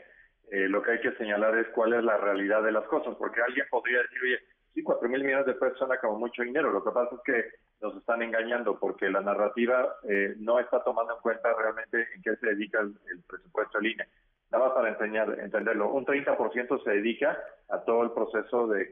[0.50, 3.42] eh, lo que hay que señalar es cuál es la realidad de las cosas, porque
[3.42, 4.40] alguien podría decir, oye,
[4.74, 6.72] sí, cuatro mil millones de pesos suena como mucho dinero.
[6.72, 7.46] Lo que pasa es que
[7.82, 12.36] nos están engañando porque la narrativa eh, no está tomando en cuenta realmente en qué
[12.38, 12.96] se dedica el,
[13.28, 14.06] presupuesto del INE.
[14.50, 17.38] Nada más para enseñar, entenderlo, un 30% se dedica
[17.68, 18.90] a todo el proceso de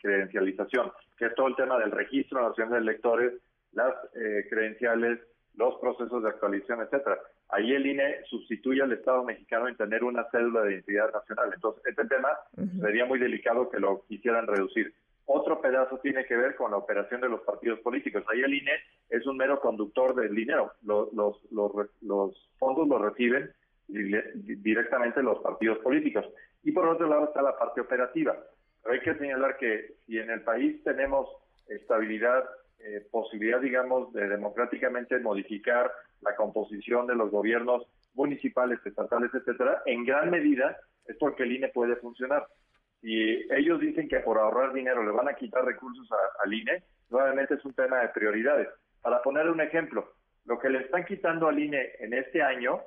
[0.00, 3.32] credencialización, que es todo el tema del registro nacional de electores,
[3.72, 5.18] las eh, credenciales
[5.56, 7.18] los procesos de actualización, etcétera.
[7.48, 11.50] Ahí el INE sustituye al Estado mexicano en tener una cédula de identidad nacional.
[11.54, 12.28] Entonces, este tema
[12.80, 14.94] sería muy delicado que lo quisieran reducir.
[15.32, 18.24] Otro pedazo tiene que ver con la operación de los partidos políticos.
[18.28, 18.72] Ahí el INE
[19.08, 20.72] es un mero conductor del dinero.
[20.82, 23.50] Los, los, los, fondos los reciben
[23.86, 26.26] directamente los partidos políticos.
[26.62, 28.36] Y por otro lado está la parte operativa.
[28.82, 31.28] Pero hay que señalar que si en el país tenemos
[31.68, 32.44] estabilidad,
[32.84, 35.90] eh, posibilidad, digamos, de democráticamente modificar
[36.20, 40.76] la composición de los gobiernos municipales, estatales, etcétera, en gran medida
[41.06, 42.46] es porque el INE puede funcionar.
[43.02, 46.08] Y ellos dicen que por ahorrar dinero le van a quitar recursos
[46.42, 48.68] al INE, nuevamente es un tema de prioridades.
[49.00, 50.12] Para poner un ejemplo,
[50.44, 52.80] lo que le están quitando al INE en este año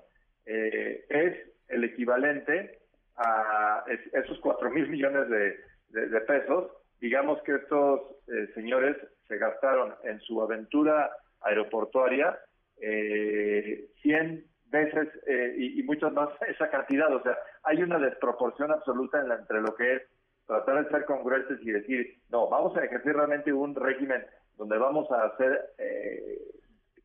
[0.45, 1.37] eh, es
[1.67, 2.79] el equivalente
[3.15, 3.83] a
[4.13, 6.71] esos cuatro mil millones de, pesos.
[6.99, 8.95] Digamos que estos eh, señores
[9.27, 12.37] se gastaron en su aventura aeroportuaria
[12.81, 17.13] eh, 100 veces eh, y, muchas más esa cantidad.
[17.15, 20.01] O sea, hay una desproporción absoluta entre lo que es
[20.45, 24.25] tratar de ser congruentes y decir, no, vamos a ejercer realmente un régimen
[24.57, 26.39] donde vamos a hacer eh,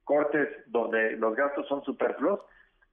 [0.03, 2.41] cortes donde los gastos son superfluos,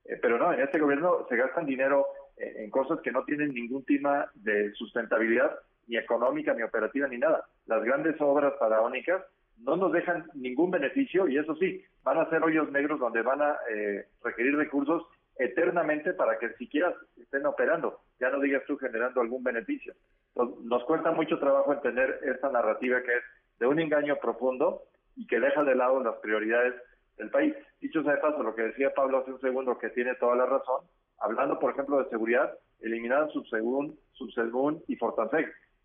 [0.05, 2.05] eh, pero no, en este gobierno se gastan dinero
[2.37, 5.57] en cosas que no tienen ningún tema de sustentabilidad
[5.87, 7.45] ni económica, ni operativa, ni nada.
[7.65, 9.23] Las grandes obras faraónicas
[9.57, 13.41] no nos dejan ningún beneficio y eso sí, van a ser hoyos negros donde van
[13.41, 15.03] a eh, requerir recursos
[15.37, 19.93] eternamente para que siquiera estén operando, ya no digas tú generando algún beneficio.
[20.63, 23.23] nos cuesta mucho trabajo entender esta narrativa que es
[23.59, 24.83] de un engaño profundo
[25.15, 26.75] y que deja de lado las prioridades
[27.17, 27.55] del país.
[27.79, 30.45] Dicho sea de paso, lo que decía Pablo hace un segundo, que tiene toda la
[30.45, 30.85] razón,
[31.19, 34.95] hablando por ejemplo de seguridad, eliminaron Subsegun, Subsegun y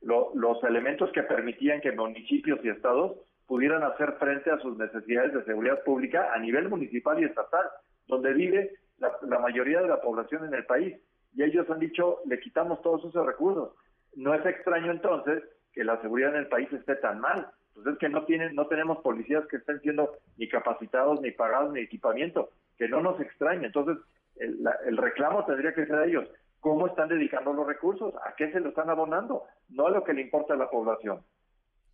[0.01, 3.17] Fortanseg, los elementos que permitían que municipios y estados
[3.47, 7.67] pudieran hacer frente a sus necesidades de seguridad pública a nivel municipal y estatal,
[8.07, 10.97] donde vive la, mayoría de la población en el país.
[11.35, 13.71] Y ellos han dicho, le quitamos todos esos recursos.
[14.15, 17.49] No es extraño entonces que la seguridad en el país esté tan mal.
[17.75, 21.73] Pues es que no tienen, no tenemos policías que estén siendo ni capacitados, ni pagados,
[21.73, 23.67] ni equipamiento, que no nos extraña.
[23.67, 23.97] Entonces,
[24.37, 26.29] el, el reclamo tendría que ser de ellos.
[26.61, 28.15] ¿Cómo están dedicando los recursos?
[28.25, 29.45] ¿A qué se lo están abonando?
[29.71, 31.25] No a lo que le importa a la población.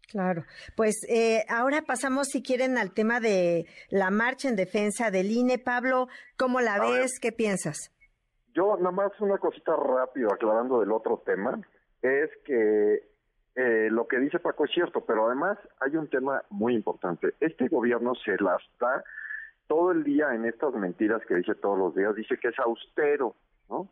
[0.09, 0.45] Claro,
[0.77, 5.59] pues eh, ahora pasamos, si quieren, al tema de la marcha en defensa del INE.
[5.59, 6.07] Pablo,
[6.37, 7.19] ¿cómo la ves?
[7.21, 7.93] ¿Qué piensas?
[8.55, 11.61] Yo nada más una cosita rápido aclarando del otro tema,
[12.03, 13.03] es que
[13.57, 17.35] eh, lo que dice Paco es cierto, pero además hay un tema muy importante.
[17.41, 19.03] Este gobierno se la está
[19.67, 23.35] todo el día en estas mentiras que dice todos los días, dice que es austero,
[23.69, 23.91] ¿no?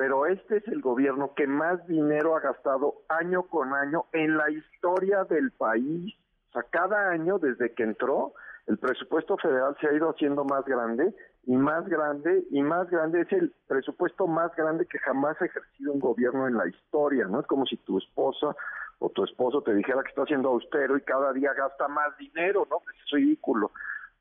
[0.00, 4.50] Pero este es el gobierno que más dinero ha gastado año con año en la
[4.50, 6.14] historia del país.
[6.48, 8.32] O sea, cada año desde que entró,
[8.66, 11.14] el presupuesto federal se ha ido haciendo más grande
[11.44, 13.20] y más grande y más grande.
[13.20, 17.40] Es el presupuesto más grande que jamás ha ejercido un gobierno en la historia, ¿no?
[17.40, 18.56] Es como si tu esposa
[19.00, 22.66] o tu esposo te dijera que está haciendo austero y cada día gasta más dinero,
[22.70, 22.78] ¿no?
[22.90, 23.70] Es ridículo.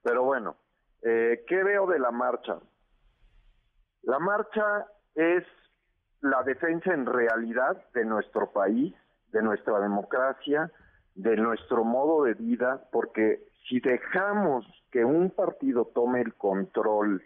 [0.04, 0.58] Pero bueno,
[1.04, 2.58] eh, ¿qué veo de la marcha?
[4.02, 4.86] La marcha
[5.16, 5.46] es
[6.22, 8.94] la defensa en realidad de nuestro país,
[9.32, 10.72] de nuestra democracia,
[11.16, 17.22] de nuestro modo de vida, porque si dejamos que un partido tome el control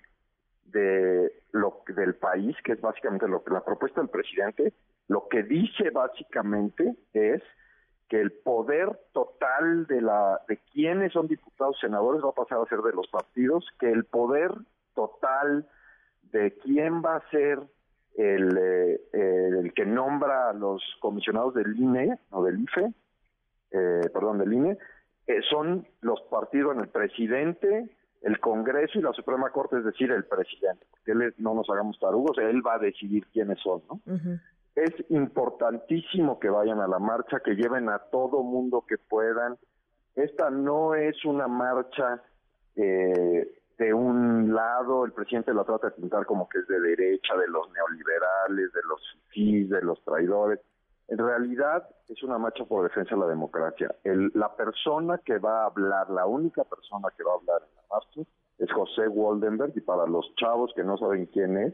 [0.65, 4.73] de lo del país, que es básicamente lo que la propuesta del presidente,
[5.07, 7.41] lo que dice básicamente es
[8.09, 12.65] que el poder total de la de quienes son diputados senadores va a pasar a
[12.65, 14.51] ser de los partidos, que el poder
[14.93, 15.67] total
[16.31, 17.59] de quién va a ser
[18.15, 22.93] el, eh, el que nombra a los comisionados del INE o del IFE,
[23.71, 24.77] eh, perdón, del INE,
[25.27, 27.89] eh, son los partidos en el presidente,
[28.21, 31.99] el Congreso y la Suprema Corte, es decir, el presidente, porque él no nos hagamos
[31.99, 34.01] tarugos, él va a decidir quiénes son, ¿no?
[34.75, 39.57] Es importantísimo que vayan a la marcha, que lleven a todo mundo que puedan.
[40.15, 42.23] Esta no es una marcha
[42.75, 47.35] eh, de un lado el presidente la trata de pintar como que es de derecha,
[47.35, 50.59] de los neoliberales, de los fifís, de los traidores.
[51.09, 53.93] En realidad es una marcha por defensa de la democracia.
[54.33, 57.83] La persona que va a hablar, la única persona que va a hablar en la
[57.91, 58.29] marcha
[58.59, 61.73] es José Waldenberg y para los chavos que no saben quién es,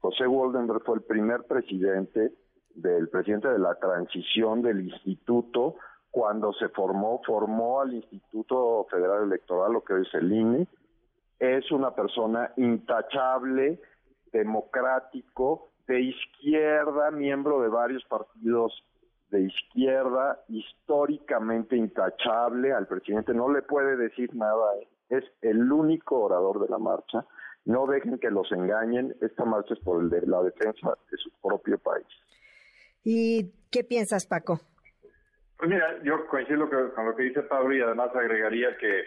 [0.00, 2.32] José Waldenberg fue el primer presidente
[2.74, 5.74] del presidente de la transición del instituto
[6.10, 10.66] cuando se formó, formó al Instituto Federal Electoral, lo que hoy es el INE,
[11.40, 13.80] es una persona intachable,
[14.32, 18.84] democrático, de izquierda, miembro de varios partidos
[19.30, 24.66] de izquierda, históricamente intachable, al presidente no le puede decir nada
[25.10, 27.24] es el único orador de la marcha.
[27.64, 29.14] No dejen que los engañen.
[29.20, 32.06] Esta marcha es por el de la defensa de su propio país.
[33.04, 34.60] ¿Y qué piensas, Paco?
[35.58, 39.02] Pues mira, yo coincido con lo que dice Pablo y además agregaría que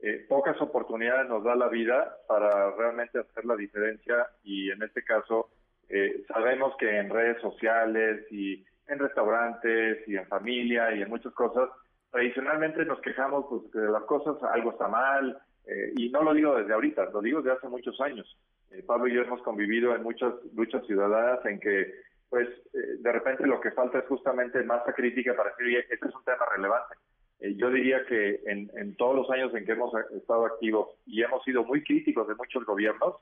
[0.00, 5.02] eh, pocas oportunidades nos da la vida para realmente hacer la diferencia y en este
[5.02, 5.50] caso
[5.88, 11.32] eh, sabemos que en redes sociales y en restaurantes y en familia y en muchas
[11.32, 11.68] cosas,
[12.12, 16.54] tradicionalmente nos quejamos pues, de las cosas algo está mal eh, y no lo digo
[16.54, 18.38] desde ahorita, lo digo desde hace muchos años.
[18.86, 21.92] Pablo y yo hemos convivido en muchas luchas ciudadanas en que
[22.28, 26.14] pues de repente lo que falta es justamente masa crítica para decir, oye, este es
[26.14, 26.94] un tema relevante.
[27.40, 31.42] Eh, yo diría que en, todos los años en que hemos estado activos y hemos
[31.44, 33.16] sido muy críticos de muchos gobiernos,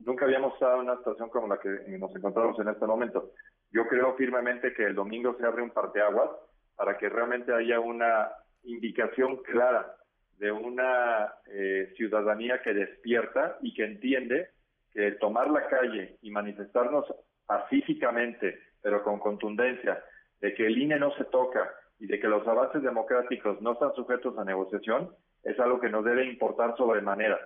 [0.00, 1.68] nunca habíamos estado en una situación como la que
[1.98, 3.32] nos encontramos en este momento.
[3.72, 6.30] Yo creo firmemente que el domingo se abre un parteaguas
[6.76, 8.30] para que realmente haya una
[8.64, 9.94] indicación clara
[10.38, 14.48] de una eh, ciudadanía que despierta y que entiende
[14.92, 17.04] que tomar la calle y manifestarnos
[17.46, 20.02] pacíficamente, pero con contundencia,
[20.40, 21.70] de que el INE no se toca,
[22.00, 25.10] y de que los avances democráticos no están sujetos a negociación
[25.44, 27.38] es algo que nos debe importar sobremanera.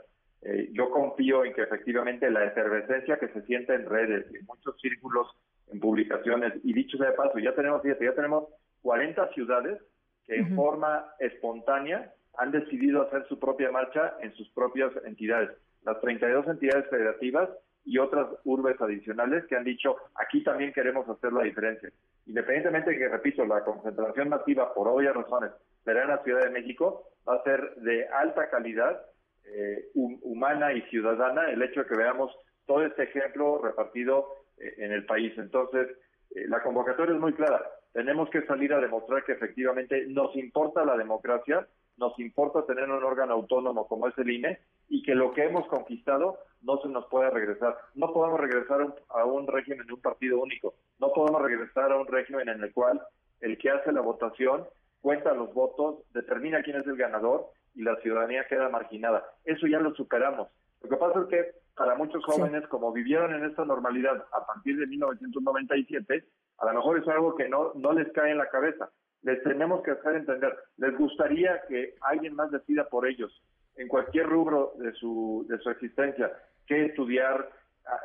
[0.43, 4.81] Eh, yo confío en que efectivamente la efervescencia que se siente en redes, en muchos
[4.81, 5.29] círculos,
[5.73, 8.49] en publicaciones, y dicho sea de paso, ya tenemos, fíjate, ya tenemos
[8.83, 9.81] 40 ciudades
[10.27, 15.51] que en forma espontánea han decidido hacer su propia marcha en sus propias entidades.
[15.85, 17.49] Las 32 entidades federativas
[17.85, 21.91] y otras urbes adicionales que han dicho, aquí también queremos hacer la diferencia.
[22.27, 25.53] Independientemente de que, repito, la concentración masiva, por obvias razones,
[25.85, 29.03] será en la Ciudad de México, va a ser de alta calidad
[29.45, 32.35] eh, humana y ciudadana el hecho de que veamos
[32.67, 34.27] todo este ejemplo repartido
[34.59, 35.33] eh, en el país.
[35.37, 35.89] Entonces,
[36.35, 37.63] eh, la convocatoria es muy clara.
[37.93, 41.67] Tenemos que salir a demostrar que efectivamente nos importa la democracia,
[41.97, 44.59] nos importa tener un órgano autónomo como es el INE
[44.89, 47.77] y que lo que hemos conquistado no se nos puede regresar.
[47.95, 50.75] No podemos regresar a un régimen de un partido único.
[50.99, 53.01] No podemos regresar a un régimen en el cual
[53.41, 54.67] el que hace la votación
[55.01, 59.23] cuenta los votos, determina quién es el ganador y la ciudadanía queda marginada.
[59.45, 60.49] Eso ya lo superamos.
[60.83, 64.79] Lo que pasa es que para muchos jóvenes, como vivieron en esta normalidad a partir
[64.79, 66.25] de 1997,
[66.59, 68.89] a lo mejor es algo que no, no les cae en la cabeza.
[69.23, 70.57] Les tenemos que hacer entender.
[70.79, 73.43] Les gustaría que alguien más decida por ellos
[73.77, 76.33] en cualquier rubro de su, de su existencia,
[76.67, 77.51] qué estudiar,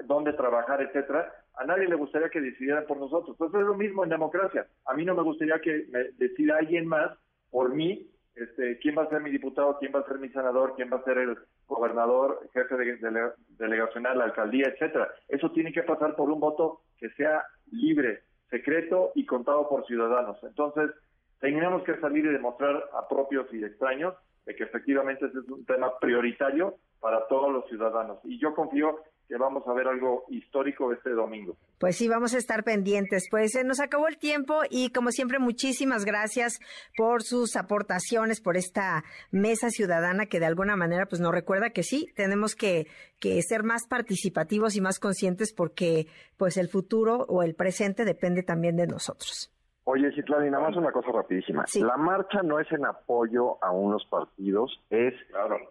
[0.05, 3.31] dónde trabajar, etcétera, a nadie le gustaría que decidieran por nosotros.
[3.31, 4.67] Entonces es lo mismo en democracia.
[4.85, 7.11] A mí no me gustaría que me decida alguien más
[7.51, 8.09] por mí
[8.39, 10.97] este, quién va a ser mi diputado, quién va a ser mi senador, quién va
[10.97, 11.37] a ser el
[11.67, 15.09] gobernador, jefe de, delegacional, la alcaldía, etcétera.
[15.27, 20.37] Eso tiene que pasar por un voto que sea libre, secreto y contado por ciudadanos.
[20.43, 20.91] Entonces,
[21.39, 24.13] tenemos que salir y demostrar a propios y extraños
[24.45, 28.19] de que efectivamente ese es un tema prioritario para todos los ciudadanos.
[28.23, 28.99] Y yo confío
[29.29, 31.55] que vamos a ver algo histórico este domingo.
[31.77, 33.27] Pues sí, vamos a estar pendientes.
[33.29, 36.59] Pues se nos acabó el tiempo y como siempre muchísimas gracias
[36.97, 41.83] por sus aportaciones, por esta mesa ciudadana que de alguna manera pues nos recuerda que
[41.83, 42.87] sí, tenemos que,
[43.19, 46.07] que ser más participativos y más conscientes porque
[46.37, 49.53] pues el futuro o el presente depende también de nosotros.
[49.91, 51.65] Oye, Citlani, nada más una cosa rapidísima.
[51.75, 55.15] La marcha no es en apoyo a unos partidos, es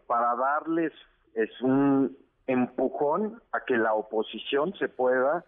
[0.06, 0.92] para darles,
[1.38, 2.16] es un
[2.48, 5.44] empujón a que la oposición se pueda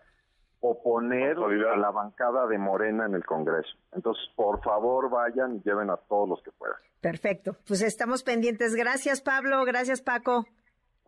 [0.61, 3.71] oponer a la bancada de Morena en el Congreso.
[3.93, 6.77] Entonces, por favor, vayan y lleven a todos los que puedan.
[7.01, 7.57] Perfecto.
[7.67, 8.75] Pues estamos pendientes.
[8.75, 9.65] Gracias, Pablo.
[9.65, 10.47] Gracias, Paco.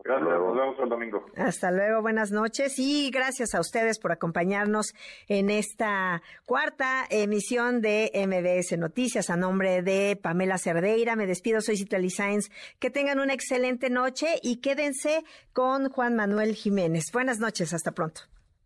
[0.03, 1.25] Gracias, nos vemos el domingo.
[1.37, 4.93] Hasta luego, buenas noches y gracias a ustedes por acompañarnos
[5.29, 11.15] en esta cuarta emisión de MBS Noticias a nombre de Pamela Cerdeira.
[11.15, 12.49] Me despido, soy Citlali Sáenz.
[12.79, 15.23] Que tengan una excelente noche y quédense
[15.53, 17.05] con Juan Manuel Jiménez.
[17.13, 18.21] Buenas noches, hasta pronto.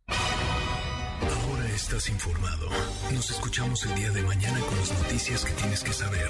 [0.07, 2.67] Ahora estás informado.
[3.13, 6.29] Nos escuchamos el día de mañana con las noticias que tienes que saber.